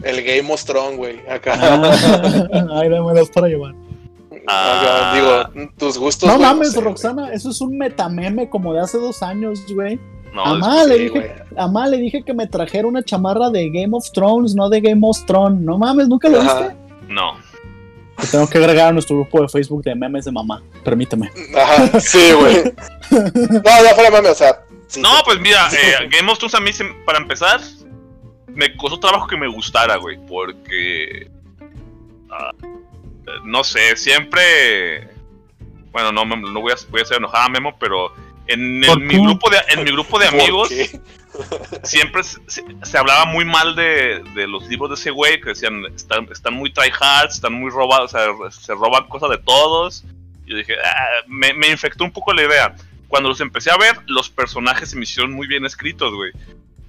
el 0.04 0.24
Game 0.24 0.52
of 0.54 0.64
Thrones, 0.64 0.98
güey, 0.98 1.20
acá. 1.30 1.58
Ah, 1.58 2.48
Ay, 2.80 2.90
dámelas 2.90 3.30
para 3.30 3.48
llevar. 3.48 3.74
Ah. 4.48 5.52
Digo, 5.54 5.70
tus 5.78 5.98
gustos. 5.98 6.30
No 6.30 6.40
mames, 6.40 6.72
sé, 6.72 6.76
güey. 6.76 6.86
Roxana, 6.90 7.32
eso 7.34 7.50
es 7.50 7.62
un 7.62 7.78
metameme 7.78 8.50
como 8.50 8.74
de 8.74 8.82
hace 8.82 8.98
dos 8.98 9.22
años, 9.24 9.66
güey. 9.74 10.00
No, 10.46 10.54
Amá, 10.56 10.84
le 10.86 10.98
dije. 10.98 11.36
Amá, 11.58 11.88
le 11.88 11.98
dije 11.98 12.24
que 12.24 12.34
me 12.34 12.48
trajera 12.48 12.88
una 12.88 13.04
chamarra 13.04 13.50
de 13.50 13.70
Game 13.70 13.90
of 13.92 14.10
Thrones, 14.12 14.56
no 14.56 14.70
de 14.70 14.80
Game 14.82 15.02
of 15.04 15.26
Thrones. 15.26 15.60
No 15.62 15.78
mames, 15.78 16.08
¿nunca 16.08 16.30
lo 16.30 16.40
Ajá. 16.42 16.60
viste? 16.60 16.76
no. 17.08 17.38
Te 18.20 18.28
tengo 18.28 18.50
que 18.50 18.58
agregar 18.58 18.90
a 18.90 18.92
nuestro 18.92 19.16
grupo 19.16 19.42
de 19.42 19.48
Facebook 19.48 19.82
de 19.84 19.96
memes 19.96 20.26
de 20.26 20.32
mamá. 20.32 20.62
Permíteme. 20.84 21.32
Ajá, 21.58 22.00
sí, 22.02 22.32
güey. 22.38 22.64
No, 23.12 23.84
no, 23.84 23.90
fuera 23.96 24.12
mame, 24.12 24.30
o 24.30 24.36
sea. 24.36 24.60
sí, 24.88 25.02
No, 25.02 25.10
pues 25.24 25.40
mira, 25.40 25.70
eh, 25.72 26.10
Game 26.12 26.30
of 26.30 26.38
Thrones 26.38 26.54
a 26.56 26.60
mí, 26.60 26.74
se- 26.74 26.84
para 27.06 27.18
empezar, 27.18 27.62
me 28.48 28.76
costó 28.76 29.00
trabajo 29.00 29.26
que 29.26 29.38
me 29.38 29.48
gustara, 29.48 29.96
güey, 29.96 30.18
porque... 30.28 31.32
ah, 32.30 32.52
no 33.46 33.64
sé, 33.64 33.96
siempre... 33.96 35.10
Bueno, 35.94 36.12
no, 36.12 36.26
me- 36.26 36.36
no 36.52 36.60
voy, 36.60 36.74
a, 36.74 36.76
voy 36.92 37.00
a 37.00 37.04
hacer 37.04 37.18
enojada 37.18 37.48
Memo, 37.48 37.74
pero 37.80 38.12
en, 38.54 38.80
mi 39.08 39.18
grupo 39.22 39.50
de, 39.50 39.58
en 39.70 39.84
mi 39.84 39.92
grupo 39.92 40.20
de 40.20 40.26
¿por 40.30 40.40
amigos 40.40 40.70
siempre 41.84 42.24
se, 42.24 42.40
se- 42.48 42.64
se 42.84 42.98
hablaba 42.98 43.26
muy 43.26 43.46
mal 43.46 43.76
de, 43.76 44.22
de 44.36 44.48
los 44.48 44.68
libros 44.68 44.90
de 44.90 44.96
ese 44.96 45.12
güey, 45.12 45.40
que 45.40 45.50
decían, 45.50 45.86
están, 45.96 46.28
están 46.32 46.54
muy 46.54 46.72
tryhards, 46.74 47.36
están 47.36 47.54
muy 47.54 47.70
robados, 47.72 48.14
o 48.14 48.18
sea, 48.18 48.52
se 48.52 48.74
roban 48.74 49.08
cosas 49.08 49.30
de 49.30 49.38
todos. 49.38 50.04
Yo 50.46 50.58
dije, 50.58 50.74
"Ah", 50.84 51.24
me, 51.28 51.54
me 51.54 51.68
infectó 51.70 52.04
un 52.04 52.12
poco 52.12 52.34
la 52.34 52.44
idea. 52.44 52.76
Cuando 53.08 53.30
los 53.30 53.40
empecé 53.42 53.72
a 53.72 53.78
ver, 53.78 53.98
los 54.08 54.30
personajes 54.30 54.90
se 54.90 54.96
me 54.96 55.04
hicieron 55.04 55.32
muy 55.32 55.48
bien 55.48 55.66
escritos, 55.66 56.14
güey. 56.14 56.32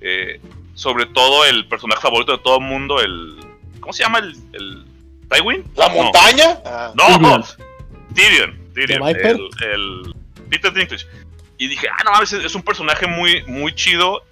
Eh, 0.01 0.41
sobre 0.75 1.05
todo 1.07 1.45
el 1.45 1.67
personaje 1.69 2.01
favorito 2.01 2.33
de 2.33 2.39
todo 2.39 2.57
el 2.59 2.65
mundo, 2.65 3.01
el... 3.01 3.37
¿Cómo 3.39 3.81
¿Cómo 3.81 3.93
se 3.93 4.03
llama 4.03 4.19
el. 4.21 4.35
el 4.53 4.85
¿Tywin? 5.31 5.65
¿La 5.77 5.89
No. 5.89 5.95
montaña? 6.03 6.59
Ah. 6.65 6.93
No, 6.95 7.05
Tyrion. 8.15 8.59
Tyrion. 8.75 9.03
Tyrion. 9.03 9.09
El, 9.19 9.49
el 9.73 10.15
Peter 10.49 10.73
Dinklage. 10.73 11.07
Y 11.61 11.69
dije, 11.69 11.87
ah, 11.89 12.03
no 12.05 12.23
es 12.23 12.33
es 12.33 12.55
un 12.55 12.63
personaje 12.63 13.07
muy, 13.07 13.43
muy 13.47 13.73
chido. 13.75 14.23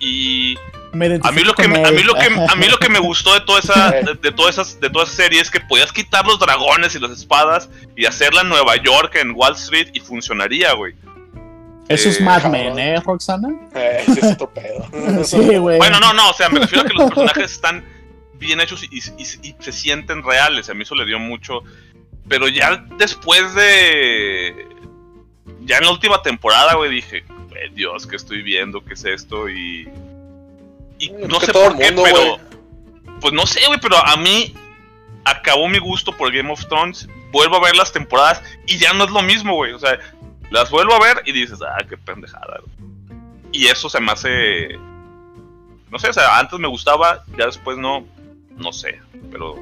Y 0.00 0.56
Me 0.92 1.06
a 1.22 1.30
mí 1.30 1.42
lo 1.44 1.54
que 1.54 1.68
me, 1.68 1.84
a 1.86 1.90
mí 1.92 2.02
lo 2.02 2.14
que 2.14 2.26
a 2.52 2.54
mí 2.56 2.66
lo 2.68 2.78
que 2.78 2.88
me 2.88 2.98
gustó 2.98 3.32
de 3.32 3.40
toda 3.42 3.60
esa 3.60 3.90
de, 3.92 4.14
de 4.20 4.32
todas 4.32 4.54
esas 4.58 4.80
de 4.80 4.90
toda 4.90 5.04
esa 5.04 5.14
serie 5.14 5.40
es 5.40 5.50
que 5.50 5.60
podías 5.60 5.92
quitar 5.92 6.26
los 6.26 6.38
dragones 6.40 6.94
y 6.94 6.98
las 6.98 7.12
espadas 7.12 7.70
y 7.96 8.04
hacerla 8.06 8.40
en 8.42 8.48
Nueva 8.48 8.76
York 8.76 9.14
en 9.14 9.30
Wall 9.36 9.54
Street 9.54 9.88
y 9.94 10.00
funcionaría, 10.00 10.72
güey. 10.74 10.94
Eso 11.88 12.08
es 12.08 12.18
Eh, 12.20 12.24
Mad. 12.24 12.44
Men, 12.46 12.78
¿eh, 12.78 13.00
Roxana? 13.00 13.48
Eh, 13.74 14.04
ese 14.08 14.20
es 14.20 14.32
otro 14.32 14.50
pedo. 14.52 14.88
Sí, 15.24 15.56
güey. 15.56 15.78
Bueno, 15.78 16.00
no, 16.00 16.12
no, 16.12 16.30
o 16.30 16.34
sea, 16.34 16.48
me 16.48 16.58
refiero 16.60 16.82
a 16.84 16.88
que 16.88 16.94
los 16.94 17.04
personajes 17.10 17.52
están 17.52 17.84
bien 18.34 18.60
hechos 18.60 18.82
y, 18.90 18.98
y- 18.98 19.48
y 19.50 19.54
se 19.60 19.70
sienten 19.72 20.22
reales. 20.24 20.68
A 20.70 20.74
mí 20.74 20.82
eso 20.82 20.94
le 20.96 21.06
dio 21.06 21.18
mucho. 21.18 21.62
Pero 22.28 22.48
ya 22.48 22.84
después 22.98 23.54
de. 23.54 24.66
Ya 25.64 25.78
en 25.78 25.84
la 25.84 25.90
última 25.92 26.22
temporada, 26.22 26.74
güey, 26.74 26.90
dije, 26.90 27.18
"Eh, 27.18 27.70
Dios, 27.72 28.06
¿qué 28.06 28.16
estoy 28.16 28.42
viendo? 28.42 28.84
¿Qué 28.84 28.94
es 28.94 29.04
esto? 29.04 29.48
Y. 29.48 29.88
Y 30.98 31.10
Mm, 31.10 31.28
no 31.28 31.40
sé 31.40 31.52
por 31.52 31.76
qué, 31.76 31.92
pero. 32.04 32.38
Pues 33.20 33.32
no 33.32 33.46
sé, 33.46 33.64
güey, 33.66 33.80
pero 33.80 33.96
a 33.96 34.16
mí 34.16 34.54
acabó 35.24 35.68
mi 35.68 35.78
gusto 35.78 36.14
por 36.16 36.30
Game 36.32 36.50
of 36.52 36.66
Thrones. 36.66 37.08
Vuelvo 37.32 37.56
a 37.56 37.60
ver 37.60 37.74
las 37.76 37.92
temporadas 37.92 38.42
y 38.66 38.76
ya 38.78 38.92
no 38.92 39.04
es 39.04 39.10
lo 39.10 39.22
mismo, 39.22 39.54
güey. 39.54 39.72
O 39.72 39.78
sea, 39.78 39.98
las 40.50 40.70
vuelvo 40.70 40.92
a 40.94 41.00
ver 41.00 41.22
y 41.24 41.32
dices, 41.32 41.58
ah, 41.62 41.82
qué 41.88 41.96
pendejada. 41.96 42.60
güey". 42.60 42.90
Y 43.52 43.66
eso 43.66 43.88
se 43.88 44.00
me 44.00 44.12
hace. 44.12 44.76
No 45.90 45.98
sé, 45.98 46.08
o 46.08 46.12
sea, 46.12 46.38
antes 46.38 46.58
me 46.58 46.68
gustaba, 46.68 47.24
ya 47.38 47.46
después 47.46 47.78
no. 47.78 48.06
No 48.56 48.72
sé. 48.72 49.00
Pero. 49.32 49.56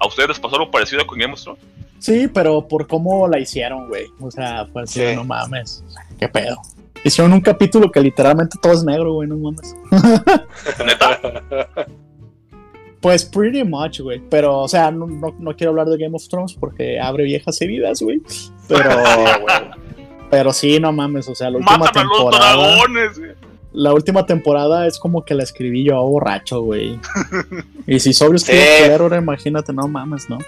¿A 0.00 0.06
ustedes 0.06 0.28
les 0.28 0.38
pasó 0.40 0.56
algo 0.56 0.70
parecido 0.70 1.04
con 1.06 1.18
Game 1.18 1.32
of 1.32 1.42
Thrones? 1.42 1.62
Sí, 1.98 2.28
pero 2.32 2.66
por 2.68 2.86
cómo 2.86 3.26
la 3.28 3.38
hicieron, 3.38 3.88
güey. 3.88 4.06
O 4.20 4.30
sea, 4.30 4.66
fue 4.72 4.82
así, 4.82 5.00
Sí. 5.00 5.16
no 5.16 5.24
mames. 5.24 5.82
Qué 6.18 6.28
pedo. 6.28 6.56
Hicieron 7.04 7.32
un 7.32 7.40
capítulo 7.40 7.90
que 7.90 8.00
literalmente 8.00 8.58
todo 8.60 8.72
es 8.72 8.84
negro, 8.84 9.14
güey, 9.14 9.28
no 9.28 9.36
mames. 9.36 9.76
¿Neta? 10.84 11.20
Pues 13.00 13.24
pretty 13.24 13.62
much, 13.62 14.00
güey. 14.00 14.20
Pero, 14.28 14.58
o 14.60 14.68
sea, 14.68 14.90
no, 14.90 15.06
no, 15.06 15.34
no 15.38 15.56
quiero 15.56 15.70
hablar 15.70 15.86
de 15.88 15.96
Game 15.98 16.16
of 16.16 16.26
Thrones 16.28 16.54
porque 16.58 16.98
abre 17.00 17.24
viejas 17.24 17.60
heridas, 17.62 18.02
güey. 18.02 18.20
Pero, 18.66 18.90
pero 20.30 20.52
sí, 20.52 20.80
no 20.80 20.92
mames. 20.92 21.28
O 21.28 21.34
sea, 21.34 21.50
la 21.50 21.58
última 21.58 21.78
¡Matan 21.78 22.02
a 22.06 22.08
los 22.08 22.16
temporada. 22.18 22.52
dragones! 22.56 23.18
güey! 23.18 23.30
La 23.72 23.92
última 23.92 24.26
temporada 24.26 24.86
es 24.88 24.98
como 24.98 25.24
que 25.24 25.34
la 25.34 25.44
escribí 25.44 25.84
yo 25.84 26.02
borracho, 26.02 26.62
güey. 26.62 26.98
Y 27.86 28.00
si 28.00 28.12
sobrio 28.12 28.38
Sí. 28.38 28.52
escribo 28.52 28.78
culero, 28.86 29.04
ahora 29.04 29.16
imagínate, 29.18 29.72
no 29.72 29.86
mames, 29.88 30.28
¿no? 30.28 30.38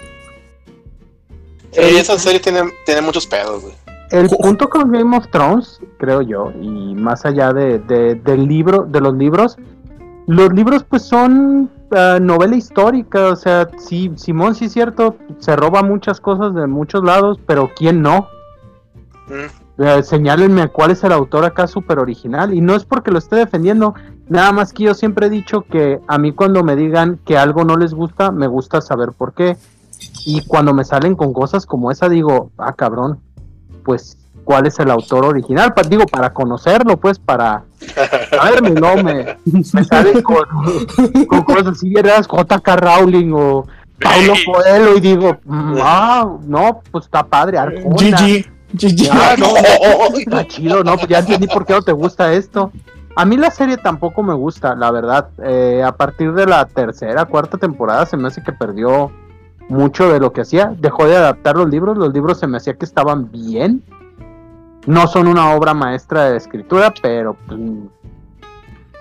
Sí, 1.71 1.79
esa 1.97 2.17
serie 2.19 2.39
tiene, 2.39 2.63
tiene 2.85 3.01
muchos 3.01 3.25
pedos, 3.27 3.61
güey. 3.63 3.73
El 4.11 4.27
punto 4.27 4.69
con 4.69 4.91
Game 4.91 5.15
of 5.15 5.27
Thrones, 5.29 5.79
creo 5.97 6.21
yo, 6.21 6.51
y 6.61 6.95
más 6.95 7.25
allá 7.25 7.53
de, 7.53 7.79
de- 7.79 8.15
del 8.15 8.45
libro, 8.45 8.85
de 8.85 8.99
los 8.99 9.15
libros, 9.15 9.57
los 10.27 10.51
libros 10.51 10.83
pues 10.83 11.03
son 11.03 11.69
ah, 11.91 12.17
novela 12.21 12.57
histórica, 12.57 13.27
o 13.27 13.35
sea, 13.37 13.69
sí, 13.77 14.11
Simón 14.17 14.55
sí 14.55 14.65
es 14.65 14.73
cierto, 14.73 15.15
se 15.39 15.55
roba 15.55 15.81
muchas 15.81 16.19
cosas 16.19 16.53
de 16.53 16.67
muchos 16.67 17.05
lados, 17.05 17.39
pero 17.45 17.71
¿quién 17.73 18.01
no? 18.01 18.27
Mm. 19.29 19.81
Eh, 19.81 20.03
señálenme 20.03 20.67
cuál 20.67 20.91
es 20.91 21.03
el 21.05 21.13
autor 21.13 21.45
acá 21.45 21.65
súper 21.67 21.97
original, 21.97 22.53
y 22.53 22.59
no 22.59 22.75
es 22.75 22.83
porque 22.83 23.11
lo 23.11 23.17
esté 23.17 23.37
defendiendo, 23.37 23.95
nada 24.27 24.51
más 24.51 24.73
que 24.73 24.83
yo 24.83 24.93
siempre 24.93 25.27
he 25.27 25.29
dicho 25.29 25.61
que 25.61 26.01
a 26.05 26.17
mí 26.17 26.33
cuando 26.33 26.65
me 26.65 26.75
digan 26.75 27.17
que 27.25 27.37
algo 27.37 27.63
no 27.63 27.77
les 27.77 27.93
gusta, 27.93 28.29
me 28.31 28.47
gusta 28.47 28.81
saber 28.81 29.13
por 29.13 29.33
qué, 29.33 29.55
y 30.25 30.45
cuando 30.45 30.73
me 30.73 30.83
salen 30.83 31.15
con 31.15 31.33
cosas 31.33 31.65
como 31.65 31.91
esa, 31.91 32.09
digo, 32.09 32.51
ah, 32.57 32.73
cabrón, 32.73 33.19
pues, 33.83 34.17
¿cuál 34.43 34.67
es 34.67 34.79
el 34.79 34.91
autor 34.91 35.25
original? 35.25 35.73
Pa- 35.73 35.83
digo, 35.83 36.05
para 36.05 36.33
conocerlo, 36.33 36.97
pues, 36.97 37.19
para 37.19 37.63
saberme, 38.29 38.71
no, 38.71 38.95
me, 39.03 39.37
me 39.45 39.83
salen 39.83 40.21
con, 40.21 40.45
con 41.27 41.43
cosas 41.43 41.67
así, 41.67 41.93
¿verdad? 41.93 42.25
J.K. 42.27 42.75
Rowling 42.75 43.31
o 43.33 43.65
Paulo. 44.01 44.33
Coelho, 44.45 44.97
y 44.97 44.99
digo, 44.99 45.37
ah, 45.49 46.27
no, 46.43 46.81
pues 46.91 47.05
está 47.05 47.23
padre, 47.23 47.57
Arjona. 47.57 47.95
GG. 47.95 48.45
GG. 48.73 48.95
Ya, 48.95 49.35
no, 49.39 49.47
está 50.17 50.47
chido, 50.47 50.83
no, 50.83 50.95
pues 50.95 51.07
ya 51.07 51.19
entendí 51.19 51.47
por 51.47 51.65
qué 51.65 51.73
no 51.73 51.81
te 51.81 51.91
gusta 51.91 52.33
esto. 52.33 52.71
A 53.15 53.25
mí 53.25 53.35
la 53.35 53.51
serie 53.51 53.75
tampoco 53.77 54.23
me 54.23 54.33
gusta, 54.33 54.73
la 54.75 54.89
verdad. 54.89 55.27
Eh, 55.43 55.83
a 55.85 55.91
partir 55.91 56.31
de 56.33 56.45
la 56.45 56.65
tercera, 56.65 57.25
cuarta 57.25 57.57
temporada 57.57 58.05
se 58.05 58.15
me 58.15 58.29
hace 58.29 58.41
que 58.41 58.53
perdió 58.53 59.11
mucho 59.71 60.11
de 60.11 60.19
lo 60.19 60.33
que 60.33 60.41
hacía. 60.41 60.75
Dejó 60.77 61.07
de 61.07 61.15
adaptar 61.15 61.55
los 61.55 61.69
libros, 61.69 61.97
los 61.97 62.13
libros 62.13 62.39
se 62.39 62.47
me 62.47 62.57
hacía 62.57 62.75
que 62.75 62.85
estaban 62.85 63.31
bien. 63.31 63.83
No 64.85 65.07
son 65.07 65.27
una 65.27 65.53
obra 65.55 65.73
maestra 65.73 66.29
de 66.29 66.37
escritura, 66.37 66.93
pero 67.01 67.35
pues, 67.47 67.59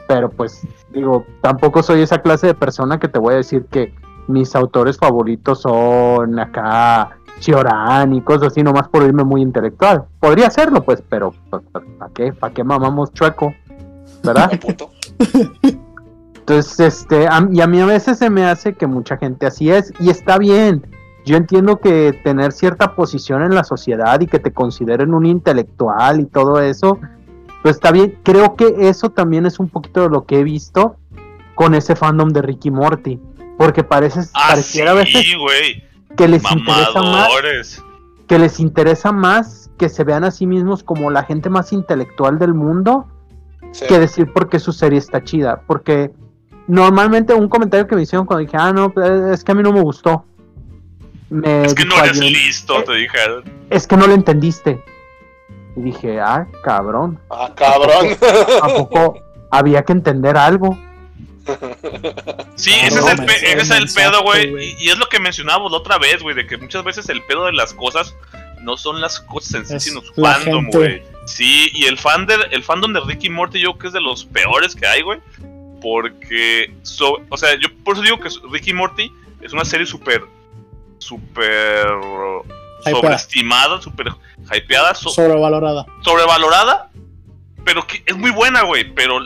pero 0.07 0.31
pues 0.31 0.63
digo, 0.93 1.25
tampoco 1.41 1.83
soy 1.83 2.03
esa 2.03 2.23
clase 2.23 2.49
de 2.49 2.55
persona 2.55 2.99
que 2.99 3.09
te 3.09 3.19
voy 3.19 3.35
a 3.35 3.39
decir 3.39 3.67
que 3.67 3.95
mis 4.29 4.55
autores 4.55 4.97
favoritos 4.99 5.63
son 5.63 6.39
acá 6.39 7.17
Cioran 7.41 8.13
y 8.13 8.21
cosas 8.21 8.49
así, 8.49 8.63
nomás 8.63 8.89
por 8.89 9.03
irme 9.03 9.25
muy 9.25 9.43
intelectual. 9.43 10.05
Podría 10.21 10.49
hacerlo, 10.49 10.83
pues, 10.85 11.03
pero 11.09 11.35
¿para 11.51 12.13
qué? 12.15 12.33
¿Para 12.33 12.53
qué 12.53 12.63
mamamos 12.63 13.13
chueco? 13.15 13.55
¿Verdad? 14.23 14.53
Entonces, 16.51 16.81
este, 16.81 17.29
a- 17.29 17.49
y 17.53 17.61
a 17.61 17.67
mí 17.69 17.81
a 17.81 17.87
veces 17.87 18.19
se 18.19 18.29
me 18.29 18.45
hace 18.45 18.75
que 18.75 18.87
mucha 18.89 19.17
gente 19.17 19.47
así 19.47 19.71
es, 19.71 19.93
y 20.01 20.11
está 20.11 20.37
bien. 20.37 20.85
Yo 21.25 21.37
entiendo 21.37 21.79
que 21.79 22.13
tener 22.25 22.51
cierta 22.51 22.97
posición 22.97 23.43
en 23.43 23.55
la 23.55 23.63
sociedad 23.63 24.21
y 24.21 24.27
que 24.27 24.41
te 24.41 24.53
consideren 24.53 25.15
un 25.15 25.27
intelectual 25.27 26.19
y 26.21 26.27
todo 26.27 26.61
eso, 26.61 26.99
pues 27.63 27.77
está 27.77 27.93
bien. 27.93 28.19
Creo 28.25 28.57
que 28.57 28.75
eso 28.89 29.11
también 29.11 29.47
es 29.47 29.61
un 29.61 29.69
poquito 29.69 30.03
de 30.03 30.09
lo 30.09 30.25
que 30.25 30.41
he 30.41 30.45
visto 30.45 30.97
con 31.55 31.75
ese 31.75 31.95
fandom 31.95 32.31
de 32.31 32.43
Ricky 32.43 32.71
Morty. 32.73 33.21
Porque 33.57 33.85
parece, 33.85 34.21
Ah, 34.35 34.49
pareciera 34.49 34.91
a 34.93 34.95
veces 34.95 35.25
que 36.17 36.27
les 36.27 36.43
interesa 36.51 37.01
más 37.03 37.29
que 38.27 38.39
les 38.39 38.59
interesa 38.61 39.13
más 39.13 39.71
que 39.77 39.89
se 39.89 40.03
vean 40.05 40.25
a 40.25 40.31
sí 40.31 40.47
mismos 40.47 40.83
como 40.83 41.11
la 41.11 41.25
gente 41.25 41.49
más 41.51 41.73
intelectual 41.73 42.39
del 42.39 42.55
mundo 42.55 43.07
Sí. 43.73 43.85
que 43.89 43.99
decir 43.99 44.33
por 44.33 44.49
qué 44.49 44.59
su 44.59 44.73
serie 44.73 44.99
está 44.99 45.23
chida. 45.23 45.63
Porque 45.67 46.13
normalmente 46.71 47.35
un 47.35 47.49
comentario 47.49 47.87
que 47.87 47.97
me 47.97 48.03
hicieron 48.03 48.27
cuando 48.27 48.45
dije, 48.45 48.57
ah, 48.59 48.73
no, 48.73 48.91
pues, 48.93 49.11
es 49.33 49.45
que 49.45 49.53
a 49.53 49.55
mí 49.55 49.63
no 49.63 49.73
me 49.73 49.81
gustó. 49.81 50.25
Me 51.29 51.63
Es 51.65 51.75
que 51.75 51.85
no 51.85 51.97
eres 51.99 52.13
alguien, 52.13 52.33
listo, 52.33 52.83
te 52.85 52.95
dijeron. 52.95 53.45
Es 53.71 53.87
que 53.87 53.97
no 53.97 54.07
lo 54.07 54.15
entendiste. 54.15 54.83
Y 55.77 55.83
dije, 55.83 56.21
ah, 56.21 56.47
cabrón. 56.65 57.19
Ah, 57.31 57.53
cabrón. 57.55 58.17
¿A 58.63 58.69
poco 58.69 59.19
había 59.51 59.85
que 59.85 59.93
entender 59.93 60.37
algo? 60.37 60.77
Sí, 62.57 62.71
Claro, 62.73 62.87
ese 62.87 62.99
es 62.99 63.07
el, 63.19 63.27
pe- 63.27 63.53
ese 63.53 63.61
es 63.63 63.71
el 63.71 63.89
pedo, 63.93 64.23
güey. 64.23 64.77
Y, 64.81 64.87
y 64.87 64.89
es 64.91 64.99
lo 64.99 65.07
que 65.07 65.19
mencionábamos 65.21 65.73
la 65.73 65.79
otra 65.79 65.99
vez, 65.99 66.23
güey, 66.23 66.35
de 66.37 66.47
que 66.47 66.57
muchas 66.59 66.85
veces 66.85 67.09
el 67.09 67.23
pedo 67.23 67.47
de 67.47 67.53
las 67.53 67.75
cosas 67.75 68.15
no 68.63 68.77
son 68.77 69.01
las 69.01 69.21
cosas 69.21 69.55
en 69.55 69.67
sí, 69.67 69.75
Es 69.77 69.83
sino 69.85 70.03
su 70.03 70.13
fandom, 70.15 70.69
güey. 70.71 71.03
Sí, 71.27 71.71
y 71.75 71.85
el, 71.85 71.97
fan 71.97 72.27
de, 72.27 72.35
el 72.51 72.63
fandom 72.65 72.93
de 72.93 73.01
Ricky 73.01 73.31
Morty 73.31 73.61
yo 73.61 73.71
creo 73.71 73.79
que 73.79 73.87
es 73.89 73.93
de 73.93 74.01
los 74.01 74.25
peores 74.25 74.75
que 74.75 74.87
hay, 74.87 75.03
güey. 75.03 75.21
Porque, 75.81 76.75
so- 76.83 77.21
o 77.29 77.37
sea, 77.37 77.55
yo 77.59 77.69
por 77.85 77.95
eso 77.95 78.03
digo 78.03 78.19
que 78.21 78.29
Ricky 78.51 78.73
Morty 78.73 79.11
es 79.41 79.53
una 79.53 79.65
serie 79.65 79.87
súper, 79.87 80.23
súper 80.99 81.87
sobreestimada, 82.85 83.81
súper 83.81 84.09
hypeada, 84.55 84.95
so- 84.95 85.11
Sobrevalorada. 85.11 85.87
sobrevalorada, 86.03 86.91
pero 87.65 87.87
que 87.87 88.03
es 88.07 88.17
muy 88.17 88.31
buena, 88.31 88.63
güey. 88.63 88.93
Pero, 88.95 89.21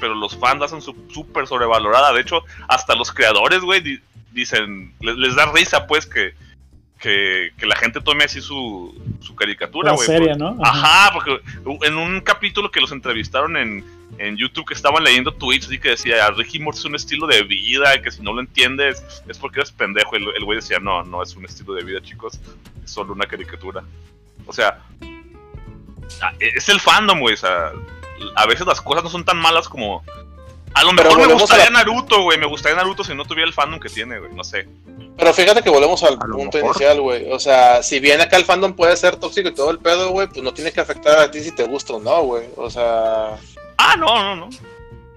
pero 0.00 0.14
los 0.14 0.36
fans 0.36 0.60
la 0.60 0.66
hacen 0.66 0.80
súper 0.80 1.46
sobrevalorada. 1.46 2.12
De 2.12 2.20
hecho, 2.20 2.42
hasta 2.68 2.94
los 2.94 3.12
creadores, 3.12 3.60
güey, 3.60 3.80
di- 3.80 4.00
dicen, 4.32 4.94
les, 5.00 5.16
les 5.16 5.34
da 5.36 5.50
risa, 5.52 5.86
pues, 5.86 6.06
que, 6.06 6.34
que, 6.98 7.50
que 7.58 7.66
la 7.66 7.76
gente 7.76 8.00
tome 8.00 8.24
así 8.24 8.40
su, 8.40 8.94
su 9.20 9.34
caricatura, 9.34 9.92
güey. 9.92 10.06
serie, 10.06 10.28
porque- 10.36 10.38
¿no? 10.42 10.58
Ajá, 10.62 11.10
porque 11.12 11.40
en 11.82 11.96
un 11.96 12.20
capítulo 12.22 12.70
que 12.70 12.80
los 12.80 12.92
entrevistaron 12.92 13.56
en, 13.56 13.84
en 14.18 14.36
YouTube 14.36 14.66
que 14.66 14.74
estaban 14.74 15.04
leyendo 15.04 15.32
tweets 15.32 15.66
así 15.66 15.78
que 15.78 15.90
decía, 15.90 16.30
Ricky 16.30 16.58
Morty 16.58 16.78
es 16.78 16.84
un 16.84 16.94
estilo 16.94 17.26
de 17.26 17.42
vida, 17.42 18.00
que 18.00 18.10
si 18.10 18.22
no 18.22 18.32
lo 18.32 18.40
entiendes 18.40 19.02
es 19.28 19.38
porque 19.38 19.60
eres 19.60 19.72
pendejo. 19.72 20.16
El 20.16 20.24
el 20.36 20.44
güey 20.44 20.56
decía, 20.56 20.78
no, 20.78 21.02
no 21.02 21.22
es 21.22 21.34
un 21.36 21.44
estilo 21.44 21.74
de 21.74 21.84
vida, 21.84 22.00
chicos, 22.02 22.38
es 22.84 22.90
solo 22.90 23.12
una 23.12 23.26
caricatura. 23.26 23.82
O 24.46 24.52
sea, 24.52 24.78
es 26.40 26.68
el 26.68 26.80
fandom, 26.80 27.20
güey. 27.20 27.34
O 27.34 27.38
sea, 27.38 27.72
a 28.36 28.46
veces 28.46 28.66
las 28.66 28.80
cosas 28.80 29.04
no 29.04 29.10
son 29.10 29.24
tan 29.24 29.38
malas 29.38 29.68
como... 29.68 30.02
A 30.74 30.84
lo 30.84 30.92
mejor 30.92 31.26
me 31.26 31.32
gustaría 31.32 31.64
la- 31.70 31.78
Naruto, 31.84 32.22
güey. 32.22 32.38
Me 32.38 32.46
gustaría 32.46 32.76
Naruto 32.76 33.02
si 33.02 33.14
no 33.14 33.24
tuviera 33.24 33.46
el 33.48 33.54
fandom 33.54 33.80
que 33.80 33.88
tiene, 33.88 34.18
güey. 34.18 34.32
No 34.34 34.44
sé. 34.44 34.68
Pero 35.16 35.32
fíjate 35.32 35.62
que 35.62 35.70
volvemos 35.70 36.02
al 36.02 36.18
punto 36.18 36.58
mejor. 36.58 36.76
inicial, 36.76 37.00
güey. 37.00 37.32
O 37.32 37.38
sea, 37.38 37.82
si 37.82 37.98
bien 37.98 38.20
acá 38.20 38.36
el 38.36 38.44
fandom 38.44 38.74
puede 38.74 38.94
ser 38.98 39.16
tóxico 39.16 39.48
y 39.48 39.54
todo 39.54 39.70
el 39.70 39.78
pedo, 39.78 40.10
güey, 40.10 40.26
pues 40.28 40.42
no 40.42 40.52
tiene 40.52 40.72
que 40.72 40.80
afectar 40.80 41.18
a 41.18 41.30
ti 41.30 41.40
si 41.40 41.50
te 41.52 41.64
gusta 41.64 41.94
o 41.94 42.00
no, 42.00 42.22
güey. 42.24 42.48
O 42.56 42.68
sea, 42.68 43.38
Ah, 43.78 43.94
no, 43.98 44.06
no, 44.06 44.36
no. 44.36 44.48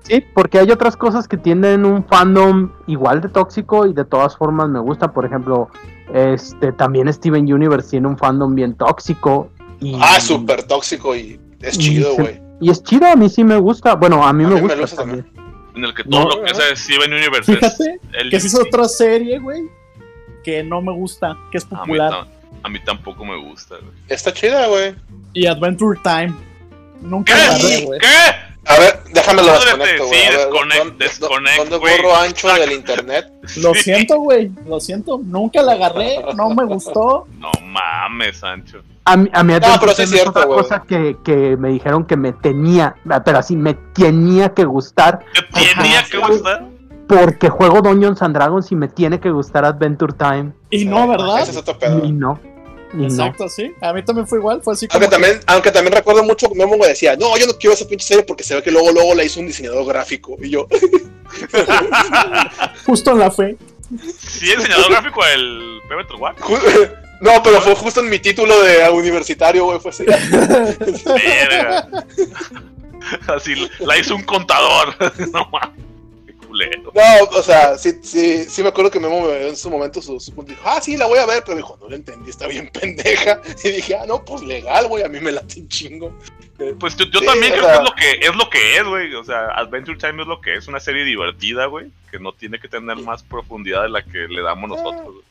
Sí, 0.04 0.24
porque 0.34 0.60
hay 0.60 0.72
otras 0.72 0.96
cosas 0.98 1.28
que 1.28 1.38
tienen 1.38 1.86
un 1.86 2.04
fandom 2.06 2.72
igual 2.88 3.22
de 3.22 3.30
tóxico 3.30 3.86
y 3.86 3.94
de 3.94 4.06
todas 4.06 4.36
formas 4.36 4.68
me 4.70 4.80
gusta. 4.80 5.12
Por 5.12 5.26
ejemplo, 5.26 5.70
este 6.14 6.72
también 6.72 7.12
Steven 7.14 7.52
Universe 7.52 7.92
tiene 7.92 8.08
un 8.08 8.18
fandom 8.18 8.56
bien 8.56 8.74
tóxico. 8.76 9.52
Y, 9.80 9.96
Ah, 10.02 10.20
súper 10.20 10.64
tóxico 10.64 11.16
y 11.16 11.40
es 11.62 11.76
y 11.76 11.80
chido, 11.80 12.16
güey. 12.16 12.42
Y 12.60 12.70
es 12.72 12.84
chido, 12.84 13.06
a 13.08 13.16
mí 13.16 13.30
sí 13.30 13.44
me 13.44 13.58
gusta. 13.58 13.96
Bueno, 13.96 14.26
a 14.26 14.34
mí 14.34 14.44
A 14.46 14.48
me 14.48 14.56
mí 14.62 14.68
me 14.68 14.76
gusta 14.76 14.96
también. 14.98 15.26
En 15.76 15.86
el 15.86 15.94
que 15.94 16.04
todo 16.04 16.22
No, 16.24 16.30
lo 16.30 16.44
que 16.44 16.52
es 16.52 16.80
Steven 16.80 17.14
Universe 17.14 17.54
Fíjate 17.56 18.00
es 18.14 18.30
que 18.32 18.36
esa 18.36 18.48
es 18.48 18.56
otra 18.56 18.86
serie, 18.86 19.38
güey, 19.40 19.62
que 20.44 20.64
no 20.64 20.82
me 20.82 20.92
gusta, 20.92 21.38
que 21.52 21.60
es 21.60 21.66
A 21.66 21.68
mí, 21.70 21.76
popular. 21.78 22.28
a 22.64 22.68
mí 22.70 22.80
tampoco 22.84 23.24
me 23.24 23.38
gusta, 23.38 23.76
güey. 23.78 23.94
Está 24.08 24.34
chida, 24.34 24.68
güey. 24.68 24.96
Y 25.34 25.46
Adventure 25.46 26.00
Time. 26.04 26.34
Nunca 27.02 27.34
¿Qué? 27.34 27.40
la 27.40 27.46
agarré, 27.56 27.86
güey. 27.86 28.00
¿Qué? 28.00 28.08
A 28.70 28.80
ver, 28.80 29.00
déjame 29.12 29.42
lo 29.42 29.52
desconecto, 29.52 30.04
sí, 30.06 30.10
güey. 30.10 30.22
Ver, 30.22 30.38
desconect- 30.40 30.78
¿dónde- 30.78 31.06
desconect, 31.06 31.58
¿Dónde 31.58 31.78
borro 31.78 32.16
ancho 32.16 32.48
del 32.54 32.72
internet? 32.72 33.26
Lo 33.58 33.74
siento, 33.74 34.18
güey. 34.20 34.52
Lo 34.68 34.80
siento. 34.80 35.20
Nunca 35.24 35.62
la 35.64 35.72
agarré. 35.74 36.18
No 36.36 36.50
me 36.52 36.66
gustó. 36.66 37.28
No 37.40 37.50
mames, 37.66 38.38
Sancho. 38.38 38.82
A 39.06 39.18
mí, 39.18 39.28
a 39.34 39.44
mí 39.44 39.54
Adventure 39.54 39.80
pero 39.82 39.94
sí 39.94 40.04
es 40.04 40.10
cierto, 40.12 40.30
otra 40.30 40.46
güey. 40.46 40.60
cosa 40.60 40.84
que, 40.88 41.18
que 41.24 41.58
me 41.58 41.70
dijeron 41.70 42.06
que 42.06 42.16
me 42.16 42.32
tenía, 42.32 42.96
pero 43.26 43.40
así 43.40 43.56
me 43.56 43.74
tenía 43.74 44.54
que 44.54 44.66
gustar 44.66 45.20
¿Te 45.34 45.42
tenía 45.76 46.00
Ajá. 46.02 46.10
que 46.12 46.18
gustar? 46.20 46.66
porque 47.08 47.50
juego 47.50 47.82
Dungeons 47.82 48.22
and 48.22 48.36
Dragons 48.36 48.72
y 48.72 48.76
me 48.76 48.88
tiene 48.88 49.20
que 49.20 49.32
gustar 49.32 49.66
Adventure 49.66 50.14
Time. 50.14 50.52
Y 50.70 50.86
no, 50.86 51.08
¿verdad? 51.08 51.40
Ese 51.42 51.52
es 51.52 51.58
otro 51.58 51.80
pedo. 51.80 52.06
Y 52.06 52.12
no. 52.12 52.40
No. 52.94 53.04
Exacto, 53.06 53.48
sí. 53.50 53.72
A 53.82 53.94
mí 53.94 54.04
también 54.04 54.28
fue 54.28 54.40
igual. 54.40 54.62
Fue 54.64 54.74
así 54.74 54.88
como. 54.88 55.04
Aunque 55.04 55.16
que- 55.16 55.22
también, 55.22 55.44
aunque 55.48 55.72
también 55.72 55.94
recuerdo 55.96 56.24
mucho 56.24 56.50
que 56.50 56.56
Memo 56.56 56.78
me 56.78 56.88
decía, 56.88 57.16
no, 57.16 57.38
yo 57.38 57.46
no 57.46 57.54
quiero 57.58 57.74
esa 57.76 57.88
pinche 57.88 58.08
serie 58.08 58.24
porque 58.24 58.44
se 58.44 58.56
ve 58.56 58.64
que 58.64 58.72
luego, 58.72 58.92
luego 58.92 59.14
la 59.14 59.24
hizo 59.24 59.40
un 59.40 59.48
diseñador 59.48 59.86
gráfico. 59.86 60.36
Y 60.42 60.50
yo, 60.50 60.68
Justo 62.86 63.12
en 63.12 63.20
la 63.20 63.32
fe. 63.32 63.56
Sí, 64.20 64.52
el 64.52 64.58
diseñador 64.58 64.92
gráfico 64.92 65.22
War. 66.20 66.36
ju- 66.38 66.92
no, 67.22 67.44
pero 67.44 67.62
fue 67.62 67.76
justo 67.76 68.00
en 68.02 68.10
mi 68.10 68.20
título 68.20 68.60
de 68.62 68.90
universitario, 68.90 69.66
güey, 69.66 69.80
fue 69.80 69.92
así. 69.92 70.06
Verga. 71.06 71.88
Así 73.28 73.56
la 73.80 73.98
hizo 73.98 74.16
un 74.16 74.24
contador. 74.24 74.96
No 75.32 75.48
mames. 75.52 75.89
No, 76.94 77.38
o 77.38 77.42
sea, 77.44 77.78
sí, 77.78 77.94
sí, 78.04 78.44
sí 78.46 78.62
me 78.64 78.70
acuerdo 78.70 78.92
que 78.92 79.00
Memo 79.00 79.22
me 79.22 79.48
en 79.48 79.56
su 79.56 79.70
momento 79.70 80.02
su. 80.02 80.18
Dijo, 80.46 80.62
ah, 80.66 80.80
sí, 80.82 80.98
la 80.98 81.06
voy 81.08 81.20
a 81.20 81.26
ver, 81.26 81.44
pero 81.46 81.56
dijo, 81.58 81.78
no 81.82 81.90
la 81.90 81.96
entendí, 81.96 82.30
está 82.30 82.48
bien 82.48 82.70
pendeja. 82.74 83.42
Y 83.64 83.70
dije, 83.72 83.96
ah, 83.96 84.06
no, 84.08 84.24
pues 84.26 84.42
legal, 84.44 84.88
güey, 84.88 85.04
a 85.04 85.08
mí 85.10 85.20
me 85.20 85.32
late 85.32 85.60
un 85.60 85.68
chingo. 85.68 86.14
Pues 86.80 86.98
yo, 86.98 87.06
yo 87.06 87.20
Sí, 87.22 87.26
también 87.26 87.54
creo 87.54 87.64
sea- 87.64 87.74
que 87.74 87.80
es 87.80 87.86
lo 87.90 87.96
que 87.96 88.12
es 88.28 88.36
lo 88.36 88.50
que 88.50 88.78
es, 88.78 88.84
güey. 88.84 89.16
O 89.16 89.24
sea, 89.24 89.46
Adventure 89.52 89.98
Time 89.98 90.22
es 90.24 90.28
lo 90.28 90.42
que 90.42 90.56
es, 90.56 90.68
una 90.68 90.80
serie 90.82 91.06
divertida, 91.06 91.68
güey, 91.68 91.88
que 92.12 92.20
no 92.20 92.34
tiene 92.34 92.60
que 92.60 92.68
tener 92.68 92.98
más 92.98 93.24
profundidad 93.24 93.84
de 93.84 93.90
la 93.90 94.04
que 94.04 94.28
le 94.28 94.42
damos 94.42 94.70
nosotros. 94.70 95.06
güey. 95.06 95.24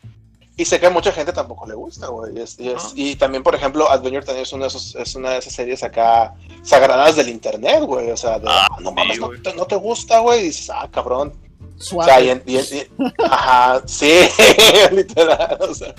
Y 0.59 0.65
sé 0.67 0.79
que 0.81 0.87
a 0.87 0.91
mucha 0.91 1.13
gente 1.13 1.33
tampoco 1.33 1.67
le 1.67 1.75
gusta, 1.75 2.09
güey. 2.09 2.37
Y, 2.37 2.41
es- 2.41 2.59
y 2.59 2.69
es- 2.69 2.85
Ah. 2.85 2.93
y 2.95 3.17
también, 3.17 3.43
por 3.43 3.55
ejemplo, 3.55 3.89
Adventure 3.91 4.27
Time 4.27 4.43
es 4.43 4.53
una, 4.53 4.65
de 4.65 4.69
esos- 4.69 4.95
es 4.97 5.15
una 5.15 5.31
de 5.31 5.39
esas 5.39 5.53
series 5.55 5.83
acá 5.83 6.35
sagradas 6.63 7.15
del 7.17 7.29
internet, 7.31 7.83
güey. 7.85 8.11
O 8.11 8.17
sea, 8.17 8.39
de, 8.41 8.47
Ah, 8.51 8.67
no 8.81 8.91
sí, 8.91 8.95
mames, 8.97 9.21
no, 9.21 9.31
te, 9.41 9.55
no 9.55 9.65
te 9.67 9.77
gusta, 9.77 10.19
güey. 10.19 10.41
Y 10.41 10.45
dices, 10.45 10.69
ah, 10.75 10.89
cabrón. 10.91 11.33
O 11.79 11.81
Suave. 11.81 12.11
sea, 12.11 12.43
y, 12.45 12.87
ajá, 13.31 13.83
sí, 13.87 14.11
literal, 14.93 15.57
o 15.61 15.73
sea, 15.75 15.95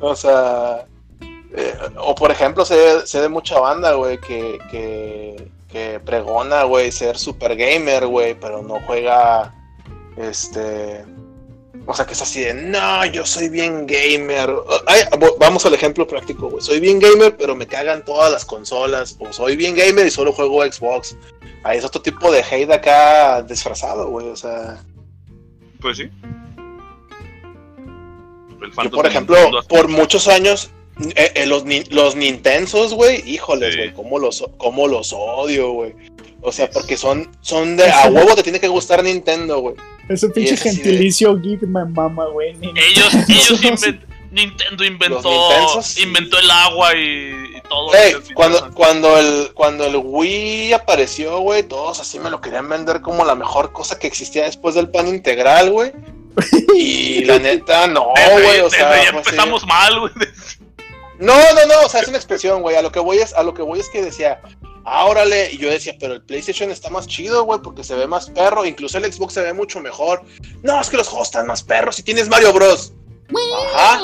o 0.00 0.16
sea, 0.16 0.84
eh, 1.56 1.74
o 1.98 2.14
por 2.16 2.32
ejemplo, 2.32 2.64
sé, 2.64 3.06
sé 3.06 3.20
de 3.20 3.28
mucha 3.28 3.60
banda, 3.60 3.92
güey, 3.94 4.18
que, 4.18 4.58
que, 4.72 5.50
que 5.68 6.00
pregona, 6.00 6.64
güey, 6.64 6.90
ser 6.90 7.16
super 7.16 7.54
gamer, 7.56 8.06
güey, 8.08 8.34
pero 8.34 8.60
no 8.62 8.80
juega, 8.88 9.54
este, 10.16 11.04
o 11.90 11.94
sea, 11.94 12.04
que 12.04 12.12
es 12.12 12.20
así 12.20 12.40
de, 12.40 12.52
no, 12.52 13.04
yo 13.06 13.24
soy 13.24 13.48
bien 13.48 13.86
gamer, 13.86 14.54
Ay, 14.86 15.00
vamos 15.40 15.64
al 15.64 15.72
ejemplo 15.72 16.06
práctico, 16.06 16.50
güey, 16.50 16.62
soy 16.62 16.80
bien 16.80 16.98
gamer, 16.98 17.34
pero 17.36 17.56
me 17.56 17.66
cagan 17.66 18.04
todas 18.04 18.30
las 18.30 18.44
consolas, 18.44 19.16
o 19.18 19.32
soy 19.32 19.56
bien 19.56 19.74
gamer 19.74 20.06
y 20.06 20.10
solo 20.10 20.32
juego 20.32 20.62
Xbox, 20.64 21.16
ahí 21.64 21.78
es 21.78 21.84
otro 21.86 22.02
tipo 22.02 22.30
de 22.30 22.42
hate 22.42 22.70
acá 22.70 23.40
disfrazado, 23.42 24.08
güey, 24.10 24.28
o 24.28 24.36
sea... 24.36 24.84
Pues 25.80 25.96
sí. 25.96 26.10
Yo, 28.82 28.90
por 28.90 29.06
ejemplo, 29.06 29.36
por 29.68 29.88
muchos 29.88 30.28
años, 30.28 30.70
eh, 31.14 31.32
eh, 31.36 31.46
los, 31.46 31.64
ni- 31.64 31.84
los 31.84 32.16
Nintensos, 32.16 32.92
güey, 32.92 33.22
híjoles, 33.28 33.72
Sí. 33.74 33.78
güey, 33.80 33.94
cómo 33.94 34.18
los, 34.18 34.44
cómo 34.58 34.88
los 34.88 35.12
odio, 35.12 35.70
güey. 35.72 35.94
O 36.40 36.52
sea, 36.52 36.68
porque 36.70 36.96
son, 36.96 37.30
son 37.40 37.76
de 37.76 37.88
a 37.90 38.08
huevo 38.08 38.34
te 38.34 38.42
tiene 38.42 38.60
que 38.60 38.68
gustar 38.68 39.02
Nintendo, 39.02 39.60
güey. 39.60 39.76
Ese 40.08 40.28
pinche 40.30 40.54
es 40.54 40.60
así 40.60 40.70
de- 40.70 40.82
gentilicio 40.82 41.36
geek 41.38 41.62
me 41.62 41.84
mama, 41.84 42.26
güey. 42.26 42.56
Ellos, 42.62 43.14
ellos 43.28 43.60
Nintendo 44.30 44.84
inventó, 44.84 45.30
inventó 45.96 46.38
el 46.38 46.50
agua 46.50 46.94
y, 46.94 47.56
y 47.56 47.60
todo. 47.68 47.90
Cuando, 48.34 48.74
cuando, 48.74 49.18
el, 49.18 49.52
cuando 49.54 49.86
el 49.86 49.96
Wii 49.96 50.74
apareció, 50.74 51.38
güey, 51.40 51.62
todos 51.62 51.98
así 52.00 52.18
me 52.18 52.28
lo 52.28 52.40
querían 52.40 52.68
vender 52.68 53.00
como 53.00 53.24
la 53.24 53.34
mejor 53.34 53.72
cosa 53.72 53.98
que 53.98 54.06
existía 54.06 54.44
después 54.44 54.74
del 54.74 54.90
pan 54.90 55.08
integral, 55.08 55.70
güey. 55.70 55.92
Y 56.74 57.24
la 57.24 57.38
neta, 57.38 57.86
no, 57.86 58.12
güey, 58.32 58.60
o 58.60 58.70
sea. 58.70 58.92
así. 58.92 59.08
empezamos 59.08 59.66
mal, 59.66 59.98
güey. 60.00 60.12
No, 61.18 61.34
no, 61.34 61.66
no, 61.66 61.86
o 61.86 61.88
sea, 61.88 62.00
es 62.00 62.08
una 62.08 62.18
expresión, 62.18 62.62
güey. 62.62 62.76
A 62.76 62.82
lo 62.82 62.92
que 62.92 63.00
voy 63.00 63.18
es, 63.18 63.32
a 63.34 63.42
lo 63.42 63.54
que 63.54 63.62
voy 63.62 63.80
es 63.80 63.88
que 63.88 64.02
decía, 64.02 64.40
ah, 64.90 65.06
órale, 65.06 65.52
y 65.52 65.58
yo 65.58 65.70
decía, 65.70 65.96
pero 65.98 66.14
el 66.14 66.22
PlayStation 66.22 66.70
está 66.70 66.90
más 66.90 67.06
chido, 67.06 67.44
güey, 67.44 67.60
porque 67.62 67.84
se 67.84 67.94
ve 67.94 68.06
más 68.06 68.30
perro, 68.30 68.64
incluso 68.64 68.98
el 68.98 69.12
Xbox 69.12 69.34
se 69.34 69.42
ve 69.42 69.52
mucho 69.52 69.80
mejor. 69.80 70.22
No, 70.62 70.80
es 70.80 70.90
que 70.90 70.96
los 70.96 71.08
juegos 71.08 71.28
están 71.28 71.46
más 71.46 71.62
perros 71.62 71.96
si 71.96 72.02
tienes 72.02 72.28
Mario 72.28 72.52
Bros. 72.52 72.92
Ajá. 73.74 74.00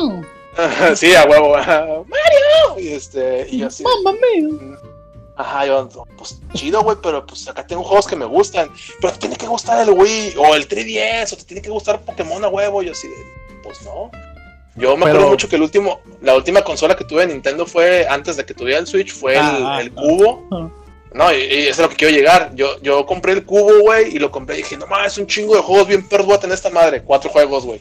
sí, 0.97 1.15
a 1.15 1.25
huevo. 1.25 1.57
Mario. 1.57 2.79
Y 2.79 2.89
este, 2.89 3.47
y 3.51 3.59
yo 3.59 3.67
así. 3.69 3.83
Mamma 3.83 4.13
mía. 4.13 4.79
Ajá, 5.37 5.67
yo, 5.67 5.89
pues 6.17 6.41
chido, 6.55 6.83
güey, 6.83 6.97
pero 7.03 7.27
pues 7.27 7.49
acá 7.49 7.67
tengo 7.67 7.83
juegos 7.83 8.07
que 8.07 8.15
me 8.15 8.25
gustan. 8.25 8.71
Pero 9.01 9.13
te 9.15 9.21
tiene 9.21 9.37
que 9.37 9.47
gustar 9.47 9.81
el 9.81 9.91
Wii 9.91 10.35
o 10.37 10.55
el 10.55 10.69
3DS 10.69 11.33
o 11.33 11.37
te 11.37 11.45
tiene 11.45 11.63
que 11.63 11.71
gustar 11.71 12.01
Pokémon 12.03 12.45
a 12.45 12.49
huevo. 12.49 12.83
Yo 12.83 12.93
así 12.93 13.09
de, 13.09 13.17
pues 13.63 13.83
no. 13.83 14.11
Yo 14.77 14.97
me 14.97 15.05
Pero- 15.05 15.17
acuerdo 15.17 15.29
mucho 15.31 15.49
que 15.49 15.57
el 15.57 15.63
último, 15.63 16.01
la 16.21 16.35
última 16.35 16.63
consola 16.63 16.97
que 16.97 17.05
tuve 17.05 17.27
de 17.27 17.33
Nintendo 17.33 17.65
fue 17.67 18.07
antes 18.09 18.37
de 18.37 18.45
que 18.45 18.55
tuviera 18.55 18.81
el 18.81 18.87
Switch, 18.87 19.13
fue 19.13 19.35
el, 19.35 19.41
Ah, 19.41 19.79
el 19.81 19.93
ah. 19.97 20.01
cubo. 20.01 20.49
Ah. 20.51 20.71
No, 21.15 21.33
y, 21.33 21.37
y 21.37 21.59
eso 21.69 21.71
es 21.71 21.79
a 21.79 21.83
lo 21.83 21.89
que 21.91 21.97
quiero 21.97 22.13
llegar. 22.15 22.51
Yo, 22.57 22.81
yo 22.83 23.07
compré 23.07 23.33
el 23.35 23.45
cubo, 23.45 23.81
güey, 23.83 24.17
y 24.17 24.19
lo 24.19 24.33
compré 24.33 24.57
y 24.57 24.63
dije, 24.63 24.77
no 24.77 24.89
mames, 24.89 25.13
es 25.13 25.19
un 25.19 25.29
chingo 25.29 25.55
de 25.55 25.63
juegos 25.63 25.87
bien 25.87 26.05
a 26.05 26.41
tener 26.41 26.55
esta 26.55 26.71
madre. 26.71 27.03
Cuatro 27.05 27.31
juegos, 27.31 27.65
güey. 27.65 27.79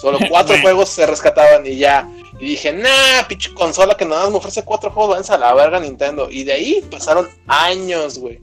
Solo 0.00 0.18
cuatro 0.28 0.56
juegos 0.60 0.88
se 0.88 1.06
rescataban 1.06 1.64
y 1.64 1.76
ya. 1.76 2.08
Y 2.40 2.46
dije, 2.50 2.72
nah, 2.72 3.26
pinche 3.28 3.54
consola 3.54 3.96
que 3.96 4.04
nada 4.04 4.22
más 4.24 4.30
me 4.32 4.36
ofrece 4.38 4.64
cuatro 4.64 4.90
juegos, 4.90 5.10
váyanse 5.10 5.32
a 5.32 5.38
la 5.38 5.54
verga 5.54 5.78
Nintendo. 5.78 6.28
Y 6.28 6.42
de 6.42 6.52
ahí 6.54 6.84
pasaron 6.90 7.28
años, 7.46 8.18
güey. 8.18 8.40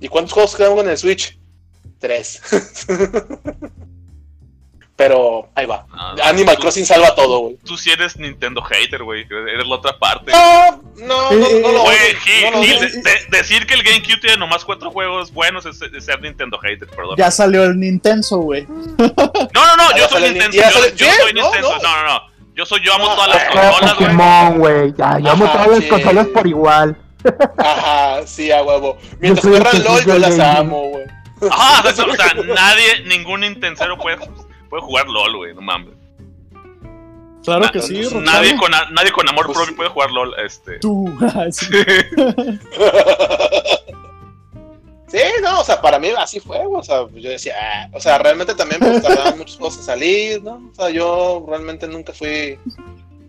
¿Y 0.00 0.08
cuántos 0.08 0.32
juegos 0.32 0.56
quedaron 0.56 0.78
en 0.80 0.88
el 0.88 0.98
Switch? 0.98 1.38
Tres. 1.98 2.40
Pero 5.04 5.48
ahí 5.56 5.66
va. 5.66 5.84
No, 5.90 6.14
no, 6.14 6.22
Animal 6.22 6.54
tú- 6.54 6.62
Crossing 6.62 6.86
salva 6.86 7.12
todo, 7.16 7.40
güey. 7.40 7.56
Tú 7.64 7.76
sí 7.76 7.90
eres 7.90 8.16
Nintendo 8.16 8.62
hater, 8.62 9.02
güey. 9.02 9.26
Eres 9.28 9.66
la 9.66 9.74
otra 9.74 9.98
parte. 9.98 10.30
No, 10.30 10.80
no, 10.96 11.32
no, 11.32 11.38
no, 11.38 11.58
no 11.60 11.72
lo 11.72 11.82
Güey, 11.82 12.14
Gil, 12.24 12.50
no 12.52 12.62
Gil, 12.62 13.02
de- 13.02 13.36
decir 13.36 13.66
que 13.66 13.74
el 13.74 13.82
GameCube 13.82 14.20
tiene 14.20 14.36
nomás 14.36 14.64
cuatro 14.64 14.92
juegos 14.92 15.32
buenos 15.32 15.66
es, 15.66 15.82
es 15.82 16.04
ser 16.04 16.20
Nintendo 16.22 16.56
hater, 16.58 16.86
perdón. 16.88 17.16
Ya 17.18 17.32
salió 17.32 17.64
el 17.64 17.80
Nintendo, 17.80 18.36
güey. 18.36 18.64
No, 18.68 18.96
no, 19.66 19.76
no, 19.76 19.96
yo 19.96 20.08
soy 20.08 20.22
Nintendo. 20.22 20.56
Yo, 20.56 20.62
sale- 20.70 20.94
yo 20.94 21.06
soy 21.20 21.32
No, 21.34 21.42
Nintendo. 21.42 21.72
no. 21.72 21.78
No, 21.82 21.96
no, 21.96 22.08
no. 22.08 22.32
Yo 22.54 22.64
soy, 22.66 22.80
yo 22.84 22.94
amo 22.94 23.06
No, 23.06 23.14
todas 23.14 23.28
las 23.30 23.42
ah, 23.42 23.48
consolas, 23.50 23.80
güey. 23.96 24.08
Pokémon, 24.10 24.58
güey. 24.58 24.94
Ya, 24.96 25.18
yo 25.18 25.30
amo 25.30 25.46
todas 25.50 25.68
las 25.68 25.84
consolas 25.84 26.26
por 26.28 26.46
igual. 26.46 26.96
Ajá, 27.58 28.26
sí, 28.26 28.52
a 28.52 28.62
huevo. 28.62 28.98
Mientras 29.20 29.46
juegan 29.46 29.82
LOL, 29.84 30.04
yo 30.04 30.18
las 30.18 30.38
amo, 30.38 30.82
güey. 30.90 31.04
Ajá, 31.50 31.88
o 31.88 31.92
sea, 31.92 32.04
o 32.04 32.14
sea, 32.14 32.34
nadie, 32.54 33.00
ningún 33.06 33.40
Nintendero 33.40 33.98
puede, 33.98 34.16
puede 34.72 34.82
jugar 34.84 35.06
LOL, 35.06 35.36
güey, 35.36 35.54
no 35.54 35.60
mames. 35.60 35.92
Claro 37.44 37.60
Na- 37.66 37.70
que 37.72 37.82
sí, 37.82 38.02
Roxana. 38.04 38.22
nadie, 38.32 38.56
con, 38.56 38.70
nadie 38.92 39.12
con 39.12 39.28
amor 39.28 39.44
Pues 39.46 39.58
propio 39.58 39.76
puede 39.76 39.90
jugar 39.90 40.10
LOL, 40.12 40.34
este. 40.46 40.78
Tú. 40.78 41.12
Sí. 41.50 41.66
Sí, 45.08 45.18
no, 45.42 45.60
o 45.60 45.64
sea, 45.64 45.78
para 45.82 45.98
mí 45.98 46.08
así 46.16 46.40
fue, 46.40 46.64
güey, 46.64 46.80
o 46.80 46.82
sea, 46.82 47.06
yo 47.12 47.28
decía, 47.28 47.54
ah, 47.60 47.88
o 47.92 48.00
sea, 48.00 48.16
realmente 48.16 48.54
también 48.54 48.80
tardaban 48.80 49.36
muchos 49.36 49.58
juegos 49.58 49.76
en 49.76 49.82
salir, 49.82 50.42
¿no? 50.42 50.70
O 50.72 50.74
sea, 50.74 50.88
yo 50.88 51.44
realmente 51.46 51.86
nunca 51.86 52.14
fui, 52.14 52.58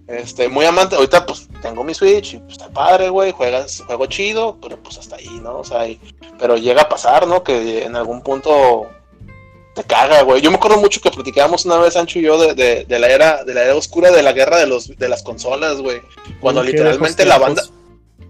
este, 0.07 0.47
muy 0.47 0.63
amante, 0.65 0.95
ahorita 0.95 1.25
pues 1.25 1.49
tengo 1.61 1.83
mi 1.83 1.93
Switch 1.93 2.35
y 2.35 2.37
pues 2.39 2.53
está 2.53 2.69
padre, 2.69 3.09
güey, 3.09 3.33
juegas, 3.33 3.83
juego 3.85 4.05
chido, 4.05 4.57
pero 4.61 4.77
pues 4.81 4.97
hasta 4.97 5.17
ahí, 5.17 5.27
¿no? 5.41 5.57
O 5.57 5.63
sea, 5.65 5.85
y- 5.85 5.99
pero 6.39 6.55
llega 6.55 6.83
a 6.83 6.87
pasar, 6.89 7.27
¿no? 7.27 7.43
Que 7.43 7.83
en 7.83 7.97
algún 7.97 8.21
punto 8.21 8.87
te 9.73 9.83
caga, 9.83 10.21
güey. 10.21 10.41
Yo 10.41 10.51
me 10.51 10.57
acuerdo 10.57 10.77
mucho 10.77 11.01
que 11.01 11.09
platicábamos 11.09 11.65
una 11.65 11.77
vez, 11.77 11.95
Ancho 11.95 12.19
y 12.19 12.23
yo, 12.23 12.37
de, 12.37 12.53
de, 12.53 12.85
de 12.85 12.99
la 12.99 13.07
era, 13.07 13.43
de 13.43 13.53
la 13.53 13.63
era 13.63 13.75
oscura 13.75 14.11
de 14.11 14.21
la 14.21 14.33
guerra 14.33 14.57
de 14.57 14.67
los, 14.67 14.95
de 14.95 15.09
las 15.09 15.23
consolas, 15.23 15.77
güey. 15.77 16.01
Cuando 16.39 16.63
literalmente 16.63 17.25
la 17.25 17.37
banda. 17.37 17.63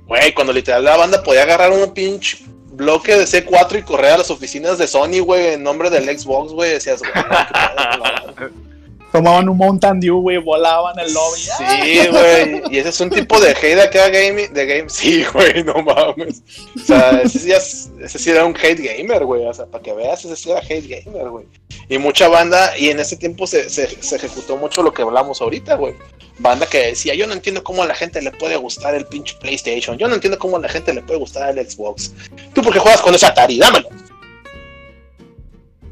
Güey, 0.06 0.34
cuando 0.34 0.54
literal 0.54 0.84
la 0.84 0.98
banda 0.98 1.24
podía 1.24 1.44
agarrar 1.44 1.72
un 1.72 1.94
pinche 1.94 2.40
bloque 2.72 3.16
de 3.16 3.26
C4 3.26 3.80
y 3.80 3.84
correr 3.84 4.12
a 4.12 4.18
las 4.18 4.32
oficinas 4.32 4.78
de 4.78 4.88
Sony, 4.88 5.20
güey, 5.24 5.54
en 5.54 5.64
nombre 5.64 5.90
del 5.90 6.06
Xbox, 6.18 6.52
güey. 6.52 6.72
Decías, 6.72 7.02
güey. 7.02 7.12
Tomaban 9.14 9.48
un 9.48 9.58
Mountain 9.58 10.00
Dew, 10.00 10.22
güey, 10.22 10.40
volaban 10.40 10.98
el 10.98 11.14
lobby. 11.14 11.40
Sí, 11.40 12.08
güey. 12.10 12.64
Y 12.72 12.80
ese 12.80 12.90
es 12.90 13.00
un 13.00 13.12
tipo 13.12 13.40
de 13.40 13.52
hate 13.52 13.80
acá 13.80 14.10
game, 14.10 14.48
de 14.48 14.66
game. 14.66 14.90
Sí, 14.90 15.24
güey, 15.32 15.64
no 15.64 15.76
mames. 15.84 16.42
O 16.76 16.80
sea, 16.80 17.22
ese 17.22 17.56
ese 17.56 18.20
sí 18.20 18.32
era 18.32 18.44
un 18.44 18.56
hate 18.56 18.82
gamer, 18.82 19.24
güey. 19.24 19.46
O 19.46 19.54
sea, 19.54 19.68
para 19.68 19.84
que 19.84 19.94
veas, 19.94 20.26
ese 20.26 20.36
sí 20.36 20.50
era 20.50 20.62
hate 20.62 20.88
gamer, 21.06 21.30
güey. 21.30 21.46
Y 21.90 22.00
mucha 22.00 22.28
banda, 22.28 22.76
y 22.76 22.90
en 22.90 23.00
ese 23.00 23.16
tiempo 23.16 23.46
se, 23.46 23.70
se, 23.70 23.88
se 24.02 24.16
ejecutó 24.16 24.58
mucho 24.58 24.82
lo 24.82 24.92
que 24.92 25.04
hablamos 25.04 25.42
ahorita, 25.42 25.76
güey. 25.76 25.94
Banda 26.40 26.66
que 26.66 26.88
decía, 26.88 27.14
yo 27.14 27.28
no 27.28 27.34
entiendo 27.34 27.64
cómo 27.64 27.84
a 27.84 27.86
la 27.86 27.94
gente 27.94 28.20
le 28.20 28.32
puede 28.32 28.56
gustar 28.56 28.96
el 28.96 29.06
pinche 29.06 29.36
PlayStation. 29.40 29.96
Yo 29.96 30.08
no 30.08 30.16
entiendo 30.16 30.40
cómo 30.40 30.58
a 30.58 30.60
la 30.60 30.70
gente 30.70 30.92
le 30.92 31.04
puede 31.04 31.20
gustar 31.20 31.56
el 31.56 31.70
Xbox. 31.70 32.16
Tú 32.56 32.64
porque 32.64 32.80
juegas 32.80 33.02
con 33.02 33.14
ese 33.14 33.28
Atari, 33.28 33.60
dámelo. 33.60 33.90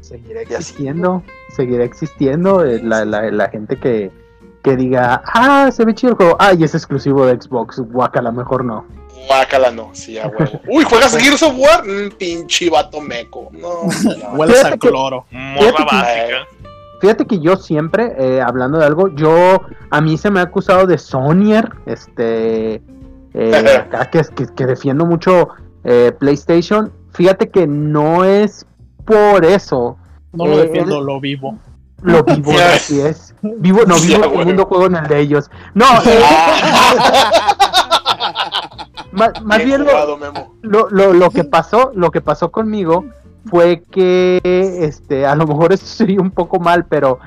Seguirá 0.00 0.42
Y 0.50 0.54
así. 0.54 0.74
Seguirá 1.56 1.84
existiendo 1.84 2.64
eh, 2.64 2.80
la, 2.82 3.04
la, 3.04 3.30
la 3.30 3.48
gente 3.48 3.76
que, 3.76 4.10
que 4.62 4.76
diga, 4.76 5.22
ah, 5.26 5.70
se 5.72 5.84
ve 5.84 5.94
chido 5.94 6.12
el 6.12 6.16
juego, 6.16 6.36
ah, 6.38 6.52
y 6.54 6.64
es 6.64 6.74
exclusivo 6.74 7.26
de 7.26 7.40
Xbox, 7.40 7.78
guacala, 7.80 8.30
mejor 8.32 8.64
no. 8.64 8.84
Guácala, 9.28 9.70
no, 9.70 9.90
sí, 9.92 10.18
a 10.18 10.26
huevo. 10.26 10.60
Uy, 10.68 10.84
¿juegas 10.84 11.16
Gears 11.16 11.42
of 11.42 11.54
War? 11.56 11.84
Mm, 11.86 12.10
pinche 12.18 12.68
vato 12.70 13.00
meco. 13.00 13.50
No. 13.52 13.68
Hueles 14.34 14.56
a 14.56 14.58
Fíjate 14.68 14.78
que- 14.78 14.88
cloro. 14.88 15.24
Morra 15.30 15.84
básica. 15.84 16.46
Fíjate 17.00 17.26
que 17.26 17.40
yo 17.40 17.56
siempre, 17.56 18.12
eh, 18.16 18.40
hablando 18.40 18.78
de 18.78 18.84
algo, 18.86 19.08
yo, 19.14 19.60
a 19.90 20.00
mí 20.00 20.16
se 20.16 20.30
me 20.30 20.38
ha 20.38 20.44
acusado 20.44 20.86
de 20.86 20.98
Sonyer, 20.98 21.68
este, 21.86 22.80
eh, 23.34 23.76
acá 23.92 24.08
que, 24.10 24.22
que, 24.34 24.46
que 24.54 24.66
defiendo 24.66 25.04
mucho 25.04 25.48
eh, 25.84 26.12
PlayStation. 26.18 26.92
Fíjate 27.12 27.50
que 27.50 27.66
no 27.66 28.24
es 28.24 28.66
por 29.04 29.44
eso, 29.44 29.96
No 30.32 30.46
lo 30.46 30.58
Eh, 30.58 30.62
defiendo, 30.66 31.00
lo 31.00 31.20
vivo. 31.20 31.58
lo 32.02 32.24
vivo, 32.24 32.52
así 32.74 33.00
es. 33.00 33.34
Vivo, 33.42 33.80
no, 33.86 33.94
vivo 33.96 34.24
el 34.24 34.30
segundo 34.30 34.66
juego 34.66 34.86
en 34.86 34.96
el 34.96 35.06
de 35.06 35.20
ellos. 35.20 35.50
No, 35.74 35.84
eh, 36.06 36.22
más, 39.12 39.42
más 39.42 39.64
Bien 39.64 39.84
lo, 39.84 40.18
lo, 40.62 40.88
lo, 40.90 41.12
lo 41.12 41.30
que 41.30 41.44
pasó, 41.44 41.92
lo 41.94 42.10
que 42.10 42.20
pasó 42.20 42.50
conmigo 42.50 43.04
fue 43.46 43.82
que 43.90 44.40
este, 44.80 45.26
a 45.26 45.34
lo 45.34 45.46
mejor 45.46 45.72
esto 45.72 45.86
sería 45.86 46.20
un 46.20 46.30
poco 46.30 46.58
mal, 46.60 46.86
pero 46.86 47.18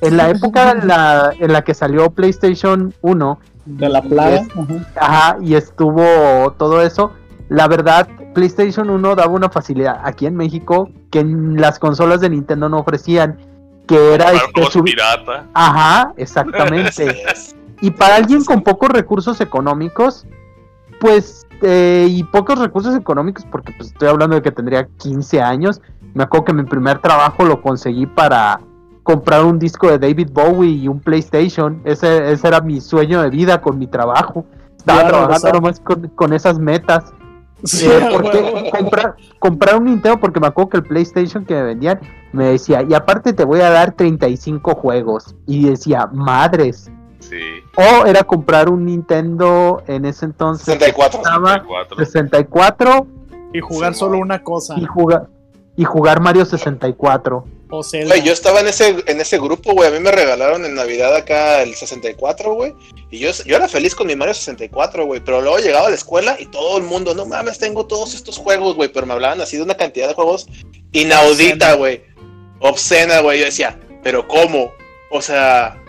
en 0.00 0.16
la 0.16 0.30
época 0.30 0.70
en 0.72 0.86
la, 0.86 1.32
en 1.38 1.52
la 1.52 1.62
que 1.62 1.74
salió 1.74 2.10
PlayStation 2.10 2.92
1, 3.00 3.38
De 3.64 3.88
la 3.88 4.02
plaga. 4.02 4.34
Es- 4.36 4.48
ajá. 4.50 4.74
ajá, 5.00 5.36
y 5.40 5.54
estuvo 5.54 6.52
todo 6.58 6.82
eso, 6.82 7.12
la 7.48 7.68
verdad, 7.68 8.08
PlayStation 8.32 8.90
1 8.90 9.14
daba 9.14 9.32
una 9.32 9.48
facilidad 9.48 10.00
aquí 10.04 10.26
en 10.26 10.36
México 10.36 10.90
que 11.10 11.20
en 11.20 11.60
las 11.60 11.78
consolas 11.78 12.20
de 12.20 12.30
Nintendo 12.30 12.68
no 12.68 12.80
ofrecían, 12.80 13.38
que 13.86 14.14
era 14.14 14.32
este, 14.32 14.82
pirata. 14.82 15.46
Ajá, 15.54 16.12
exactamente. 16.16 17.22
Y 17.82 17.90
para 17.90 18.14
alguien 18.14 18.44
con 18.44 18.62
pocos 18.62 18.90
recursos 18.90 19.40
económicos, 19.40 20.24
pues, 21.00 21.48
eh, 21.62 22.06
y 22.08 22.22
pocos 22.22 22.60
recursos 22.60 22.94
económicos, 22.94 23.44
porque 23.50 23.72
pues 23.76 23.88
estoy 23.88 24.06
hablando 24.06 24.36
de 24.36 24.42
que 24.42 24.52
tendría 24.52 24.86
15 24.98 25.42
años, 25.42 25.80
me 26.14 26.22
acuerdo 26.22 26.44
que 26.44 26.52
mi 26.52 26.62
primer 26.62 27.00
trabajo 27.00 27.44
lo 27.44 27.60
conseguí 27.60 28.06
para 28.06 28.60
comprar 29.02 29.44
un 29.44 29.58
disco 29.58 29.88
de 29.88 29.98
David 29.98 30.28
Bowie 30.32 30.70
y 30.70 30.86
un 30.86 31.00
PlayStation. 31.00 31.80
Ese, 31.84 32.30
ese 32.30 32.46
era 32.46 32.60
mi 32.60 32.80
sueño 32.80 33.20
de 33.20 33.30
vida 33.30 33.60
con 33.60 33.78
mi 33.78 33.88
trabajo. 33.88 34.46
Estaba 34.76 35.08
trabajando 35.08 35.52
nomás 35.52 35.80
con, 35.80 36.08
con 36.08 36.32
esas 36.32 36.60
metas. 36.60 37.12
Sí, 37.64 37.86
Eh, 37.86 38.08
porque 38.12 38.70
comprar, 38.76 39.16
comprar 39.38 39.76
un 39.76 39.84
Nintendo, 39.84 40.18
porque 40.18 40.40
me 40.40 40.46
acuerdo 40.48 40.70
que 40.70 40.76
el 40.78 40.82
PlayStation 40.84 41.44
que 41.44 41.54
me 41.54 41.62
vendían 41.62 42.00
me 42.32 42.46
decía, 42.46 42.82
y 42.88 42.94
aparte 42.94 43.32
te 43.32 43.44
voy 43.44 43.60
a 43.60 43.70
dar 43.70 43.92
35 43.92 44.74
juegos. 44.74 45.34
Y 45.46 45.68
decía, 45.68 46.08
madres. 46.12 46.90
Sí. 47.20 47.38
O 47.76 48.04
era 48.06 48.24
comprar 48.24 48.68
un 48.68 48.84
Nintendo 48.86 49.82
en 49.86 50.04
ese 50.06 50.24
entonces. 50.24 50.64
que 50.66 50.72
64. 50.72 51.20
costaba 51.20 51.48
64. 51.96 51.96
64 52.04 53.06
Y 53.52 53.60
jugar 53.60 53.92
Sí, 53.94 54.00
solo 54.00 54.18
una 54.18 54.42
cosa. 54.42 54.74
y 54.78 54.84
jugar 54.84 55.28
y 55.76 55.84
jugar 55.84 56.20
Mario 56.20 56.44
64. 56.44 57.44
O 57.74 57.82
Zelda. 57.82 58.08
Güey, 58.14 58.22
yo 58.22 58.32
estaba 58.32 58.60
en 58.60 58.68
ese, 58.68 59.02
en 59.06 59.20
ese 59.20 59.38
grupo, 59.38 59.72
güey. 59.72 59.88
A 59.88 59.90
mí 59.90 59.98
me 59.98 60.12
regalaron 60.12 60.64
en 60.64 60.74
Navidad 60.74 61.16
acá 61.16 61.62
el 61.62 61.74
64, 61.74 62.52
güey. 62.52 62.74
Y 63.10 63.18
yo, 63.18 63.30
yo 63.46 63.56
era 63.56 63.66
feliz 63.66 63.94
con 63.94 64.06
mi 64.06 64.14
Mario 64.14 64.34
64, 64.34 65.06
güey. 65.06 65.20
Pero 65.24 65.40
luego 65.40 65.58
llegaba 65.58 65.86
a 65.86 65.90
la 65.90 65.96
escuela 65.96 66.36
y 66.38 66.46
todo 66.46 66.76
el 66.76 66.84
mundo, 66.84 67.14
no 67.14 67.24
mames, 67.26 67.58
tengo 67.58 67.86
todos 67.86 68.14
estos 68.14 68.36
juegos, 68.36 68.76
güey. 68.76 68.90
Pero 68.92 69.06
me 69.06 69.14
hablaban 69.14 69.40
así 69.40 69.56
de 69.56 69.62
una 69.62 69.74
cantidad 69.76 70.06
de 70.08 70.14
juegos 70.14 70.46
inaudita, 70.92 71.74
güey. 71.74 72.02
Obscena, 72.60 73.20
güey. 73.20 73.40
Yo 73.40 73.46
decía, 73.46 73.80
¿pero 74.02 74.28
cómo? 74.28 74.70
O 75.10 75.20
sea, 75.20 75.82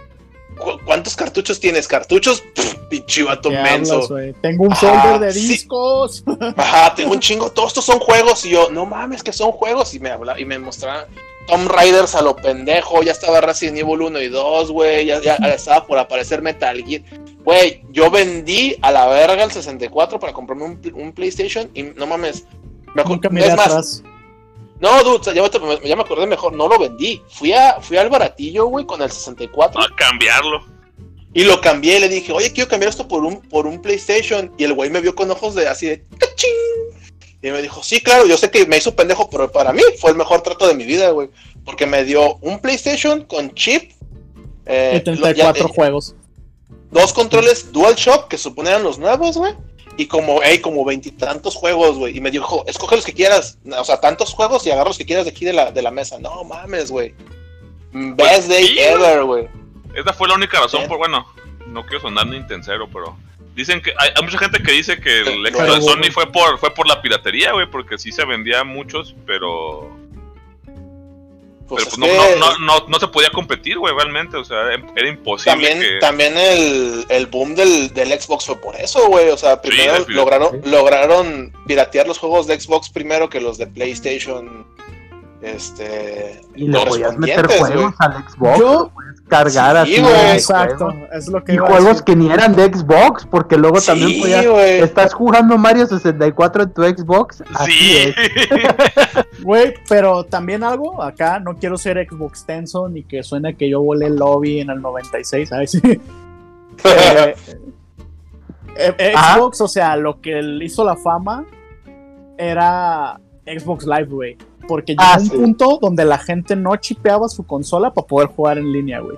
¿cu- 0.58 0.80
¿cuántos 0.86 1.16
cartuchos 1.16 1.60
tienes? 1.60 1.88
¿Cartuchos? 1.88 2.42
Pff, 2.56 2.76
pinche 2.90 3.24
vato 3.24 3.50
¿Qué 3.50 3.58
menso. 3.58 4.06
hablas? 4.06 4.36
Tengo 4.42 4.64
un 4.66 4.76
folder 4.76 5.20
de 5.20 5.34
sí. 5.34 5.48
discos. 5.50 6.24
Ajá, 6.58 6.96
tengo 6.96 7.12
un 7.12 7.20
chingo, 7.20 7.52
todos 7.52 7.70
estos 7.70 7.86
son 7.86 8.00
juegos. 8.00 8.46
Y 8.46 8.52
yo, 8.52 8.70
no 8.72 8.86
mames, 8.86 9.22
que 9.22 9.34
son 9.34 9.52
juegos. 9.52 9.94
Y 9.94 10.00
me 10.00 10.10
habla, 10.12 10.40
y 10.40 10.46
me 10.46 10.58
mostraban 10.60 11.06
Tomb 11.48 11.68
Raiders 11.70 12.16
a 12.16 12.22
lo 12.22 12.36
pendejo. 12.36 13.04
Ya 13.04 13.12
estaba 13.12 13.42
Resident 13.42 13.78
Evil 13.80 14.02
1 14.02 14.22
y 14.22 14.28
2, 14.30 14.72
güey. 14.72 15.06
Ya, 15.06 15.22
ya 15.22 15.36
estaba 15.36 15.86
por 15.86 15.98
aparecer 15.98 16.42
Metal 16.42 16.84
Gear. 16.86 17.02
Güey, 17.44 17.84
yo 17.92 18.10
vendí 18.10 18.78
a 18.82 18.92
la 18.92 19.08
verga 19.08 19.44
el 19.44 19.52
64 19.52 20.20
para 20.20 20.32
comprarme 20.34 20.64
un, 20.66 20.82
un 20.96 21.12
PlayStation. 21.14 21.70
Y 21.74 21.84
no 21.84 22.08
mames. 22.08 22.46
Me 22.96 23.04
Nunca 23.04 23.30
miré 23.30 23.48
es 23.48 23.56
más, 23.56 23.68
atrás. 23.68 24.04
no, 24.80 25.04
dude, 25.04 25.34
me- 25.34 25.88
ya 25.90 25.96
me 25.96 26.02
acordé 26.04 26.28
mejor. 26.28 26.54
No 26.54 26.68
lo 26.68 26.78
vendí. 26.80 27.22
Fui, 27.30 27.52
a, 27.54 27.82
fui 27.82 27.98
al 27.98 28.10
baratillo, 28.10 28.68
güey, 28.68 28.86
con 28.86 29.02
el 29.02 29.12
64. 29.12 29.82
A 29.82 29.88
cambiarlo. 29.96 30.66
Y 31.34 31.44
lo 31.46 31.60
cambié 31.62 31.98
y 31.98 32.00
le 32.02 32.10
dije, 32.10 32.32
oye, 32.32 32.54
quiero 32.54 32.70
cambiar 32.70 32.90
esto 32.92 33.08
por 33.08 33.24
un, 33.26 33.42
por 33.42 33.66
un 33.66 33.82
PlayStation. 33.82 34.54
Y 34.58 34.64
el 34.66 34.74
güey 34.74 34.92
me 34.92 35.02
vio 35.02 35.16
con 35.16 35.32
ojos 35.32 35.56
de 35.56 35.68
así 35.68 35.88
de 35.88 36.06
¡cachín! 36.20 36.50
Y 37.44 37.52
me 37.52 37.62
dijo, 37.62 37.84
sí, 37.84 38.00
claro, 38.02 38.26
yo 38.26 38.38
sé 38.38 38.50
que 38.50 38.66
me 38.66 38.78
hizo 38.78 38.96
pendejo, 38.96 39.30
pero 39.30 39.52
para 39.52 39.74
mí 39.74 39.82
fue 40.00 40.12
el 40.12 40.18
mejor 40.18 40.42
trato 40.42 40.66
de 40.68 40.74
mi 40.74 40.86
vida, 40.86 41.10
güey. 41.12 41.30
Porque 41.66 41.86
me 41.86 42.04
dio 42.06 42.36
un 42.36 42.60
PlayStation 42.60 43.24
con 43.26 43.54
chip. 43.54 43.92
eh, 44.66 44.92
Y 45.06 45.10
lo- 45.10 45.18
34 45.22 45.54
ya- 45.68 45.70
eh, 45.70 45.76
juegos. 45.76 46.16
dos 46.90 47.12
controles 47.12 47.72
DualShock 47.74 48.30
que 48.30 48.38
suponían 48.38 48.82
los 48.82 48.98
nuevos, 48.98 49.38
güey. 49.38 49.54
Y 49.98 50.06
como, 50.08 50.40
hey, 50.42 50.60
como 50.60 50.86
veintitantos 50.86 51.54
juegos, 51.56 51.98
güey. 51.98 52.18
Y 52.18 52.22
me 52.22 52.32
dijo, 52.32 52.64
escoge 52.66 52.96
los 52.96 53.06
que 53.06 53.14
quieras. 53.14 53.58
O 53.78 53.84
sea, 53.84 54.00
tantos 54.00 54.34
juegos 54.34 54.66
y 54.66 54.72
agarra 54.72 54.88
los 54.90 54.98
que 54.98 55.06
quieras 55.06 55.26
de 55.26 55.32
aquí 55.32 55.44
de 55.46 55.52
la, 55.54 55.72
de 55.72 55.82
la 55.82 55.92
mesa. 55.92 56.18
No 56.20 56.44
mames, 56.46 56.90
güey. 56.92 57.14
Best 57.92 58.48
day 58.48 58.68
sí, 58.68 58.80
ever, 58.80 59.24
güey. 59.26 59.48
Esa 59.94 60.14
fue 60.14 60.28
la 60.30 60.36
única 60.36 60.60
razón 60.60 60.84
¿Eh? 60.84 60.88
por, 60.88 60.98
bueno, 60.98 61.26
no 61.68 61.86
quiero 61.86 62.02
sonar 62.02 62.26
ni 62.26 62.38
intensero, 62.38 62.88
pero 62.92 63.16
dicen 63.56 63.82
que 63.82 63.94
hay, 63.98 64.10
hay 64.16 64.24
mucha 64.24 64.38
gente 64.38 64.62
que 64.62 64.72
dice 64.72 65.00
que 65.00 65.20
el 65.20 65.26
Pero 65.26 65.48
éxito 65.48 65.64
de 65.64 65.80
bueno. 65.80 65.82
Sony 65.82 66.12
fue 66.12 66.32
por 66.32 66.58
fue 66.60 66.74
por 66.74 66.88
la 66.88 67.02
piratería, 67.02 67.54
güey, 67.54 67.70
porque 67.70 67.98
sí 67.98 68.12
se 68.12 68.26
vendía 68.26 68.64
muchos, 68.64 69.16
pero 69.26 69.96
Pues 71.68 71.86
pero 71.86 71.90
es 71.90 71.96
pues 71.96 71.98
no, 71.98 72.08
no, 72.08 72.36
no, 72.36 72.58
no, 72.60 72.88
no 72.88 73.00
se 73.00 73.08
podía 73.08 73.30
competir, 73.30 73.78
güey, 73.78 73.94
realmente, 73.94 74.38
o 74.38 74.44
sea, 74.44 74.74
era, 74.96 75.08
imposible 75.08 75.52
También, 75.54 75.80
que 75.80 76.00
también 76.00 76.38
el, 76.38 77.06
el 77.10 77.28
boom 77.28 77.56
del, 77.56 77.94
del 77.94 78.20
Xbox 78.20 78.46
fue 78.46 78.60
por 78.60 78.76
eso, 78.76 79.08
güey. 79.08 79.30
O 79.30 79.38
sea, 79.38 79.62
primero 79.62 80.06
lograron, 80.10 80.62
lograron 80.66 81.54
piratear 81.68 82.08
los 82.08 82.18
juegos 82.18 82.48
de 82.48 82.60
Xbox 82.60 82.90
primero 82.90 83.30
que 83.30 83.40
los 83.40 83.58
de 83.58 83.68
PlayStation. 83.68 84.66
Este. 85.44 86.40
Y 86.56 86.70
le 86.70 86.86
podías 86.86 87.18
meter 87.18 87.46
juegos 87.48 87.94
al 88.00 88.14
Xbox, 88.30 88.60
Yo- 88.60 88.74
lo 88.84 88.90
puedes 88.90 89.22
cargar 89.28 89.86
Sí, 89.86 89.96
así. 89.98 90.02
de 90.02 90.32
Exacto, 90.34 90.86
juegos. 90.92 91.10
es 91.12 91.28
lo 91.28 91.44
que 91.44 91.54
Y 91.54 91.58
juegos 91.58 92.02
que 92.02 92.16
ni 92.16 92.32
eran 92.32 92.56
de 92.56 92.66
Xbox, 92.74 93.26
porque 93.30 93.58
luego 93.58 93.82
Sí, 93.82 93.88
también 93.88 94.22
podías. 94.22 94.46
Estás 94.46 95.14
jugando 95.14 95.58
Mario 95.58 95.86
64 95.86 96.64
en 96.64 96.74
tu 96.74 96.84
Xbox. 96.84 97.44
Así 97.56 97.72
sí. 97.74 98.14
Güey, 99.44 99.74
pero 99.90 100.24
también 100.24 100.64
algo, 100.64 101.04
acá 101.04 101.40
no 101.40 101.58
quiero 101.58 101.78
ser 101.78 101.98
Xbox 102.10 102.46
tenso 102.46 102.88
ni 102.88 103.04
que 103.04 103.22
suene 103.24 103.58
que 103.58 103.70
yo 103.70 103.82
volé 103.82 104.06
el 104.06 104.16
lobby 104.16 104.62
en 104.62 104.70
el 104.70 104.82
96, 104.82 105.50
¿sabes? 105.50 105.72
Sí. 105.72 105.82
Eh, 108.76 108.92
eh, 108.98 109.14
Ajá. 109.16 109.36
Xbox, 109.38 109.62
o 109.62 109.68
sea, 109.68 109.96
lo 109.96 110.20
que 110.20 110.42
le 110.42 110.66
hizo 110.66 110.84
la 110.84 110.96
fama 110.96 111.46
era 112.38 113.20
Xbox 113.46 113.86
Live, 113.86 114.06
güey. 114.06 114.38
Porque 114.68 114.94
llegó 114.94 115.04
Ah, 115.04 115.18
un 115.20 115.26
sí. 115.26 115.30
punto 115.36 115.80
donde 115.82 116.06
la 116.06 116.18
gente 116.18 116.56
no 116.56 116.76
chipeaba 116.78 117.28
su 117.30 117.46
consola 117.46 117.94
para 117.94 118.08
poder 118.08 118.30
jugar 118.30 118.58
en 118.58 118.72
línea, 118.72 119.00
güey. 119.00 119.18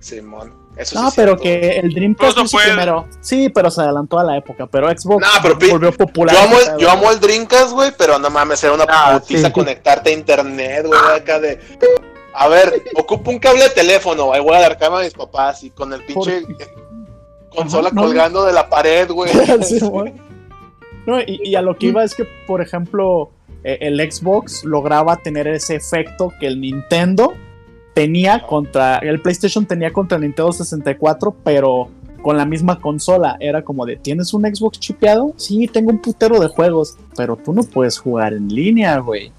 Simón. 0.00 0.52
Eso 0.76 0.98
sí 0.98 1.02
No, 1.04 1.10
pero 1.14 1.36
que 1.36 1.78
el 1.78 1.94
Dreamcast 1.94 2.36
hizo 2.36 2.48
fue- 2.48 2.64
primero. 2.64 3.06
Sí, 3.20 3.48
pero 3.48 3.70
se 3.70 3.80
adelantó 3.80 4.18
a 4.18 4.24
la 4.24 4.36
época. 4.36 4.66
Pero 4.66 4.88
Xbox 4.88 5.24
No, 5.24 5.32
pero 5.40 5.56
volvió 5.70 5.92
popular. 5.92 6.34
Yo 6.34 6.42
amo, 6.42 6.58
el, 6.58 6.64
pedo, 6.66 6.78
yo 6.78 6.90
amo 6.90 7.02
güey. 7.02 7.14
el 7.14 7.20
Dreamcast, 7.20 7.72
güey, 7.72 7.92
pero 7.96 8.18
no 8.18 8.28
mames, 8.28 8.62
era 8.64 8.72
una 8.74 8.84
Ah, 8.88 9.18
putiza 9.20 9.46
sí. 9.46 9.52
conectarte 9.52 10.10
a 10.10 10.12
internet, 10.12 10.86
güey, 10.86 11.00
acá 11.16 11.38
de... 11.38 11.60
A 12.34 12.48
ver, 12.48 12.82
ocupo 12.96 13.30
un 13.30 13.38
cable 13.38 13.62
de 13.62 13.70
teléfono, 13.70 14.32
ahí 14.32 14.40
voy 14.40 14.56
a 14.56 14.60
dar 14.60 14.76
cama 14.76 14.98
a 14.98 15.02
mis 15.04 15.14
papás 15.14 15.62
y 15.62 15.70
con 15.70 15.92
el 15.92 16.04
pinche 16.04 16.42
consola 17.54 17.86
Ajá, 17.90 17.94
no. 17.94 18.02
colgando 18.02 18.44
de 18.44 18.52
la 18.52 18.68
pared, 18.68 19.08
güey. 19.08 19.30
Sí. 19.62 19.78
No, 21.06 21.20
y, 21.20 21.40
y 21.44 21.54
a 21.54 21.62
lo 21.62 21.76
que 21.78 21.86
iba 21.86 22.02
es 22.02 22.14
que, 22.16 22.24
por 22.46 22.60
ejemplo, 22.60 23.30
el 23.64 23.98
Xbox 24.12 24.64
lograba 24.64 25.16
tener 25.16 25.46
ese 25.48 25.76
efecto 25.76 26.32
que 26.38 26.46
el 26.46 26.60
Nintendo 26.60 27.34
tenía 27.94 28.42
contra. 28.42 28.98
El 28.98 29.20
PlayStation 29.20 29.66
tenía 29.66 29.92
contra 29.92 30.16
el 30.16 30.22
Nintendo 30.22 30.52
64, 30.52 31.34
pero 31.42 31.88
con 32.22 32.36
la 32.36 32.44
misma 32.44 32.78
consola. 32.80 33.36
Era 33.40 33.62
como 33.62 33.86
de: 33.86 33.96
¿tienes 33.96 34.34
un 34.34 34.42
Xbox 34.42 34.78
chipeado? 34.80 35.32
Sí, 35.36 35.66
tengo 35.68 35.90
un 35.90 36.00
putero 36.02 36.38
de 36.40 36.48
juegos, 36.48 36.96
pero 37.16 37.36
tú 37.36 37.52
no 37.52 37.62
puedes 37.62 37.98
jugar 37.98 38.32
en 38.34 38.48
línea, 38.48 38.98
güey. 38.98 39.32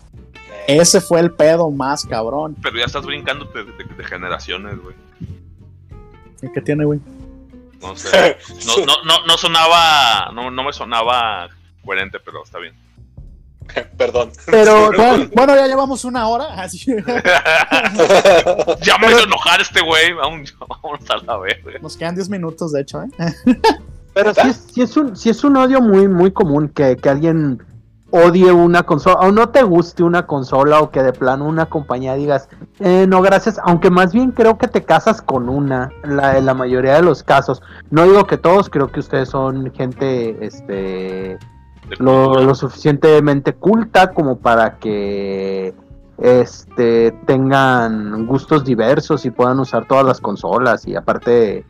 Ese 0.68 1.00
fue 1.00 1.20
el 1.20 1.32
pedo 1.32 1.70
más 1.70 2.06
cabrón. 2.06 2.56
Pero 2.64 2.78
ya 2.80 2.86
estás 2.86 3.06
brincando 3.06 3.46
de, 3.46 3.64
de- 3.66 3.96
de 3.96 4.04
generaciones, 4.04 4.80
güey. 4.82 4.96
¿Y 6.42 6.52
¿Qué 6.52 6.62
tiene, 6.62 6.86
güey? 6.86 7.00
No 7.82 7.96
sé. 7.96 8.38
No, 8.66 8.86
no, 8.86 8.94
no, 9.04 9.26
no 9.28 9.38
sonaba. 9.38 10.32
No, 10.34 10.50
no 10.50 10.64
me 10.64 10.74
sonaba 10.74 11.50
coherente, 11.84 12.20
pero 12.20 12.44
está 12.44 12.58
bien. 12.58 12.74
Perdón. 13.98 14.32
Pero, 14.46 14.92
Bueno, 14.96 15.30
bueno, 15.34 15.56
ya 15.56 15.68
llevamos 15.68 16.06
una 16.06 16.28
hora. 16.28 16.62
Así. 16.62 16.86
ya 16.86 18.98
me 18.98 19.08
hizo 19.08 19.24
enojar 19.24 19.62
este 19.62 19.82
güey. 19.82 20.14
Vamos, 20.14 20.54
a 21.10 21.18
la 21.26 21.38
vez, 21.38 21.62
güey. 21.64 21.80
Nos 21.82 21.98
quedan 21.98 22.16
10 22.16 22.30
minutos, 22.30 22.72
de 22.72 22.82
hecho, 22.82 23.04
¿eh? 23.04 23.10
pero 24.14 24.34
sí 24.34 24.48
es, 24.48 24.68
sí 24.74 24.82
es 24.82 24.96
un, 24.96 25.16
sí 25.16 25.30
es 25.30 25.44
un 25.44 25.58
odio 25.58 25.82
muy, 25.82 26.08
muy 26.08 26.32
común 26.32 26.70
que, 26.70 26.96
que 26.96 27.10
alguien 27.10 27.62
odie 28.12 28.52
una 28.52 28.84
consola, 28.84 29.20
o 29.22 29.32
no 29.32 29.50
te 29.50 29.64
guste 29.64 30.04
una 30.04 30.26
consola, 30.26 30.80
o 30.80 30.90
que 30.90 31.04
de 31.04 31.12
plano 31.12 31.46
una 31.46 31.66
compañía 31.66 32.16
digas, 32.16 32.48
eh, 32.80 33.06
no, 33.08 33.22
gracias, 33.22 33.60
aunque 33.64 33.90
más 33.90 34.14
bien 34.14 34.32
creo 34.32 34.58
que 34.58 34.68
te 34.68 34.84
casas 34.84 35.22
con 35.22 35.50
una, 35.50 35.92
la, 36.04 36.38
en 36.38 36.46
la 36.46 36.54
mayoría 36.54 36.96
de 36.96 37.02
los 37.02 37.24
casos. 37.24 37.62
No 37.90 38.04
digo 38.04 38.26
que 38.26 38.38
todos, 38.38 38.70
creo 38.70 38.92
que 38.92 39.02
ustedes 39.02 39.30
son 39.30 39.74
gente, 39.74 40.46
este, 40.46 41.38
lo, 42.00 42.56
suficientemente 42.56 43.54
culta 43.54 44.12
como 44.12 44.38
para 44.38 44.78
que 44.78 45.74
este 46.18 47.12
tengan 47.26 48.26
gustos 48.26 48.64
diversos 48.64 49.26
y 49.26 49.32
puedan 49.32 49.60
usar 49.60 49.86
todas 49.88 50.06
las 50.06 50.22
consolas. 50.22 50.88
Y 50.88 50.96
aparte 50.96 51.66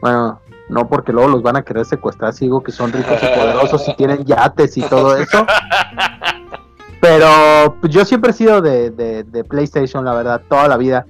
bueno 0.00 0.40
no 0.68 0.88
porque 0.88 1.12
luego 1.12 1.28
los 1.28 1.42
van 1.42 1.56
a 1.56 1.62
querer 1.62 1.84
secuestrar 1.86 2.32
si 2.32 2.46
digo 2.46 2.62
que 2.62 2.72
son 2.72 2.92
ricos 2.92 3.18
y 3.22 3.26
poderosos 3.38 3.88
y 3.88 3.94
tienen 3.94 4.24
yates 4.24 4.76
y 4.76 4.82
todo 4.82 5.16
eso. 5.16 5.46
Pero 7.00 7.76
pues, 7.80 7.92
yo 7.92 8.04
siempre 8.04 8.30
he 8.30 8.34
sido 8.34 8.60
de, 8.62 8.90
de- 8.90 9.22
de 9.24 9.44
PlayStation 9.44 10.04
la 10.04 10.14
verdad 10.14 10.42
toda 10.48 10.66
la 10.66 10.76
vida 10.76 11.06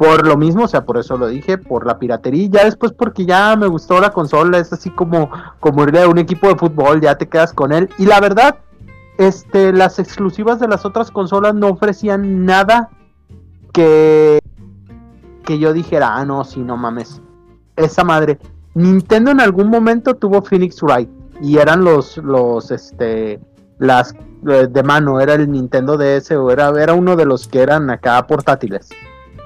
por 0.00 0.26
lo 0.26 0.38
mismo, 0.38 0.64
o 0.64 0.66
sea, 0.66 0.86
por 0.86 0.96
eso 0.96 1.18
lo 1.18 1.26
dije, 1.26 1.58
por 1.58 1.84
la 1.84 1.98
piratería, 1.98 2.44
y 2.44 2.48
ya 2.48 2.64
después 2.64 2.90
porque 2.92 3.26
ya 3.26 3.54
me 3.54 3.66
gustó 3.66 4.00
la 4.00 4.12
consola, 4.12 4.56
es 4.56 4.72
así 4.72 4.88
como, 4.88 5.30
como 5.60 5.82
irle 5.82 6.00
a 6.00 6.08
un 6.08 6.16
equipo 6.16 6.48
de 6.48 6.56
fútbol, 6.56 7.02
ya 7.02 7.18
te 7.18 7.28
quedas 7.28 7.52
con 7.52 7.70
él. 7.70 7.90
Y 7.98 8.06
la 8.06 8.18
verdad, 8.18 8.60
este, 9.18 9.74
las 9.74 9.98
exclusivas 9.98 10.58
de 10.58 10.68
las 10.68 10.86
otras 10.86 11.10
consolas 11.10 11.54
no 11.54 11.68
ofrecían 11.68 12.46
nada 12.46 12.88
que, 13.74 14.38
que 15.44 15.58
yo 15.58 15.74
dijera, 15.74 16.16
ah, 16.16 16.24
no, 16.24 16.44
sí, 16.44 16.60
no 16.60 16.78
mames. 16.78 17.20
Esa 17.76 18.02
madre. 18.02 18.38
Nintendo 18.72 19.32
en 19.32 19.42
algún 19.42 19.68
momento 19.68 20.14
tuvo 20.14 20.40
Phoenix 20.40 20.82
Wright 20.82 21.10
y 21.42 21.58
eran 21.58 21.84
los, 21.84 22.16
los, 22.16 22.70
este, 22.70 23.38
las 23.78 24.14
eh, 24.48 24.66
de 24.66 24.82
mano, 24.82 25.20
era 25.20 25.34
el 25.34 25.50
Nintendo 25.50 25.98
DS 25.98 26.30
o 26.30 26.50
era, 26.50 26.70
era 26.82 26.94
uno 26.94 27.16
de 27.16 27.26
los 27.26 27.46
que 27.46 27.60
eran 27.60 27.90
acá 27.90 28.26
portátiles. 28.26 28.88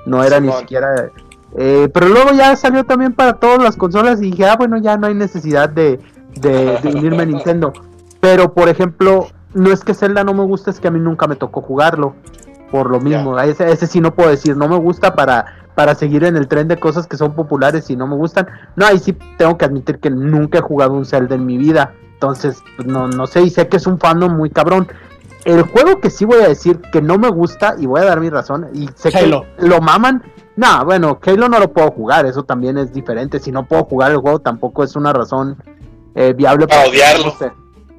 No 0.07 0.23
era 0.23 0.41
ni 0.41 0.51
siquiera. 0.53 1.11
eh, 1.57 1.89
pero 1.93 2.09
luego 2.09 2.31
ya 2.33 2.55
salió 2.57 2.85
también 2.85 3.13
para 3.15 3.35
todas 3.35 3.63
las 3.63 3.77
consolas 3.77 4.21
y 4.21 4.31
dije, 4.31 4.47
ah, 4.47 4.57
bueno, 4.57 4.77
ya 4.79 4.97
no 4.97 5.07
hay 5.07 5.15
necesidad 5.15 5.69
de, 5.69 6.01
de, 6.41 6.79
de 6.83 6.89
unirme 6.89 7.23
a 7.23 7.27
Nintendo. 7.27 7.73
Pero, 8.21 8.53
por 8.55 8.69
ejemplo, 8.69 9.29
no 9.55 9.71
es 9.71 9.85
que 9.85 9.95
Zelda 9.95 10.25
no 10.25 10.35
me 10.35 10.45
guste, 10.45 10.71
es 10.71 10.81
que 10.81 10.89
a 10.89 10.91
mí 10.91 10.99
nunca 10.99 11.27
me 11.27 11.37
tocó 11.37 11.61
jugarlo. 11.63 12.15
Por 12.71 12.91
lo 12.91 12.99
mismo, 13.01 13.39
ese, 13.39 13.71
ese 13.71 13.87
sí 13.87 14.01
no 14.01 14.15
puedo 14.15 14.31
decir, 14.31 14.57
no 14.57 14.67
me 14.67 14.77
gusta 14.77 15.15
para, 15.15 15.69
para 15.77 15.95
seguir 15.95 16.25
en 16.25 16.37
el 16.37 16.49
tren 16.49 16.67
de 16.67 16.77
cosas 16.77 17.07
que 17.07 17.17
son 17.17 17.35
populares 17.35 17.89
y 17.89 17.95
no 17.97 18.07
me 18.09 18.17
gustan. 18.17 18.49
No, 18.75 18.85
ahí 18.87 18.99
sí 18.99 19.17
tengo 19.39 19.57
que 19.57 19.65
admitir 19.65 20.01
que 20.01 20.11
nunca 20.11 20.59
he 20.59 20.63
jugado 20.63 20.95
un 20.95 21.05
Zelda 21.05 21.37
en 21.37 21.47
mi 21.47 21.57
vida. 21.57 21.93
Entonces, 22.15 22.63
pues, 22.77 22.89
no, 22.89 23.07
no 23.07 23.27
sé, 23.29 23.43
y 23.43 23.51
sé 23.51 23.69
que 23.69 23.77
es 23.77 23.87
un 23.87 23.99
fandom 23.99 24.35
muy 24.37 24.51
cabrón. 24.51 24.89
El 25.45 25.63
juego 25.63 26.01
que 26.01 26.11
sí 26.11 26.25
voy 26.25 26.43
a 26.43 26.49
decir 26.49 26.81
que 26.93 27.03
no 27.03 27.19
me 27.19 27.29
gusta, 27.29 27.75
y 27.79 27.87
voy 27.87 28.01
a 28.01 28.05
dar 28.05 28.21
mi 28.21 28.31
razón, 28.31 28.69
y 28.73 28.89
sé 28.95 29.11
Halo. 29.17 29.45
que 29.59 29.67
lo 29.67 29.81
maman. 29.81 30.23
No, 30.57 30.85
bueno, 30.85 31.19
Halo 31.25 31.49
no 31.49 31.59
lo 31.59 31.73
puedo 31.73 31.91
jugar, 31.91 32.25
eso 32.27 32.45
también 32.45 32.79
es 32.79 32.93
diferente. 32.93 33.39
Si 33.41 33.51
no 33.53 33.67
puedo 33.67 33.85
jugar 33.85 34.13
el 34.13 34.19
juego, 34.19 34.39
tampoco 34.41 34.83
es 34.85 34.97
una 34.97 35.13
razón 35.13 35.57
eh, 36.15 36.33
viable 36.33 36.67
Para 36.67 36.89
odiarlo. 36.89 37.35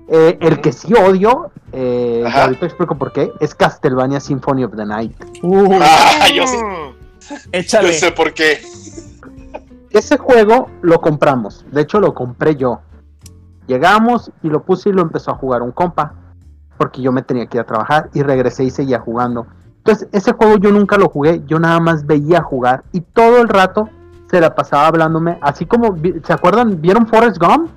Eh, 0.07 0.37
el 0.41 0.61
que 0.61 0.71
sí 0.71 0.93
odio, 0.93 1.51
eh, 1.71 2.23
ahorita 2.31 2.65
explico 2.67 2.95
por 2.97 3.11
qué, 3.11 3.31
es 3.39 3.53
Castlevania 3.55 4.19
Symphony 4.19 4.63
of 4.63 4.75
the 4.75 4.85
Night. 4.85 5.15
Uh, 5.43 5.79
Ah, 5.81 6.27
yo 6.33 6.45
sí. 6.47 6.57
Yo 6.57 7.35
échale. 7.51 7.91
sé 7.93 8.11
por 8.11 8.33
qué. 8.33 8.61
Ese 9.91 10.17
juego 10.17 10.69
lo 10.81 10.99
compramos, 11.01 11.65
de 11.71 11.81
hecho 11.81 11.99
lo 11.99 12.13
compré 12.13 12.55
yo. 12.55 12.81
Llegamos 13.67 14.31
y 14.43 14.49
lo 14.49 14.63
puse 14.63 14.89
y 14.89 14.91
lo 14.93 15.01
empezó 15.01 15.31
a 15.31 15.35
jugar 15.35 15.61
un 15.63 15.71
compa, 15.71 16.13
porque 16.77 17.01
yo 17.01 17.11
me 17.11 17.21
tenía 17.21 17.45
que 17.47 17.57
ir 17.57 17.61
a 17.61 17.65
trabajar 17.65 18.09
y 18.13 18.21
regresé 18.23 18.63
y 18.63 18.69
seguía 18.69 18.99
jugando. 18.99 19.47
Entonces, 19.77 20.07
ese 20.11 20.33
juego 20.33 20.57
yo 20.57 20.71
nunca 20.71 20.97
lo 20.97 21.09
jugué, 21.09 21.41
yo 21.45 21.59
nada 21.59 21.79
más 21.79 22.05
veía 22.05 22.41
jugar 22.41 22.83
y 22.91 23.01
todo 23.01 23.41
el 23.41 23.47
rato 23.49 23.89
se 24.31 24.41
la 24.41 24.55
pasaba 24.55 24.87
hablándome, 24.87 25.37
así 25.41 25.65
como, 25.65 25.95
¿se 26.23 26.33
acuerdan? 26.33 26.81
¿Vieron 26.81 27.05
Forrest 27.07 27.37
Gump? 27.37 27.69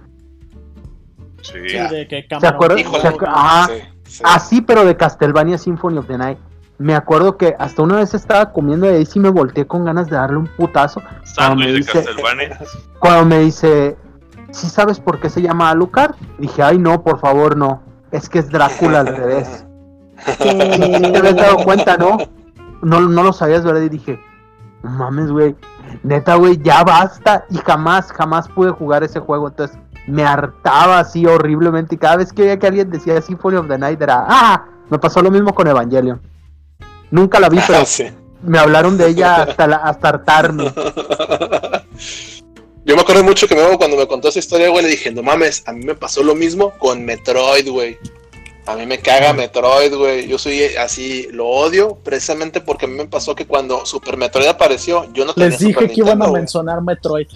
Sí. 1.42 1.52
Sí, 1.68 1.76
de 1.76 2.06
que 2.08 2.26
¿Se 2.40 2.46
acuerdan? 2.46 2.78
Híjole. 2.78 3.02
Se 3.02 3.08
acu- 3.08 3.28
Ajá. 3.28 3.66
Sí, 3.68 3.82
sí. 4.04 4.22
Así, 4.26 4.60
pero 4.62 4.84
de 4.84 4.96
Castlevania 4.96 5.58
Symphony 5.58 5.98
of 5.98 6.06
the 6.06 6.18
Night. 6.18 6.38
Me 6.78 6.94
acuerdo 6.94 7.36
que 7.36 7.54
hasta 7.58 7.82
una 7.82 7.96
vez 7.96 8.14
estaba 8.14 8.52
comiendo 8.52 8.86
y 8.86 8.90
ahí 8.94 9.06
sí 9.06 9.18
me 9.20 9.30
volteé 9.30 9.66
con 9.66 9.84
ganas 9.84 10.08
de 10.08 10.16
darle 10.16 10.36
un 10.38 10.46
putazo. 10.46 11.02
Sándwich 11.24 11.66
de 11.68 11.72
dice- 11.74 11.92
Castlevania. 12.04 12.58
Cuando 13.00 13.24
me 13.26 13.38
dice, 13.40 13.96
¿sí 14.50 14.68
sabes 14.68 14.98
por 15.00 15.20
qué 15.20 15.28
se 15.28 15.42
llama 15.42 15.70
Alucard? 15.70 16.14
Dije, 16.38 16.62
ay 16.62 16.78
no, 16.78 17.02
por 17.02 17.18
favor 17.20 17.56
no. 17.56 17.82
Es 18.12 18.28
que 18.28 18.38
es 18.40 18.48
Drácula 18.50 19.00
al 19.00 19.08
revés. 19.08 19.64
¿Te 20.38 21.16
habías 21.18 21.36
dado 21.36 21.56
cuenta, 21.64 21.96
no? 21.96 22.16
No, 22.82 23.00
no 23.00 23.22
lo 23.22 23.32
sabías, 23.32 23.64
¿verdad? 23.64 23.82
Y 23.82 23.88
dije, 23.88 24.20
no 24.82 24.90
mames, 24.90 25.30
güey. 25.30 25.56
Neta, 26.02 26.34
güey, 26.36 26.60
ya 26.62 26.84
basta. 26.84 27.44
Y 27.50 27.58
jamás, 27.58 28.12
jamás 28.12 28.48
pude 28.48 28.70
jugar 28.70 29.02
ese 29.04 29.20
juego. 29.20 29.48
Entonces 29.48 29.78
me 30.06 30.24
hartaba 30.24 31.00
así 31.00 31.26
horriblemente. 31.26 31.94
Y 31.94 31.98
cada 31.98 32.16
vez 32.16 32.32
que 32.32 32.42
veía 32.42 32.58
que 32.58 32.66
alguien 32.66 32.90
decía 32.90 33.20
Symphony 33.20 33.56
of 33.56 33.68
the 33.68 33.78
Night 33.78 34.00
era, 34.00 34.24
¡ah! 34.28 34.64
Me 34.90 34.98
pasó 34.98 35.20
lo 35.22 35.30
mismo 35.30 35.54
con 35.54 35.66
Evangelion. 35.66 36.20
Nunca 37.10 37.38
la 37.40 37.48
vi, 37.48 37.58
pero 37.66 37.84
sí. 37.84 38.06
me 38.42 38.58
hablaron 38.58 38.96
de 38.96 39.08
ella 39.08 39.42
hasta, 39.42 39.66
la- 39.66 39.76
hasta 39.76 40.08
hartarme. 40.08 40.72
Yo 42.88 42.96
me 42.96 43.02
acuerdo 43.02 43.22
mucho 43.22 43.46
que 43.46 43.54
Memo 43.54 43.76
cuando 43.76 43.98
me 43.98 44.06
contó 44.08 44.28
esa 44.30 44.38
historia, 44.38 44.70
güey, 44.70 44.82
le 44.82 44.90
dije, 44.90 45.10
no 45.10 45.22
mames, 45.22 45.62
a 45.66 45.74
mí 45.74 45.84
me 45.84 45.94
pasó 45.94 46.22
lo 46.22 46.34
mismo 46.34 46.72
con 46.78 47.04
Metroid, 47.04 47.68
güey. 47.68 47.98
A 48.64 48.76
mí 48.76 48.86
me 48.86 48.98
caga 48.98 49.34
Metroid, 49.34 49.94
güey. 49.94 50.26
Yo 50.26 50.38
soy 50.38 50.62
así, 50.76 51.28
lo 51.30 51.46
odio 51.48 51.96
precisamente 52.02 52.62
porque 52.62 52.86
a 52.86 52.88
mí 52.88 52.94
me 52.96 53.04
pasó 53.06 53.34
que 53.34 53.46
cuando 53.46 53.84
Super 53.84 54.16
Metroid 54.16 54.46
apareció, 54.46 55.06
yo 55.12 55.26
no 55.26 55.34
tenía 55.34 55.50
Les 55.50 55.58
dije 55.58 55.72
Super 55.74 55.88
que 55.90 56.00
iban 56.00 56.22
a 56.22 56.26
güey. 56.28 56.40
mencionar 56.40 56.80
Metroid. 56.80 57.26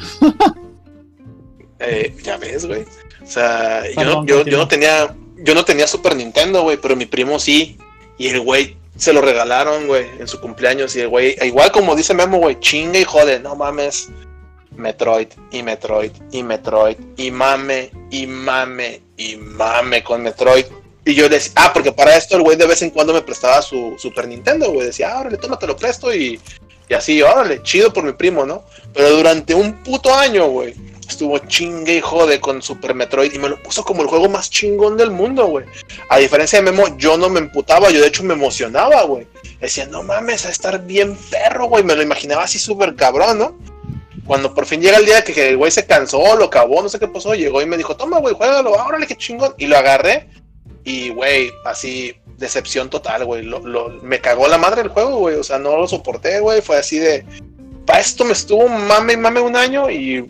Eh, 1.81 2.15
ya 2.23 2.37
ves, 2.39 2.65
güey. 2.67 2.83
O 3.23 3.27
sea, 3.27 3.83
yo, 3.93 4.05
no- 4.05 4.25
yo, 4.25 4.57
no 4.57 4.69
tenía, 4.69 5.15
yo 5.37 5.55
no 5.55 5.65
tenía 5.67 5.87
Super 5.87 6.17
Nintendo, 6.17 6.63
güey, 6.63 6.79
pero 6.79 6.97
mi 6.97 7.07
primo 7.07 7.39
sí. 7.39 7.77
Y 8.19 8.29
el 8.29 8.41
güey 8.41 8.77
se 8.97 9.13
lo 9.13 9.21
regalaron, 9.21 9.87
güey, 9.87 10.07
en 10.19 10.29
su 10.29 10.41
cumpleaños. 10.41 10.95
Y 10.97 11.01
el 11.01 11.09
güey, 11.09 11.37
igual 11.43 11.73
como 11.73 11.95
dice 11.97 12.15
Memo, 12.15 12.39
güey, 12.39 12.59
chinga 12.61 12.99
y 12.99 13.05
jode, 13.05 13.41
no 13.41 13.55
mames. 13.57 14.09
Metroid 14.83 15.29
y 15.51 15.63
Metroid 15.63 16.13
y 16.33 16.43
Metroid 16.43 16.97
y 17.17 17.31
mame 17.31 17.91
y 18.11 18.27
mame 18.27 19.01
y 19.17 19.37
mame 19.37 20.03
con 20.03 20.23
Metroid. 20.23 20.67
Y 21.05 21.15
yo 21.15 21.29
decía, 21.29 21.53
ah, 21.57 21.73
porque 21.73 21.93
para 21.93 22.17
esto 22.17 22.37
el 22.37 22.43
güey 22.43 22.57
de 22.57 22.67
vez 22.67 22.83
en 22.83 22.91
cuando 22.91 23.13
me 23.15 23.23
prestaba 23.23 23.63
su 23.63 23.95
Super 23.99 24.29
Nintendo, 24.29 24.71
güey. 24.71 24.87
Decía, 24.87 25.15
ah, 25.15 25.21
órale, 25.21 25.37
toma, 25.37 25.59
te 25.59 25.67
lo 25.67 25.77
presto 25.77 26.15
y, 26.15 26.39
y 26.89 26.95
así, 26.95 27.23
órale, 27.23 27.63
chido 27.63 27.93
por 27.93 28.05
mi 28.05 28.13
primo, 28.13 28.45
¿no? 28.45 28.65
Pero 28.93 29.11
durante 29.11 29.55
un 29.55 29.83
puto 29.83 30.15
año, 30.15 30.47
güey, 30.49 30.75
estuvo 31.09 31.39
chingue 31.39 31.97
y 31.97 32.01
jode 32.01 32.41
con 32.41 32.63
Super 32.63 32.95
Metroid 32.95 33.33
y 33.33 33.39
me 33.39 33.49
lo 33.49 33.63
puso 33.63 33.85
como 33.85 34.03
el 34.03 34.09
juego 34.09 34.29
más 34.29 34.51
chingón 34.51 34.97
del 34.97 35.11
mundo, 35.11 35.47
güey. 35.47 35.67
A 36.09 36.19
diferencia 36.19 36.61
de 36.61 36.71
Memo, 36.71 36.97
yo 36.97 37.17
no 37.17 37.29
me 37.29 37.41
emputaba, 37.41 37.91
yo 37.91 38.01
de 38.01 38.09
hecho 38.09 38.23
me 38.25 38.35
emocionaba, 38.35 39.03
güey. 39.03 39.27
Decía, 39.61 39.87
no 39.87 40.03
mames, 40.03 40.47
a 40.47 40.51
estar 40.51 40.85
bien 40.85 41.17
perro, 41.31 41.67
güey. 41.67 41.85
Me 41.85 41.95
lo 41.95 42.03
imaginaba 42.03 42.45
así 42.45 42.59
súper 42.59 42.97
cabrón, 42.97 43.39
¿no? 43.39 43.57
Cuando 44.33 44.55
por 44.55 44.65
fin 44.65 44.81
llega 44.81 44.97
el 44.97 45.05
día 45.05 45.23
que 45.23 45.51
el 45.51 45.59
güey 45.59 45.71
se 45.71 45.85
cansó, 45.85 46.37
lo 46.37 46.47
acabó, 46.47 46.81
no 46.81 46.89
sé 46.89 46.99
qué 46.99 47.07
pasó, 47.07 47.35
llegó 47.35 47.61
y 47.61 47.67
me 47.67 47.77
dijo, 47.77 47.97
toma, 47.97 48.19
güey, 48.19 48.35
juégalo, 48.35 48.73
órale, 48.73 49.07
qué 49.07 49.15
chingón. 49.15 49.55
Y 49.59 49.67
lo 49.67 49.77
agarré 49.77 50.27
y, 50.85 51.11
güey, 51.11 51.51
así, 51.67 52.17
decepción 52.39 52.89
total, 52.89 53.27
güey. 53.27 53.43
Lo, 53.43 53.59
lo- 53.59 53.91
me 54.03 54.23
cagó 54.23 54.49
la 54.49 54.57
madre 54.57 54.81
el 54.81 54.89
juego, 54.89 55.19
güey. 55.19 55.35
O 55.37 55.45
sea, 55.45 55.59
no 55.59 55.77
lo 55.77 55.87
soporté, 55.87 56.41
güey. 56.41 56.63
Fue 56.63 56.79
así 56.79 56.99
de, 56.99 57.27
para 57.85 58.01
esto 58.01 58.25
me 58.25 58.33
estuvo 58.33 58.67
mame 58.71 59.19
mame 59.19 59.41
un 59.41 59.55
año 59.55 59.91
y 59.91 60.27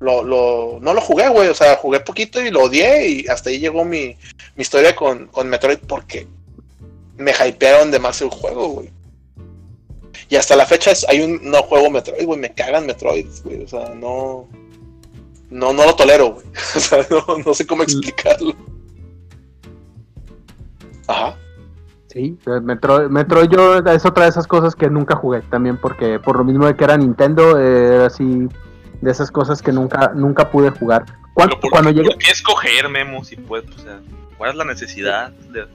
lo, 0.00 0.24
lo, 0.24 0.78
no 0.80 0.92
lo 0.92 1.00
jugué, 1.00 1.28
güey. 1.28 1.48
O 1.48 1.54
sea, 1.54 1.76
jugué 1.76 2.00
poquito 2.00 2.42
y 2.44 2.50
lo 2.50 2.64
odié 2.64 3.06
y 3.08 3.28
hasta 3.28 3.50
ahí 3.50 3.60
llegó 3.60 3.84
mi, 3.84 4.16
mi 4.56 4.62
historia 4.62 4.96
con, 4.96 5.28
con 5.28 5.48
Metroid 5.48 5.78
porque 5.86 6.26
me 7.16 7.30
hypearon 7.30 7.92
de 7.92 8.00
más 8.00 8.20
el 8.22 8.28
juego, 8.28 8.66
güey. 8.70 8.95
Y 10.28 10.36
hasta 10.36 10.56
la 10.56 10.66
fecha 10.66 10.90
es, 10.90 11.06
hay 11.08 11.20
un 11.22 11.40
no 11.50 11.62
juego 11.62 11.88
Metroid, 11.90 12.24
güey, 12.26 12.38
me 12.40 12.52
cagan 12.52 12.86
Metroid, 12.86 13.26
güey, 13.44 13.62
o 13.64 13.68
sea, 13.68 13.94
no 13.94 14.48
no 15.50 15.72
no 15.72 15.84
lo 15.84 15.94
tolero, 15.94 16.32
güey. 16.32 16.46
O 16.76 16.80
sea, 16.80 17.06
no, 17.10 17.38
no 17.44 17.54
sé 17.54 17.66
cómo 17.66 17.82
explicarlo. 17.84 18.54
Ajá. 21.06 21.36
Sí, 22.08 22.36
eh, 22.46 22.60
Metroid, 22.60 23.08
Metroid 23.08 23.48
yo 23.50 23.78
es 23.78 24.04
otra 24.06 24.24
de 24.24 24.30
esas 24.30 24.46
cosas 24.46 24.74
que 24.74 24.88
nunca 24.88 25.16
jugué 25.16 25.42
también 25.42 25.76
porque 25.76 26.18
por 26.18 26.36
lo 26.38 26.44
mismo 26.44 26.66
de 26.66 26.74
que 26.74 26.84
era 26.84 26.96
Nintendo, 26.96 27.60
eh, 27.60 27.94
era 27.96 28.06
así 28.06 28.48
de 29.00 29.10
esas 29.10 29.30
cosas 29.30 29.60
que 29.60 29.70
nunca 29.72 30.12
nunca 30.14 30.50
pude 30.50 30.70
jugar. 30.70 31.04
¿por, 31.34 31.50
Cuando 31.70 31.90
qué- 31.90 31.96
llegué 31.96 32.08
por 32.10 32.18
qué 32.18 32.30
escoger, 32.30 32.88
Memo? 32.88 33.22
Si 33.22 33.36
puedes, 33.36 33.68
o 33.70 33.78
sea, 33.78 34.00
¿cuál 34.38 34.50
es 34.50 34.56
la 34.56 34.64
necesidad? 34.64 35.30
De... 35.52 35.66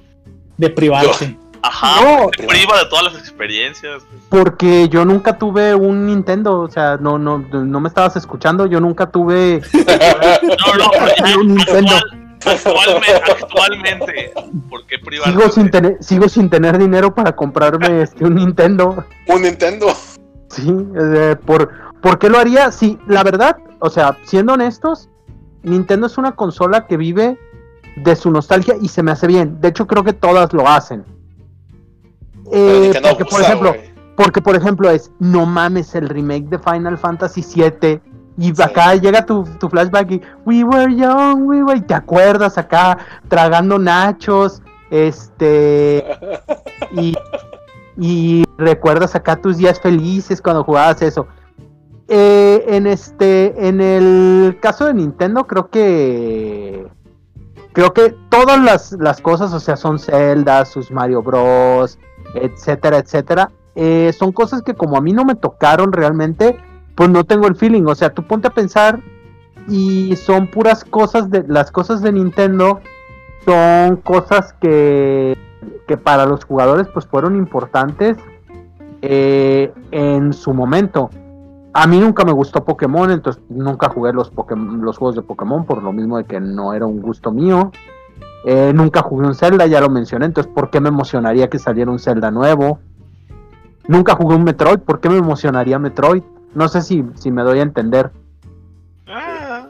De 0.57 0.69
privarte. 0.71 1.37
Ajá, 1.63 2.01
No. 2.01 2.29
te 2.29 2.45
priva 2.47 2.77
de 2.79 2.85
todas 2.89 3.05
las 3.13 3.15
experiencias. 3.21 4.03
porque 4.29 4.89
yo 4.89 5.05
nunca 5.05 5.37
tuve 5.37 5.75
un 5.75 6.05
Nintendo, 6.07 6.59
o 6.61 6.69
sea, 6.69 6.97
no 6.97 7.17
no 7.17 7.37
no 7.39 7.79
me 7.79 7.87
estabas 7.89 8.15
escuchando, 8.15 8.65
yo 8.65 8.79
nunca 8.79 9.09
tuve 9.11 9.61
No, 9.73 10.75
no, 10.77 10.91
pero 11.23 11.39
Un 11.41 11.47
Nintendo. 11.55 11.93
actual- 11.95 12.17
actualmente, 12.43 13.31
actualmente, 13.31 14.33
¿por 14.69 14.85
qué 14.87 14.95
sigo 15.25 15.49
sin 15.49 15.69
tener 15.69 15.97
sigo 16.01 16.27
sin 16.29 16.49
tener 16.49 16.77
dinero 16.79 17.13
para 17.13 17.35
comprarme 17.35 18.01
este 18.01 18.25
un 18.25 18.35
Nintendo. 18.35 19.05
Un 19.27 19.41
Nintendo. 19.43 19.87
Sí, 20.49 20.67
eh, 20.99 21.35
por 21.45 21.69
¿por 22.01 22.17
qué 22.17 22.29
lo 22.29 22.39
haría? 22.39 22.71
Sí, 22.71 22.97
la 23.07 23.23
verdad, 23.23 23.57
o 23.79 23.89
sea, 23.91 24.17
siendo 24.23 24.53
honestos, 24.53 25.09
Nintendo 25.61 26.07
es 26.07 26.17
una 26.17 26.31
consola 26.31 26.87
que 26.87 26.97
vive 26.97 27.37
de 27.97 28.15
su 28.15 28.31
nostalgia 28.31 28.75
y 28.81 28.87
se 28.87 29.03
me 29.03 29.11
hace 29.11 29.27
bien. 29.27 29.61
De 29.61 29.67
hecho, 29.67 29.85
creo 29.85 30.03
que 30.03 30.13
todas 30.13 30.51
lo 30.53 30.67
hacen. 30.67 31.05
Eh, 32.51 32.91
porque, 33.01 33.25
por 33.25 33.41
ejemplo, 33.41 33.73
porque 34.15 34.41
por 34.41 34.55
ejemplo 34.55 34.89
es, 34.89 35.11
no 35.19 35.45
mames, 35.45 35.95
el 35.95 36.09
remake 36.09 36.45
de 36.49 36.59
Final 36.59 36.97
Fantasy 36.97 37.41
VII. 37.41 38.01
Y 38.37 38.55
Sí. 38.55 38.61
acá 38.61 38.95
llega 38.95 39.25
tu, 39.25 39.43
tu 39.59 39.69
flashback 39.69 40.11
y 40.11 40.21
We 40.45 40.63
were 40.63 40.95
young, 40.95 41.47
we 41.47 41.63
were... 41.63 41.77
y 41.77 41.81
te 41.81 41.93
acuerdas 41.93 42.57
acá 42.57 42.97
tragando 43.27 43.77
nachos, 43.79 44.61
este... 44.89 46.05
Y, 46.93 47.15
y 47.97 48.43
recuerdas 48.57 49.15
acá 49.15 49.37
tus 49.37 49.57
días 49.57 49.79
felices 49.79 50.41
cuando 50.41 50.63
jugabas 50.63 51.01
eso. 51.01 51.27
Eh, 52.09 52.65
en 52.67 52.85
este, 52.85 53.67
en 53.67 53.79
el 53.79 54.57
caso 54.61 54.85
de 54.85 54.93
Nintendo, 54.93 55.47
creo 55.47 55.69
que 55.69 56.85
creo 57.71 57.93
que 57.93 58.13
todas 58.29 58.59
las, 58.61 58.91
las 58.99 59.21
cosas, 59.21 59.53
o 59.53 59.59
sea, 59.61 59.77
son 59.77 59.97
Zelda, 59.97 60.65
sus 60.65 60.91
Mario 60.91 61.21
Bros, 61.21 61.97
etcétera, 62.35 62.97
etcétera, 62.97 63.51
eh, 63.75 64.13
son 64.17 64.31
cosas 64.31 64.61
que 64.61 64.73
como 64.73 64.97
a 64.97 65.01
mí 65.01 65.13
no 65.13 65.25
me 65.25 65.35
tocaron 65.35 65.91
realmente, 65.91 66.57
pues 66.95 67.09
no 67.09 67.23
tengo 67.23 67.47
el 67.47 67.55
feeling. 67.55 67.83
O 67.85 67.95
sea, 67.95 68.13
tú 68.13 68.23
ponte 68.23 68.47
a 68.47 68.51
pensar 68.51 68.99
y 69.67 70.15
son 70.15 70.47
puras 70.47 70.83
cosas 70.83 71.29
de 71.29 71.43
las 71.47 71.71
cosas 71.71 72.01
de 72.01 72.11
Nintendo 72.11 72.81
son 73.45 73.97
cosas 73.97 74.53
que 74.53 75.37
que 75.87 75.97
para 75.97 76.25
los 76.25 76.45
jugadores 76.45 76.87
pues 76.93 77.05
fueron 77.05 77.35
importantes 77.35 78.17
eh, 79.01 79.73
en 79.91 80.33
su 80.33 80.53
momento. 80.53 81.09
A 81.73 81.87
mí 81.87 81.99
nunca 81.99 82.25
me 82.25 82.31
gustó 82.31 82.63
Pokémon, 82.65 83.11
entonces 83.11 83.41
nunca 83.49 83.89
jugué 83.89 84.11
los, 84.13 84.31
los 84.57 84.97
juegos 84.97 85.15
de 85.15 85.21
Pokémon 85.21 85.65
por 85.65 85.81
lo 85.81 85.93
mismo 85.93 86.17
de 86.17 86.25
que 86.25 86.39
no 86.39 86.73
era 86.73 86.85
un 86.85 87.01
gusto 87.01 87.31
mío. 87.31 87.71
Eh, 88.45 88.71
nunca 88.73 89.01
jugué 89.01 89.27
un 89.27 89.35
Zelda, 89.35 89.67
ya 89.67 89.79
lo 89.81 89.89
mencioné, 89.89 90.25
entonces 90.25 90.51
¿por 90.53 90.69
qué 90.71 90.79
me 90.79 90.89
emocionaría 90.89 91.49
que 91.49 91.59
saliera 91.59 91.91
un 91.91 91.99
Zelda 91.99 92.31
nuevo? 92.31 92.79
Nunca 93.87 94.15
jugué 94.15 94.35
un 94.35 94.43
Metroid, 94.43 94.79
¿por 94.79 94.99
qué 94.99 95.09
me 95.09 95.17
emocionaría 95.17 95.77
Metroid? 95.79 96.23
No 96.55 96.67
sé 96.69 96.81
si, 96.81 97.03
si 97.19 97.31
me 97.31 97.43
doy 97.43 97.59
a 97.59 97.63
entender. 97.63 98.11
Ah, 99.07 99.67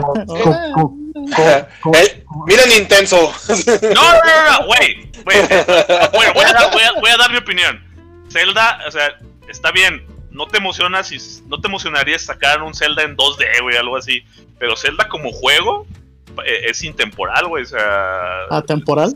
Co- 0.00 0.14
co- 0.26 0.72
co- 0.74 0.96
co- 1.82 1.92
Eh, 1.96 2.24
Mira 2.46 2.62
Nintendo. 2.66 3.16
No, 3.94 4.02
no, 4.02 4.18
no, 4.24 4.60
no, 4.60 4.66
güey. 4.66 5.10
Bueno, 5.24 5.48
voy 6.34 6.44
a, 6.44 6.52
dar, 6.52 6.72
voy, 6.72 6.82
a, 6.82 7.00
voy 7.00 7.10
a 7.10 7.16
dar 7.16 7.30
mi 7.30 7.38
opinión. 7.38 7.80
Zelda, 8.28 8.78
o 8.86 8.90
sea, 8.90 9.08
está 9.48 9.70
bien. 9.70 10.04
No 10.30 10.46
te 10.46 10.58
emocionas 10.58 11.08
si 11.08 11.18
no 11.46 11.60
te 11.60 11.68
emocionaría 11.68 12.18
sacar 12.18 12.62
un 12.62 12.74
Zelda 12.74 13.02
en 13.02 13.16
2D, 13.16 13.62
güey, 13.62 13.76
algo 13.76 13.96
así. 13.96 14.22
Pero 14.58 14.76
Zelda 14.76 15.08
como 15.08 15.30
juego 15.32 15.86
es 16.46 16.82
intemporal, 16.84 17.46
güey. 17.48 17.62
O 17.64 17.66
sea, 17.66 18.44
¿Atemporal? 18.50 19.14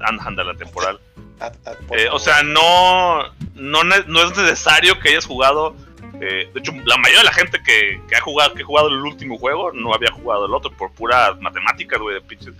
anda 0.00 0.44
la 0.44 0.54
temporal. 0.54 0.98
Ah, 1.40 1.50
por 1.86 1.98
Eh, 1.98 2.08
o 2.10 2.18
sea, 2.18 2.42
no, 2.42 3.22
no, 3.54 3.84
no 3.84 4.22
es 4.24 4.36
necesario 4.36 4.98
que 5.00 5.10
hayas 5.10 5.26
jugado. 5.26 5.74
eh, 6.20 6.50
de 6.52 6.60
hecho, 6.60 6.72
la 6.84 6.96
mayoría 6.96 7.20
de 7.20 7.24
la 7.26 7.32
gente 7.32 7.58
que, 7.64 8.00
que 8.08 8.16
ha 8.16 8.20
jugado, 8.20 8.54
que 8.54 8.62
ha 8.62 8.66
jugado 8.66 8.88
el 8.88 8.94
último 9.02 9.38
juego 9.38 9.70
no 9.72 9.92
había 9.94 10.10
jugado 10.10 10.46
el 10.46 10.54
otro 10.54 10.70
por 10.72 10.90
puras 10.92 11.38
matemáticas, 11.40 12.00
güey, 12.00 12.14
de 12.14 12.20
pinches. 12.22 12.54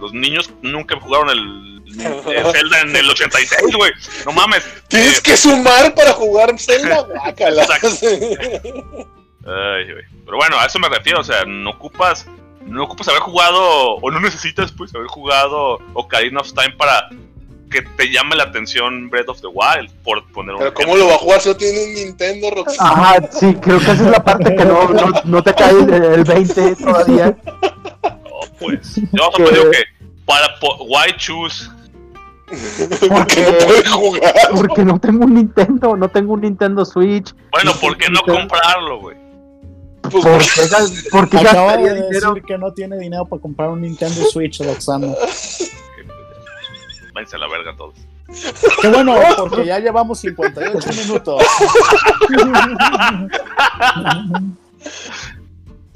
Los 0.00 0.12
niños 0.12 0.50
nunca 0.62 0.98
jugaron 1.00 1.30
el, 1.30 1.82
el 1.86 2.44
Zelda 2.52 2.80
en 2.82 2.94
el 2.96 3.08
86, 3.10 3.74
güey. 3.76 3.92
No 4.24 4.32
mames. 4.32 4.64
Tienes 4.88 5.18
Eh, 5.18 5.22
que 5.24 5.36
sumar 5.36 5.94
para 5.94 6.12
jugar 6.12 6.56
Zelda, 6.58 7.00
guácala. 7.08 7.66
Ay, 9.46 9.84
güey. 9.92 10.04
Pero 10.24 10.36
bueno, 10.36 10.58
a 10.58 10.66
eso 10.66 10.78
me 10.78 10.88
refiero, 10.88 11.20
o 11.20 11.24
sea, 11.24 11.44
no 11.46 11.70
ocupas, 11.70 12.26
no 12.66 12.84
ocupas 12.84 13.08
haber 13.08 13.20
jugado, 13.20 13.94
o 13.96 14.10
no 14.10 14.20
necesitas 14.20 14.72
pues 14.72 14.94
haber 14.94 15.06
jugado 15.08 15.78
Ocarina 15.94 16.40
of 16.40 16.52
Time 16.52 16.72
para 16.76 17.08
que 17.70 17.82
te 17.82 18.10
llame 18.10 18.34
la 18.36 18.44
atención 18.44 19.10
Breath 19.10 19.28
of 19.28 19.40
the 19.42 19.46
Wild, 19.46 19.90
por 20.02 20.24
poner 20.32 20.54
un 20.54 20.58
Pero 20.60 20.74
¿cómo 20.74 20.86
ejemplo. 20.88 21.04
lo 21.04 21.10
va 21.10 21.16
a 21.16 21.18
jugar 21.18 21.40
si 21.40 21.48
no 21.50 21.56
tiene 21.56 21.84
un 21.84 21.94
Nintendo, 21.94 22.50
Roxy? 22.50 22.76
Ajá, 22.80 23.16
sí, 23.30 23.54
creo 23.60 23.78
que 23.78 23.84
esa 23.84 23.92
es 23.92 24.00
la 24.10 24.24
parte 24.24 24.56
que 24.56 24.64
no, 24.64 24.88
no, 24.88 25.12
no 25.24 25.42
te 25.42 25.54
cae 25.54 25.72
el, 25.72 25.92
el 25.92 26.24
20 26.24 26.76
todavía. 26.76 27.36
No, 28.02 28.40
pues. 28.58 28.96
Yo 29.12 29.30
solo 29.36 29.50
digo 29.50 29.70
que 29.70 29.84
para 30.24 30.58
po- 30.60 30.84
why 30.84 31.12
choose 31.18 31.68
Porque 33.10 33.42
no 33.42 33.66
puede 33.66 33.86
jugar. 33.88 34.34
Porque 34.56 34.84
no 34.84 34.98
tengo 34.98 35.24
un 35.26 35.34
Nintendo, 35.34 35.96
no 35.96 36.08
tengo 36.08 36.32
un 36.32 36.40
Nintendo 36.40 36.84
Switch. 36.86 37.34
Bueno, 37.52 37.72
¿por 37.78 37.98
qué 37.98 38.08
no 38.08 38.20
comprarlo, 38.22 39.00
güey? 39.00 39.16
Pues, 40.10 40.24
Porque, 40.24 40.68
gas- 40.70 41.04
porque 41.10 41.38
Acaba 41.38 41.76
de 41.76 41.94
dinero. 41.94 42.08
decir 42.34 42.42
que 42.46 42.58
no 42.58 42.72
tiene 42.72 42.98
dinero 42.98 43.24
para 43.26 43.40
comprar 43.42 43.68
un 43.70 43.80
Nintendo 43.82 44.24
Switch, 44.30 44.60
Roxana. 44.62 45.08
Váyanse 47.14 47.36
a 47.36 47.38
la 47.38 47.48
verga 47.48 47.74
todos. 47.76 47.94
Qué 48.82 48.88
bueno, 48.88 49.14
porque 49.38 49.64
ya 49.66 49.78
llevamos 49.78 50.18
58 50.20 50.88
minutos. 51.04 51.42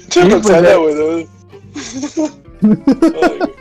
Sí, 0.09 0.21
Roxana, 0.29 0.69
pues. 0.79 0.97
Ay, 2.63 3.39
güey. 3.39 3.53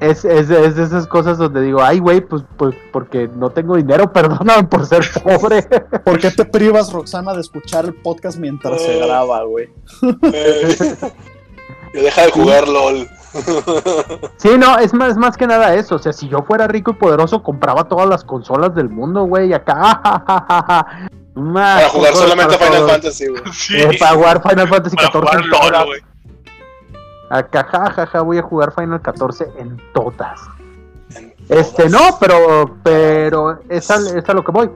Es, 0.00 0.24
es, 0.26 0.50
es 0.50 0.76
de 0.76 0.82
esas 0.82 1.06
cosas 1.06 1.38
donde 1.38 1.62
digo, 1.62 1.82
ay, 1.82 2.00
güey, 2.00 2.20
pues, 2.20 2.42
pues 2.58 2.74
porque 2.92 3.28
no 3.28 3.50
tengo 3.50 3.76
dinero, 3.76 4.12
perdóname 4.12 4.64
por 4.64 4.86
ser 4.86 5.04
pobre. 5.22 5.62
¿Por 6.04 6.18
qué 6.18 6.30
te 6.30 6.44
privas, 6.44 6.92
Roxana, 6.92 7.32
de 7.32 7.40
escuchar 7.40 7.86
el 7.86 7.94
podcast 7.94 8.38
mientras 8.38 8.82
se 8.82 8.98
graba, 8.98 9.44
güey? 9.44 9.68
Eh, 10.32 10.76
deja 11.94 12.22
de 12.22 12.30
jugar 12.30 12.68
LOL. 12.68 13.08
Sí, 14.38 14.50
no, 14.58 14.78
es 14.78 14.94
más, 14.94 15.10
es 15.10 15.16
más 15.18 15.36
que 15.36 15.46
nada 15.46 15.74
eso. 15.74 15.96
O 15.96 15.98
sea, 15.98 16.12
si 16.12 16.26
yo 16.26 16.42
fuera 16.42 16.66
rico 16.66 16.92
y 16.92 16.94
poderoso, 16.94 17.42
compraba 17.42 17.84
todas 17.84 18.08
las 18.08 18.24
consolas 18.24 18.74
del 18.74 18.88
mundo, 18.88 19.24
güey. 19.24 19.52
Acá, 19.52 20.00
Para 21.34 21.88
jugar 21.90 22.14
solamente 22.14 22.56
para 22.56 22.72
Final. 22.72 22.88
Fantasy, 22.88 23.26
güey. 23.26 23.42
Sí. 23.52 23.76
Eh, 23.76 23.96
para 23.98 24.14
jugar 24.14 24.42
Final 24.42 24.68
Fantasy 24.68 24.96
Para 24.96 25.08
14 25.10 25.36
jugar 25.36 25.44
en 25.44 25.50
LOL, 25.50 25.86
güey. 25.86 26.00
Acá, 27.30 27.64
jajaja, 27.64 28.20
voy 28.22 28.38
a 28.38 28.42
jugar 28.42 28.72
Final 28.72 29.00
14 29.00 29.52
en 29.58 29.76
todas. 29.92 30.40
En 31.14 31.34
Este, 31.48 31.88
todas. 31.88 31.92
no, 31.92 32.18
pero, 32.20 32.76
pero 32.82 33.58
es 33.68 33.90
a, 33.90 33.96
es 33.96 34.28
a 34.28 34.34
lo 34.34 34.44
que 34.44 34.52
voy. 34.52 34.70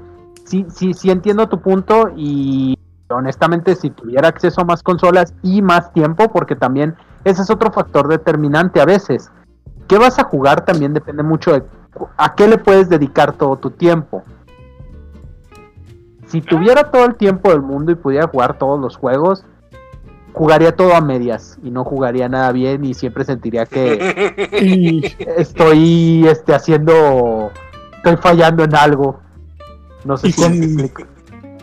Sí, 0.44 0.66
sí, 0.68 0.94
sí 0.94 1.10
entiendo 1.10 1.48
tu 1.48 1.60
punto 1.60 2.10
y 2.16 2.76
honestamente 3.08 3.74
si 3.76 3.90
tuviera 3.90 4.28
acceso 4.28 4.60
a 4.60 4.64
más 4.64 4.82
consolas 4.82 5.34
y 5.42 5.62
más 5.62 5.92
tiempo, 5.92 6.30
porque 6.32 6.56
también 6.56 6.96
ese 7.24 7.42
es 7.42 7.50
otro 7.50 7.70
factor 7.70 8.08
determinante 8.08 8.80
a 8.80 8.84
veces. 8.84 9.30
¿Qué 9.86 9.98
vas 9.98 10.18
a 10.18 10.24
jugar? 10.24 10.64
También 10.64 10.94
depende 10.94 11.22
mucho 11.22 11.52
de 11.52 11.62
a 12.16 12.34
qué 12.34 12.48
le 12.48 12.58
puedes 12.58 12.88
dedicar 12.88 13.32
todo 13.32 13.56
tu 13.56 13.70
tiempo. 13.70 14.22
Si 16.26 16.40
tuviera 16.40 16.90
todo 16.90 17.04
el 17.06 17.16
tiempo 17.16 17.50
del 17.50 17.60
mundo 17.62 17.90
y 17.90 17.96
pudiera 17.96 18.28
jugar 18.28 18.56
todos 18.56 18.78
los 18.80 18.96
juegos, 18.96 19.44
jugaría 20.32 20.74
todo 20.76 20.94
a 20.94 21.00
medias 21.00 21.58
y 21.62 21.70
no 21.70 21.84
jugaría 21.84 22.28
nada 22.28 22.52
bien 22.52 22.84
y 22.84 22.94
siempre 22.94 23.24
sentiría 23.24 23.66
que, 23.66 25.14
estoy 25.36 26.26
este 26.28 26.54
haciendo 26.54 27.50
estoy 27.96 28.16
fallando 28.16 28.64
en 28.64 28.74
algo 28.74 29.20
no 30.04 30.16
sé 30.16 30.28
Y 30.28 30.32
si 30.32 30.42
con- 30.42 30.58
me 30.58 30.64
explico. 30.66 31.02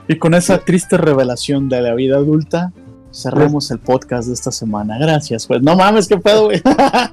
Y 0.09 0.17
con 0.17 0.33
esa 0.35 0.59
triste 0.59 0.95
revelación 0.97 1.67
de 1.67 1.81
la 1.81 1.93
vida 1.93 2.15
adulta, 2.17 2.71
cerramos 3.11 3.71
el 3.71 3.79
podcast 3.79 4.27
de 4.29 4.35
esta 4.35 4.51
semana. 4.53 4.97
Gracias, 4.97 5.45
pues. 5.47 5.61
No 5.61 5.75
mames, 5.75 6.07
qué 6.07 6.17
pedo, 6.17 6.45
güey. 6.45 6.61
Terminamos 6.61 7.07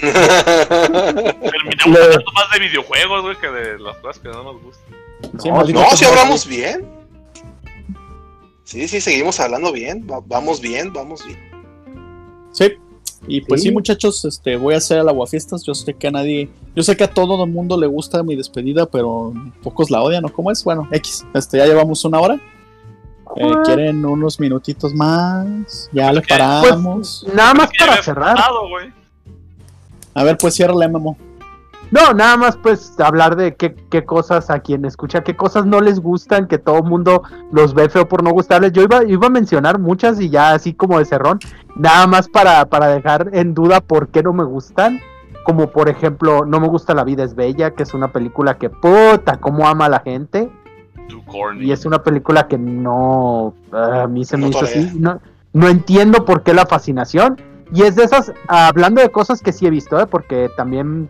hablando 1.86 2.32
más 2.34 2.50
de 2.52 2.60
videojuegos, 2.60 3.22
güey, 3.22 3.36
que 3.40 3.48
de 3.48 3.78
las 3.80 3.96
cosas 3.96 4.18
que 4.22 4.28
no 4.28 4.44
nos 4.44 4.62
gustan. 4.62 4.94
Sí, 5.40 5.50
No, 5.50 5.90
si 5.96 6.04
hablamos 6.04 6.46
bien. 6.46 6.86
Sí, 8.66 8.88
sí, 8.88 9.00
seguimos 9.00 9.38
hablando 9.38 9.70
bien. 9.72 10.04
Va- 10.10 10.20
vamos 10.26 10.60
bien, 10.60 10.92
vamos 10.92 11.24
bien. 11.24 11.38
Sí. 12.50 12.72
Y 13.28 13.40
pues 13.42 13.62
sí. 13.62 13.68
Sí. 13.68 13.72
muchachos, 13.74 14.24
este, 14.24 14.56
voy 14.56 14.74
a 14.74 14.78
hacer 14.78 14.98
el 14.98 15.08
aguafiestas. 15.08 15.62
Yo 15.64 15.72
sé 15.74 15.94
que 15.94 16.08
a 16.08 16.10
nadie, 16.10 16.50
yo 16.74 16.82
sé 16.82 16.96
que 16.96 17.04
a 17.04 17.10
todo 17.14 17.44
el 17.44 17.50
mundo 17.50 17.78
le 17.80 17.86
gusta 17.86 18.22
mi 18.24 18.34
despedida, 18.34 18.86
pero 18.86 19.32
pocos 19.62 19.88
la 19.90 20.02
odian, 20.02 20.24
¿o 20.24 20.32
cómo 20.32 20.50
es? 20.50 20.64
Bueno, 20.64 20.88
X, 20.90 21.24
este, 21.32 21.58
ya 21.58 21.66
llevamos 21.66 22.04
una 22.04 22.18
hora. 22.20 22.40
Eh. 23.36 23.52
¿Quieren 23.64 24.04
unos 24.04 24.40
minutitos 24.40 24.92
más? 24.94 25.88
Ya 25.92 26.12
le 26.12 26.20
Pues, 26.22 26.28
paramos. 26.28 27.26
Nada 27.34 27.54
más 27.54 27.70
para 27.78 28.02
cerrar. 28.02 28.36
güey. 28.68 28.92
A 30.14 30.24
ver, 30.24 30.36
pues 30.38 30.54
ciérrale, 30.54 30.88
Memo. 30.88 31.16
No, 31.90 32.12
nada 32.12 32.36
más 32.36 32.56
pues 32.56 32.98
hablar 32.98 33.36
de 33.36 33.54
qué, 33.54 33.74
qué 33.90 34.04
cosas 34.04 34.50
a 34.50 34.60
quien 34.60 34.84
escucha, 34.84 35.22
qué 35.22 35.36
cosas 35.36 35.66
no 35.66 35.80
les 35.80 36.00
gustan, 36.00 36.48
que 36.48 36.58
todo 36.58 36.78
el 36.78 36.84
mundo 36.84 37.22
los 37.52 37.74
ve 37.74 37.88
feo 37.88 38.08
por 38.08 38.22
no 38.24 38.30
gustarles. 38.30 38.72
Yo 38.72 38.82
iba, 38.82 39.04
iba 39.04 39.26
a 39.28 39.30
mencionar 39.30 39.78
muchas 39.78 40.20
y 40.20 40.28
ya 40.28 40.52
así 40.52 40.74
como 40.74 40.98
de 40.98 41.04
cerrón, 41.04 41.38
nada 41.76 42.06
más 42.06 42.28
para, 42.28 42.64
para 42.66 42.88
dejar 42.88 43.30
en 43.32 43.54
duda 43.54 43.80
por 43.80 44.08
qué 44.08 44.22
no 44.22 44.32
me 44.32 44.44
gustan. 44.44 45.00
Como 45.44 45.70
por 45.70 45.88
ejemplo, 45.88 46.44
no 46.44 46.58
me 46.58 46.66
gusta 46.66 46.92
La 46.92 47.04
vida 47.04 47.22
es 47.22 47.36
bella, 47.36 47.70
que 47.70 47.84
es 47.84 47.94
una 47.94 48.08
película 48.08 48.58
que 48.58 48.68
puta, 48.68 49.38
cómo 49.40 49.68
ama 49.68 49.84
a 49.86 49.88
la 49.88 50.00
gente. 50.00 50.50
Y 51.60 51.70
es 51.70 51.86
una 51.86 52.02
película 52.02 52.48
que 52.48 52.58
no, 52.58 53.54
ah, 53.72 54.02
a 54.02 54.06
mí 54.08 54.24
se 54.24 54.36
me 54.36 54.44
No 54.44 54.48
hizo 54.48 54.64
así. 54.64 54.90
No, 54.98 55.20
no 55.52 55.68
entiendo 55.68 56.24
por 56.24 56.42
qué 56.42 56.52
la 56.52 56.66
fascinación. 56.66 57.40
Y 57.72 57.82
es 57.82 57.96
de 57.96 58.04
esas, 58.04 58.32
hablando 58.48 59.00
de 59.00 59.08
cosas 59.10 59.40
que 59.40 59.52
sí 59.52 59.66
he 59.66 59.70
visto, 59.70 60.00
¿eh? 60.00 60.06
porque 60.06 60.50
también, 60.56 61.08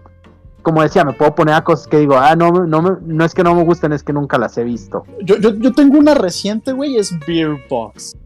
como 0.66 0.82
decía, 0.82 1.04
me 1.04 1.12
puedo 1.12 1.32
poner 1.32 1.54
a 1.54 1.62
cosas 1.62 1.86
que 1.86 1.96
digo, 1.98 2.16
ah, 2.18 2.34
no, 2.34 2.50
no, 2.50 2.82
me- 2.82 2.96
no 3.02 3.24
es 3.24 3.32
que 3.34 3.44
no 3.44 3.54
me 3.54 3.62
gusten, 3.62 3.92
es 3.92 4.02
que 4.02 4.12
nunca 4.12 4.36
las 4.36 4.58
he 4.58 4.64
visto. 4.64 5.04
Yo, 5.22 5.36
yo, 5.36 5.50
yo 5.54 5.72
tengo 5.72 5.96
una 5.96 6.12
reciente, 6.14 6.72
güey, 6.72 6.96
es 6.96 7.16
Beer 7.24 7.56
Box. 7.70 8.16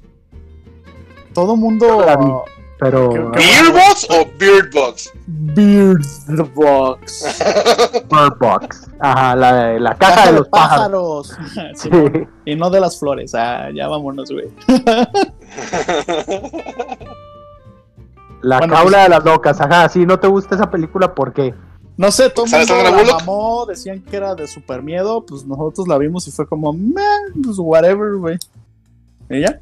Todo 1.34 1.54
mundo. 1.54 2.02
La 2.06 2.16
vi. 2.16 2.24
Pero 2.78 3.10
que- 3.10 3.18
¿Beardbox 3.18 4.08
o 4.08 4.26
Beardbox? 4.38 5.12
Beer 5.26 5.98
Box. 6.54 7.36
Bird 8.10 8.38
Box, 8.40 8.90
ajá, 8.98 9.36
la, 9.36 9.78
la 9.78 9.94
caja 9.96 10.32
de 10.32 10.38
los 10.38 10.48
pájaros. 10.48 11.36
Sí, 11.74 11.90
Sí. 11.90 12.26
y 12.46 12.56
no 12.56 12.70
de 12.70 12.80
las 12.80 12.98
flores. 12.98 13.34
Ah, 13.34 13.68
ya 13.74 13.86
vámonos, 13.86 14.30
güey. 14.32 14.48
La 18.42 18.56
Bueno, 18.58 18.74
jaula 18.74 18.90
pues- 18.92 19.02
de 19.04 19.08
las 19.10 19.24
locas, 19.24 19.60
ajá, 19.60 19.88
si 19.90 20.06
no 20.06 20.18
te 20.18 20.26
gusta 20.26 20.54
esa 20.54 20.70
película, 20.70 21.14
¿por 21.14 21.34
qué? 21.34 21.54
No 22.00 22.10
sé, 22.10 22.30
todo 22.30 22.46
el 22.46 22.50
¿Sabes 22.50 22.68
mundo 22.70 22.82
la 22.84 22.90
Bullock? 22.96 23.20
mamó, 23.20 23.66
decían 23.66 24.00
que 24.00 24.16
era 24.16 24.34
de 24.34 24.46
super 24.46 24.82
miedo, 24.82 25.24
pues 25.26 25.44
nosotros 25.44 25.86
la 25.86 25.98
vimos 25.98 26.26
y 26.28 26.30
fue 26.30 26.46
como, 26.46 26.72
meh, 26.72 27.02
pues 27.44 27.56
whatever, 27.58 28.14
güey. 28.16 28.38
¿Y 29.28 29.40
ya? 29.42 29.60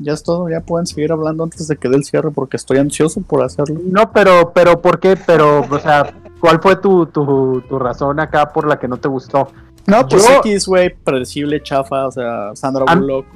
Ya 0.00 0.12
es 0.12 0.22
todo, 0.22 0.48
ya 0.48 0.60
pueden 0.60 0.86
seguir 0.86 1.10
hablando 1.12 1.44
antes 1.44 1.66
de 1.68 1.76
que 1.76 1.88
dé 1.88 1.96
el 1.96 2.04
cierre 2.04 2.30
porque 2.30 2.56
estoy 2.56 2.78
ansioso 2.78 3.20
por 3.20 3.42
hacerlo. 3.44 3.80
No, 3.84 4.12
pero, 4.12 4.52
pero, 4.52 4.80
¿por 4.80 5.00
qué? 5.00 5.16
Pero, 5.26 5.60
o 5.68 5.78
sea, 5.78 6.12
¿cuál 6.40 6.60
fue 6.60 6.76
tu, 6.76 7.06
tu, 7.06 7.62
tu 7.68 7.78
razón 7.78 8.18
acá 8.20 8.52
por 8.52 8.66
la 8.66 8.78
que 8.78 8.86
no 8.88 8.96
te 8.96 9.08
gustó? 9.08 9.48
No, 9.86 10.06
pues 10.08 10.26
Yo- 10.26 10.38
X, 10.38 10.66
güey, 10.66 10.94
predecible, 10.94 11.62
chafa, 11.62 12.06
o 12.06 12.10
sea, 12.12 12.50
Sandra 12.54 12.84
Am- 12.86 13.00
Bullock. 13.00 13.26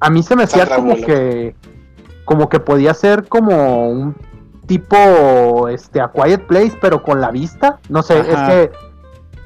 A 0.00 0.10
mí 0.10 0.22
se 0.22 0.36
me 0.36 0.42
hacía 0.44 0.66
Sandra 0.66 0.76
como 0.76 0.92
Bullock. 0.94 1.06
que 1.06 1.54
como 2.24 2.48
que 2.48 2.60
podía 2.60 2.92
ser 2.94 3.28
como 3.28 3.88
un 3.88 4.14
tipo 4.66 5.68
este 5.68 6.00
a 6.00 6.10
Quiet 6.12 6.46
Place 6.46 6.76
pero 6.80 7.02
con 7.02 7.20
la 7.20 7.30
vista, 7.30 7.78
no 7.88 8.02
sé, 8.02 8.18
Ajá. 8.18 8.52
es 8.62 8.68
que 8.70 8.76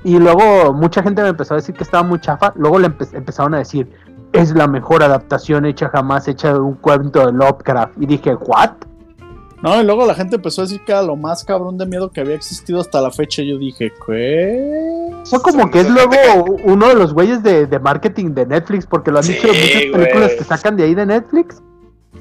y 0.03 0.19
luego 0.19 0.73
mucha 0.73 1.03
gente 1.03 1.23
me 1.23 1.29
empezó 1.29 1.55
a 1.55 1.59
decir 1.59 1.75
que 1.75 1.85
estaba 1.85 2.03
muy 2.03 2.21
chafa, 2.21 2.53
luego 2.57 2.79
le 2.79 2.89
empe- 2.89 3.15
empezaron 3.15 3.55
a 3.55 3.59
decir 3.59 3.91
es 4.33 4.55
la 4.55 4.67
mejor 4.69 5.03
adaptación 5.03 5.67
hecha 5.67 5.89
jamás 5.89 6.27
hecha 6.29 6.53
de 6.53 6.61
un 6.61 6.75
cuento 6.75 7.27
de 7.27 7.33
Lovecraft 7.33 7.95
y 8.01 8.07
dije, 8.07 8.35
"What?" 8.35 8.71
No, 9.63 9.79
y 9.79 9.85
luego 9.85 10.07
la 10.07 10.15
gente 10.15 10.37
empezó 10.37 10.63
a 10.63 10.65
decir 10.65 10.81
que 10.87 10.93
era 10.93 11.03
lo 11.03 11.17
más 11.17 11.45
cabrón 11.45 11.77
de 11.77 11.85
miedo 11.85 12.11
que 12.11 12.23
había 12.23 12.35
existido 12.35 12.81
hasta 12.81 12.99
la 13.03 13.11
fecha. 13.11 13.43
Y 13.43 13.51
yo 13.51 13.59
dije, 13.59 13.93
¿qué? 14.07 15.11
Fue 15.27 15.43
como 15.43 15.71
que 15.71 15.81
es 15.81 15.91
luego 15.91 16.15
uno 16.65 16.89
de 16.89 16.95
los 16.95 17.13
güeyes 17.13 17.43
de, 17.43 17.67
de 17.67 17.79
marketing 17.79 18.31
de 18.33 18.47
Netflix 18.47 18.87
porque 18.87 19.11
lo 19.11 19.19
han 19.19 19.25
Sí, 19.25 19.33
dicho 19.35 19.49
en 19.49 19.53
muchas 19.61 19.83
películas 19.93 20.27
güey. 20.29 20.39
que 20.39 20.45
sacan 20.45 20.77
de 20.79 20.85
ahí 20.85 20.95
de 20.95 21.05
Netflix. 21.05 21.63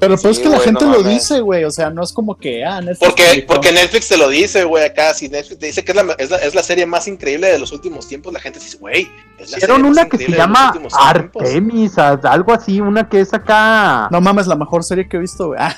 Pero 0.00 0.16
pues 0.16 0.22
Sí, 0.22 0.28
es 0.28 0.38
que 0.40 0.48
la 0.48 0.58
gente 0.60 0.84
no 0.84 0.92
lo 0.92 1.02
dice, 1.02 1.40
güey. 1.40 1.64
O 1.64 1.70
sea, 1.70 1.90
no 1.90 2.02
es 2.02 2.12
como 2.12 2.36
que, 2.36 2.64
ah, 2.64 2.80
Netflix 2.80 2.98
Porque, 3.06 3.44
porque 3.46 3.72
Netflix 3.72 4.08
te 4.08 4.16
lo 4.16 4.28
dice, 4.28 4.64
güey, 4.64 4.84
acá. 4.84 5.12
Si 5.14 5.28
Netflix 5.28 5.58
te 5.60 5.66
dice 5.66 5.84
que 5.84 5.92
es 5.92 5.96
la, 6.04 6.14
es, 6.18 6.30
la, 6.30 6.36
es 6.38 6.54
la 6.54 6.62
serie 6.62 6.86
más 6.86 7.06
increíble 7.06 7.48
de 7.48 7.58
los 7.58 7.70
últimos 7.72 8.08
tiempos, 8.08 8.32
la 8.32 8.40
gente 8.40 8.58
dice, 8.58 8.78
güey, 8.78 9.08
es 9.38 9.50
la 9.50 9.58
Hicieron 9.58 9.84
una 9.84 10.08
que 10.08 10.16
se 10.18 10.32
llama. 10.32 10.72
Artemis, 10.98 11.98
a- 11.98 12.12
algo 12.24 12.52
así, 12.52 12.80
una 12.80 13.08
que 13.08 13.20
es 13.20 13.32
acá 13.34 14.08
No 14.10 14.20
mames, 14.20 14.46
la 14.46 14.56
mejor 14.56 14.82
serie 14.84 15.08
que 15.08 15.16
he 15.18 15.20
visto, 15.20 15.48
güey. 15.48 15.60
Ah, 15.60 15.76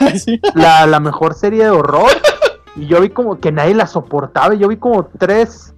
la, 0.54 0.86
la 0.86 1.00
mejor 1.00 1.34
serie 1.34 1.64
de 1.64 1.70
horror. 1.70 2.10
Y 2.76 2.86
yo 2.86 3.00
vi 3.00 3.10
como 3.10 3.38
que 3.40 3.52
nadie 3.52 3.74
la 3.74 3.86
soportaba. 3.86 4.54
Yo 4.54 4.68
vi 4.68 4.76
como 4.76 5.04
tres 5.18 5.74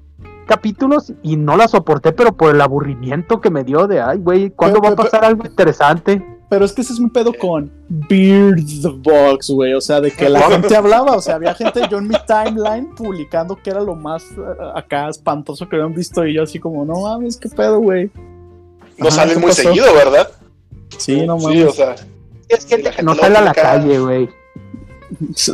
capítulos 0.46 1.12
y 1.22 1.36
no 1.36 1.56
la 1.56 1.66
soporté, 1.68 2.12
pero 2.12 2.36
por 2.36 2.54
el 2.54 2.60
aburrimiento 2.60 3.40
que 3.40 3.48
me 3.50 3.64
dio 3.64 3.86
de, 3.86 4.00
ay, 4.02 4.18
güey, 4.18 4.50
¿cuándo 4.50 4.80
Pero- 4.80 4.94
va 4.94 5.00
a 5.02 5.04
pasar 5.04 5.24
algo 5.24 5.44
interesante? 5.46 6.22
Pero 6.54 6.66
es 6.66 6.72
que 6.72 6.82
ese 6.82 6.92
es 6.92 7.00
mi 7.00 7.10
pedo 7.10 7.32
con 7.34 7.68
Beard 7.88 8.60
Box, 8.98 9.50
güey. 9.50 9.74
O 9.74 9.80
sea, 9.80 10.00
de 10.00 10.12
que 10.12 10.28
la 10.28 10.40
gente 10.50 10.76
hablaba. 10.76 11.16
O 11.16 11.20
sea, 11.20 11.34
había 11.34 11.52
gente, 11.52 11.80
yo 11.90 11.98
en 11.98 12.06
mi 12.06 12.14
timeline 12.28 12.94
publicando 12.94 13.56
que 13.56 13.70
era 13.70 13.80
lo 13.80 13.96
más 13.96 14.22
eh, 14.22 14.36
acá 14.76 15.08
espantoso 15.08 15.68
que 15.68 15.74
habían 15.74 15.92
visto. 15.94 16.24
Y 16.24 16.34
yo 16.34 16.44
así 16.44 16.60
como, 16.60 16.84
no 16.84 17.00
mames, 17.00 17.36
qué 17.36 17.48
pedo, 17.48 17.80
güey. 17.80 18.08
No 18.98 19.08
Ajá, 19.08 19.16
sale 19.16 19.34
¿qué 19.34 19.40
muy 19.40 19.48
pasó? 19.48 19.62
seguido, 19.62 19.92
¿verdad? 19.94 20.28
Sí, 20.96 21.26
no 21.26 21.40
Sí, 21.40 21.46
mames. 21.46 21.64
o 21.66 21.72
sea. 21.72 21.96
Es 22.48 22.64
que 22.66 22.76
Sí, 22.76 22.82
la 22.82 22.92
gente 22.92 23.02
no 23.02 23.14
sale 23.16 23.36
a 23.36 23.40
la 23.40 23.52
calle, 23.52 23.98
güey. 23.98 24.28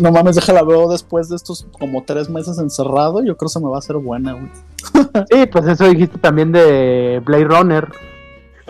No 0.02 0.10
mames, 0.12 0.36
déjala 0.36 0.62
veo 0.62 0.90
después 0.90 1.28
de 1.30 1.36
estos 1.36 1.66
como 1.78 2.02
tres 2.04 2.28
meses 2.28 2.58
encerrado. 2.58 3.20
Yo 3.22 3.38
creo 3.38 3.48
que 3.48 3.52
se 3.54 3.60
me 3.60 3.68
va 3.70 3.76
a 3.76 3.78
hacer 3.78 3.96
buena, 3.96 4.32
güey. 4.34 4.50
Sí, 5.30 5.46
pues 5.50 5.66
eso 5.66 5.84
dijiste 5.88 6.18
también 6.18 6.52
de 6.52 7.22
Blade 7.24 7.44
Runner. 7.44 7.88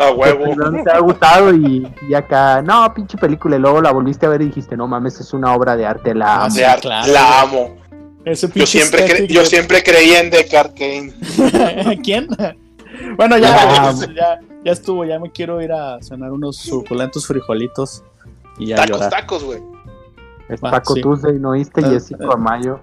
A 0.02 0.08
que 0.08 0.12
huevo. 0.14 0.54
no 0.54 0.82
te 0.82 0.90
ha 0.90 0.98
gustado 0.98 1.52
y, 1.54 1.86
y 2.08 2.14
acá, 2.14 2.62
no, 2.62 2.92
pinche 2.94 3.16
película. 3.18 3.56
Y 3.56 3.58
luego 3.58 3.80
la 3.82 3.92
volviste 3.92 4.26
a 4.26 4.30
ver 4.30 4.42
y 4.42 4.46
dijiste, 4.46 4.76
no 4.76 4.86
mames, 4.88 5.20
es 5.20 5.32
una 5.32 5.54
obra 5.54 5.76
de 5.76 5.86
arte, 5.86 6.14
la 6.14 6.36
Ah, 6.36 6.44
amo. 6.46 6.54
De 6.54 6.64
arte, 6.64 6.82
claro. 6.82 7.12
La 7.12 7.40
amo. 7.42 7.76
Ese 8.24 8.46
Yo 8.48 8.52
pinche 8.54 8.66
siempre, 8.66 9.06
cre- 9.06 9.26
yo 9.28 9.44
siempre 9.44 9.82
creí 9.82 10.10
en 10.12 10.30
Descartes 10.30 10.74
Kane. 10.78 12.00
¿Quién? 12.04 12.28
Bueno, 13.16 13.38
ya, 13.38 13.94
ya, 14.14 14.40
ya 14.62 14.72
estuvo. 14.72 15.04
Ya 15.06 15.18
me 15.18 15.30
quiero 15.30 15.62
ir 15.62 15.72
a 15.72 16.02
cenar 16.02 16.32
unos 16.32 16.56
suculentos 16.56 17.26
frijolitos 17.26 18.02
y 18.58 18.66
ya 18.66 18.76
Tacos, 18.76 18.90
llorar. 18.90 19.10
tacos, 19.10 19.44
güey. 19.44 19.60
Es 20.50 20.60
Ah, 20.62 20.70
Taco 20.72 20.94
sí. 20.94 21.00
Tuesday, 21.00 21.38
¿no 21.38 21.50
oíste? 21.50 21.80
Y 21.80 21.94
es 21.94 22.06
5 22.06 22.28
de 22.28 22.36
mayo. 22.36 22.80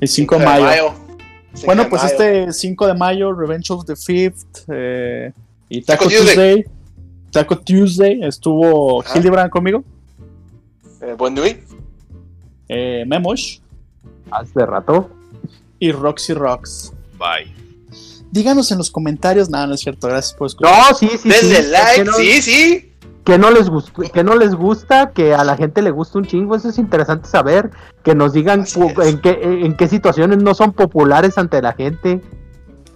El 0.00 0.08
5 0.08 0.38
de 0.38 0.44
mayo. 0.44 0.94
Bueno, 1.66 1.84
de 1.84 1.88
pues 1.90 2.02
mayo. 2.02 2.14
este 2.14 2.52
5 2.52 2.86
de 2.88 2.94
mayo, 2.94 3.32
Revenge 3.32 3.70
of 3.72 3.84
the 3.84 3.94
Fifth 3.94 4.64
eh, 4.72 5.32
y 5.78 5.82
Taco, 5.82 6.04
Taco 6.04 6.16
Tuesday. 6.16 6.34
Tuesday. 6.34 6.64
Taco 7.30 7.58
Tuesday 7.58 8.20
estuvo. 8.22 9.02
Hildebrand 9.14 9.50
conmigo, 9.50 9.84
Eh, 11.00 11.14
buen 11.18 11.34
eh, 12.68 13.04
Memosh 13.06 13.58
Hace 14.30 14.66
rato. 14.66 15.10
y 15.78 15.92
Roxy 15.92 16.32
Rocks. 16.32 16.92
Bye. 17.18 17.52
Díganos 18.30 18.70
en 18.72 18.78
los 18.78 18.90
comentarios. 18.90 19.50
Nada, 19.50 19.66
no 19.66 19.74
es 19.74 19.80
cierto. 19.80 20.08
Gracias 20.08 20.34
por 20.34 20.46
escuchar. 20.46 20.72
No, 20.90 20.96
sí, 20.96 21.08
sí, 21.18 21.28
Denle 21.28 21.62
sí. 21.62 21.70
like, 21.70 22.04
no, 22.04 22.12
sí, 22.14 22.42
sí. 22.42 22.92
que 23.24 23.38
no 23.38 23.50
les 23.50 23.68
gusta, 23.68 24.02
que 24.08 24.24
no 24.24 24.36
les 24.36 24.54
gusta, 24.54 25.10
que 25.12 25.34
a 25.34 25.44
la 25.44 25.56
gente 25.56 25.82
le 25.82 25.90
gusta 25.90 26.18
un 26.18 26.26
chingo, 26.26 26.56
eso 26.56 26.68
es 26.68 26.78
interesante 26.78 27.28
saber, 27.28 27.70
que 28.02 28.14
nos 28.14 28.32
digan 28.32 28.64
en 29.02 29.20
qué, 29.20 29.38
en 29.42 29.76
qué 29.76 29.88
situaciones 29.88 30.38
no 30.42 30.54
son 30.54 30.72
populares 30.72 31.38
ante 31.38 31.62
la 31.62 31.72
gente. 31.72 32.20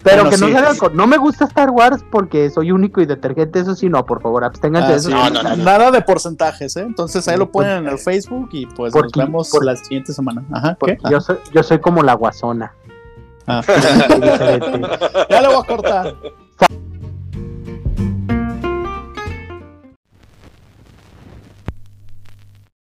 Pero 0.02 0.22
Bueno, 0.22 0.30
que 0.30 0.36
no 0.40 0.46
sí. 0.46 0.52
salgan 0.52 0.76
con, 0.76 0.96
no 0.96 1.06
me 1.06 1.16
gusta 1.16 1.44
Star 1.46 1.70
Wars 1.70 2.04
porque 2.10 2.50
soy 2.50 2.70
único 2.70 3.00
y 3.00 3.06
detergente, 3.06 3.58
eso 3.60 3.74
sí, 3.74 3.88
no, 3.88 4.06
por 4.06 4.22
favor, 4.22 4.44
absténganse 4.44 4.86
Ah, 4.88 4.90
de 4.92 4.96
eso. 4.96 5.08
sí, 5.08 5.14
No, 5.14 5.28
no, 5.30 5.42
no, 5.42 5.56
no. 5.56 5.64
Nada 5.64 5.90
de 5.90 6.00
porcentajes, 6.02 6.76
¿eh? 6.76 6.82
Entonces 6.82 7.26
ahí 7.28 7.36
lo 7.36 7.46
Sí, 7.46 7.50
ponen 7.52 7.70
en 7.78 7.88
el 7.88 7.98
Facebook 7.98 8.48
y 8.52 8.66
pues 8.66 8.94
nos 8.94 9.10
vemos 9.12 9.50
por- 9.50 9.64
la 9.64 9.74
siguiente 9.76 10.12
semana. 10.12 10.44
Ajá, 10.52 10.76
¿qué? 10.84 10.98
Yo 11.10 11.20
soy, 11.20 11.38
yo 11.52 11.62
soy 11.62 11.80
como 11.80 12.02
la 12.02 12.14
guasona. 12.14 12.72
Ah. 13.46 13.62
Ya 15.30 15.42
lo 15.42 15.52
voy 15.52 15.62
a 15.62 15.66
cortar. 15.66 16.14